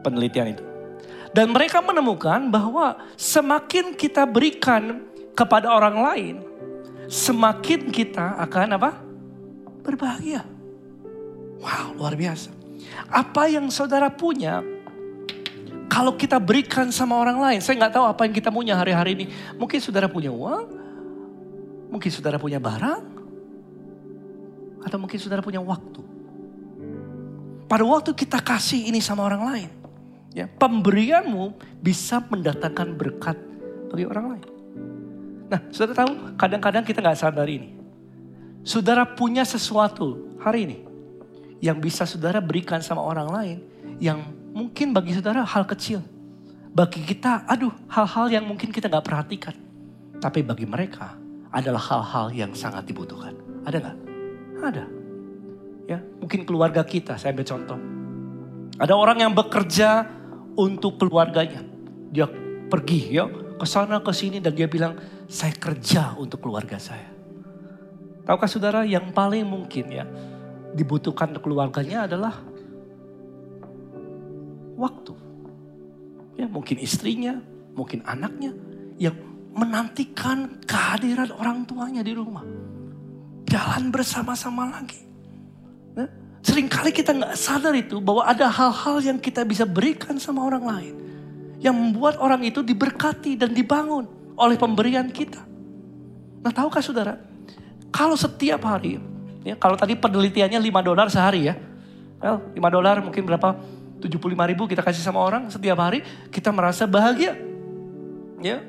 Penelitian 0.06 0.54
itu. 0.56 0.64
Dan 1.30 1.54
mereka 1.54 1.82
menemukan 1.82 2.50
bahwa 2.50 2.98
semakin 3.14 3.94
kita 3.94 4.26
berikan 4.26 5.06
kepada 5.38 5.70
orang 5.70 5.98
lain, 6.02 6.36
semakin 7.10 7.90
kita 7.90 8.38
akan 8.38 8.78
apa? 8.78 8.92
Berbahagia. 9.82 10.46
Wow, 11.60 11.98
luar 11.98 12.14
biasa. 12.16 12.54
Apa 13.10 13.50
yang 13.50 13.68
saudara 13.74 14.08
punya, 14.14 14.64
kalau 15.90 16.16
kita 16.16 16.40
berikan 16.40 16.94
sama 16.94 17.18
orang 17.18 17.42
lain, 17.42 17.60
saya 17.60 17.82
nggak 17.82 17.94
tahu 17.98 18.06
apa 18.06 18.22
yang 18.30 18.34
kita 18.38 18.54
punya 18.54 18.78
hari-hari 18.78 19.18
ini. 19.18 19.26
Mungkin 19.58 19.82
saudara 19.82 20.08
punya 20.08 20.30
uang, 20.32 20.66
mungkin 21.92 22.10
saudara 22.14 22.38
punya 22.40 22.62
barang, 22.62 23.04
atau 24.86 24.98
mungkin 25.02 25.20
saudara 25.20 25.44
punya 25.44 25.60
waktu. 25.60 26.06
Pada 27.68 27.84
waktu 27.84 28.16
kita 28.16 28.40
kasih 28.40 28.88
ini 28.88 29.04
sama 29.04 29.28
orang 29.28 29.44
lain, 29.44 29.70
Ya, 30.30 30.46
pemberianmu 30.46 31.58
bisa 31.82 32.22
mendatangkan 32.22 32.94
berkat 32.94 33.38
bagi 33.90 34.06
orang 34.06 34.38
lain. 34.38 34.46
Nah, 35.50 35.60
saudara 35.74 36.06
tahu 36.06 36.38
kadang-kadang 36.38 36.86
kita 36.86 37.02
nggak 37.02 37.18
sadar 37.18 37.50
ini. 37.50 37.74
Saudara 38.62 39.02
punya 39.04 39.42
sesuatu 39.42 40.38
hari 40.38 40.70
ini 40.70 40.78
yang 41.60 41.82
bisa 41.82 42.06
saudara 42.06 42.38
berikan 42.38 42.80
sama 42.86 43.02
orang 43.02 43.28
lain 43.34 43.58
yang 43.98 44.22
mungkin 44.54 44.94
bagi 44.94 45.18
saudara 45.18 45.42
hal 45.42 45.66
kecil. 45.66 46.06
Bagi 46.70 47.02
kita, 47.02 47.50
aduh 47.50 47.74
hal-hal 47.90 48.30
yang 48.30 48.46
mungkin 48.46 48.70
kita 48.70 48.86
nggak 48.86 49.06
perhatikan. 49.10 49.56
Tapi 50.22 50.46
bagi 50.46 50.70
mereka 50.70 51.18
adalah 51.50 51.82
hal-hal 51.82 52.30
yang 52.30 52.54
sangat 52.54 52.86
dibutuhkan. 52.86 53.34
Ada 53.66 53.78
nggak? 53.82 53.98
Ada. 54.62 54.86
Ya, 55.90 55.98
mungkin 56.22 56.46
keluarga 56.46 56.86
kita, 56.86 57.18
saya 57.18 57.34
ambil 57.34 57.50
contoh. 57.50 57.80
Ada 58.78 58.94
orang 58.94 59.26
yang 59.26 59.34
bekerja 59.34 60.06
untuk 60.54 61.02
keluarganya. 61.02 61.66
Dia 62.14 62.30
pergi 62.70 63.18
ya 63.18 63.26
ke 63.60 63.68
sana 63.68 64.00
ke 64.00 64.16
sini 64.16 64.40
dan 64.40 64.56
dia 64.56 64.72
bilang 64.72 64.96
saya 65.28 65.52
kerja 65.52 66.16
untuk 66.16 66.40
keluarga 66.40 66.80
saya. 66.80 67.12
Tahukah 68.24 68.48
saudara 68.48 68.82
yang 68.88 69.12
paling 69.12 69.44
mungkin 69.44 69.86
ya 69.92 70.08
dibutuhkan 70.72 71.36
keluarganya 71.44 72.08
adalah 72.08 72.40
waktu. 74.80 75.14
Ya 76.40 76.48
mungkin 76.48 76.80
istrinya, 76.80 77.36
mungkin 77.76 78.00
anaknya 78.08 78.56
yang 78.96 79.18
menantikan 79.52 80.64
kehadiran 80.64 81.36
orang 81.36 81.68
tuanya 81.68 82.00
di 82.00 82.16
rumah. 82.16 82.48
Jalan 83.50 83.92
bersama-sama 83.92 84.72
lagi. 84.72 85.04
Nah, 85.98 86.08
Seringkali 86.40 86.96
kita 86.96 87.12
nggak 87.12 87.36
sadar 87.36 87.76
itu 87.76 88.00
bahwa 88.00 88.24
ada 88.24 88.48
hal-hal 88.48 89.04
yang 89.04 89.20
kita 89.20 89.44
bisa 89.44 89.68
berikan 89.68 90.16
sama 90.16 90.48
orang 90.48 90.64
lain. 90.64 90.96
Yang 91.60 91.76
membuat 91.76 92.16
orang 92.24 92.42
itu 92.48 92.64
diberkati 92.64 93.36
dan 93.36 93.52
dibangun 93.52 94.08
oleh 94.40 94.56
pemberian 94.56 95.12
kita. 95.12 95.44
Nah 96.40 96.52
tahukah 96.56 96.80
saudara, 96.80 97.20
kalau 97.92 98.16
setiap 98.16 98.64
hari, 98.64 98.96
ya, 99.44 99.60
kalau 99.60 99.76
tadi 99.76 100.00
penelitiannya 100.00 100.56
5 100.56 100.88
dolar 100.88 101.08
sehari 101.12 101.52
ya. 101.52 101.56
Well, 102.24 102.56
5 102.56 102.76
dolar 102.76 103.04
mungkin 103.04 103.28
berapa? 103.28 103.60
75 104.00 104.16
ribu 104.24 104.64
kita 104.64 104.80
kasih 104.80 105.04
sama 105.04 105.20
orang 105.20 105.52
setiap 105.52 105.76
hari, 105.84 106.00
kita 106.32 106.56
merasa 106.56 106.88
bahagia. 106.88 107.36
Ya, 108.40 108.64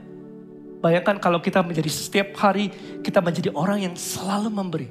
Bayangkan 0.80 1.20
kalau 1.20 1.44
kita 1.44 1.60
menjadi 1.60 1.92
setiap 1.92 2.32
hari 2.40 2.72
kita 3.04 3.20
menjadi 3.20 3.52
orang 3.52 3.84
yang 3.84 3.94
selalu 3.94 4.48
memberi. 4.48 4.88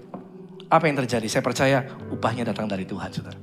Apa 0.69 0.85
yang 0.85 1.01
terjadi? 1.01 1.25
Saya 1.25 1.41
percaya 1.41 1.81
upahnya 2.13 2.45
datang 2.45 2.69
dari 2.69 2.85
Tuhan, 2.85 3.09
saudara. 3.09 3.37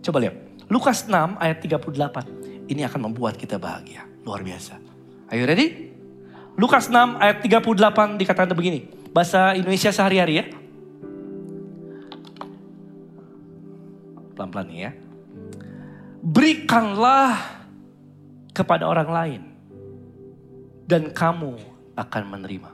Coba 0.00 0.16
lihat. 0.24 0.34
Lukas 0.72 1.04
6 1.04 1.12
ayat 1.36 1.60
38. 1.60 2.53
Ini 2.64 2.88
akan 2.88 3.10
membuat 3.10 3.36
kita 3.36 3.60
bahagia. 3.60 4.08
Luar 4.24 4.40
biasa. 4.40 4.80
Are 5.28 5.36
you 5.36 5.44
ready? 5.44 5.92
Lukas 6.54 6.88
6 6.88 7.20
ayat 7.20 7.42
38 7.44 8.20
dikatakan 8.20 8.56
begini. 8.56 8.88
Bahasa 9.12 9.52
Indonesia 9.52 9.90
sehari-hari 9.92 10.40
ya. 10.40 10.44
Pelan-pelan 14.34 14.68
ya. 14.72 14.90
Berikanlah 16.24 17.36
kepada 18.56 18.88
orang 18.88 19.10
lain. 19.10 19.42
Dan 20.84 21.12
kamu 21.12 21.56
akan 21.96 22.22
menerima. 22.28 22.70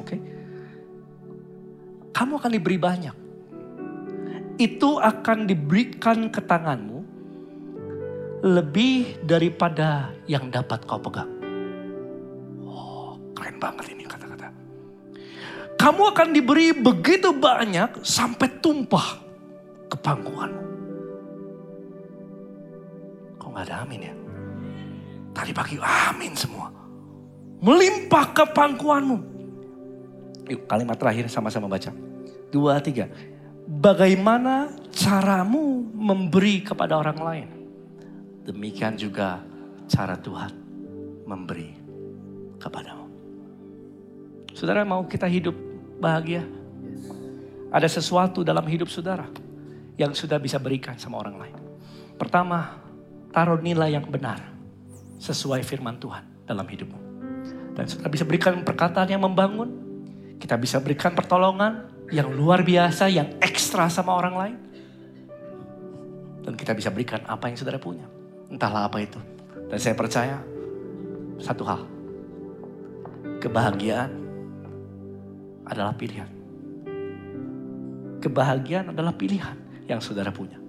Oke. 0.00 0.16
Okay? 0.16 0.20
kamu 2.20 2.36
akan 2.36 2.52
diberi 2.52 2.76
banyak. 2.76 3.16
Itu 4.60 5.00
akan 5.00 5.48
diberikan 5.48 6.28
ke 6.28 6.44
tanganmu 6.44 6.99
lebih 8.40 9.20
daripada 9.24 10.12
yang 10.24 10.48
dapat 10.48 10.84
kau 10.88 11.00
pegang. 11.00 11.28
Oh, 12.64 13.16
keren 13.36 13.60
banget 13.60 13.92
ini 13.92 14.08
kata-kata. 14.08 14.48
Kamu 15.76 16.02
akan 16.12 16.28
diberi 16.32 16.72
begitu 16.72 17.36
banyak 17.36 18.00
sampai 18.00 18.48
tumpah 18.64 19.20
ke 19.92 19.96
pangkuanmu. 20.00 20.64
Kok 23.36 23.48
gak 23.56 23.64
ada 23.68 23.84
amin 23.84 24.08
ya? 24.08 24.14
Tadi 25.36 25.52
pagi 25.52 25.76
amin 25.80 26.32
semua. 26.32 26.68
Melimpah 27.60 28.24
ke 28.32 28.44
pangkuanmu. 28.56 29.16
Yuk 30.48 30.64
kalimat 30.64 30.96
terakhir 30.96 31.28
sama-sama 31.28 31.68
baca 31.68 31.92
dua, 32.50 32.80
tiga. 32.80 33.06
Bagaimana 33.70 34.72
caramu 34.90 35.86
memberi 35.94 36.64
kepada 36.64 36.98
orang 36.98 37.20
lain? 37.20 37.59
Demikian 38.44 38.96
juga 38.96 39.44
cara 39.90 40.16
Tuhan 40.16 40.52
memberi 41.28 41.76
kepadamu. 42.56 43.06
Saudara 44.56 44.82
mau 44.82 45.04
kita 45.04 45.28
hidup 45.28 45.54
bahagia? 46.00 46.44
Ada 47.70 47.86
sesuatu 47.86 48.42
dalam 48.42 48.66
hidup 48.66 48.90
saudara 48.90 49.30
yang 49.94 50.10
sudah 50.16 50.40
bisa 50.42 50.58
berikan 50.58 50.98
sama 50.98 51.22
orang 51.22 51.36
lain. 51.38 51.56
Pertama, 52.18 52.80
taruh 53.30 53.60
nilai 53.62 53.94
yang 53.94 54.08
benar 54.08 54.42
sesuai 55.22 55.62
firman 55.62 56.00
Tuhan 56.00 56.48
dalam 56.48 56.66
hidupmu. 56.66 56.98
Dan 57.78 57.86
saudara 57.86 58.10
bisa 58.10 58.26
berikan 58.26 58.66
perkataan 58.66 59.08
yang 59.08 59.22
membangun. 59.22 59.88
Kita 60.40 60.56
bisa 60.56 60.80
berikan 60.80 61.12
pertolongan 61.12 61.86
yang 62.10 62.32
luar 62.32 62.64
biasa, 62.64 63.06
yang 63.12 63.38
ekstra 63.38 63.86
sama 63.92 64.16
orang 64.16 64.34
lain. 64.34 64.56
Dan 66.42 66.56
kita 66.56 66.74
bisa 66.74 66.90
berikan 66.90 67.22
apa 67.28 67.46
yang 67.46 67.60
saudara 67.60 67.78
punya. 67.78 68.19
Entahlah 68.50 68.90
apa 68.90 68.98
itu. 68.98 69.16
Dan 69.70 69.78
saya 69.78 69.94
percaya 69.94 70.42
satu 71.38 71.62
hal. 71.62 71.86
Kebahagiaan 73.40 74.10
adalah 75.64 75.94
pilihan. 75.94 76.28
Kebahagiaan 78.20 78.92
adalah 78.92 79.16
pilihan 79.16 79.56
yang 79.88 80.02
saudara 80.02 80.28
punya. 80.28 80.60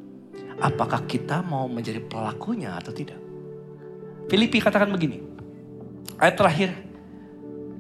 Apakah 0.62 1.04
kita 1.10 1.42
mau 1.42 1.66
menjadi 1.66 2.00
pelakunya 2.00 2.78
atau 2.78 2.94
tidak? 2.94 3.18
Filipi 4.30 4.62
katakan 4.62 4.94
begini. 4.94 5.20
Ayat 6.22 6.38
terakhir. 6.38 6.70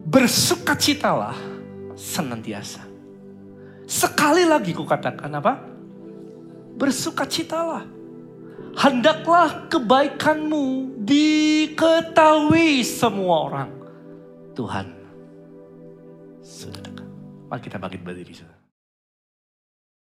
Bersukacitalah 0.02 1.38
senantiasa. 1.93 2.84
Sekali 3.86 4.49
lagi 4.49 4.74
ku 4.74 4.82
katakan 4.84 5.30
apa? 5.38 5.62
Bersukacitalah. 6.76 8.01
Hendaklah 8.78 9.68
kebaikanmu 9.68 10.97
diketahui 11.05 12.82
semua 12.82 13.36
orang. 13.51 13.70
Tuhan 14.55 14.88
sudah 16.41 16.82
dekat. 16.84 17.07
Mari 17.47 17.62
kita 17.62 17.78
bangkit 17.80 18.01
berdiri. 18.03 18.51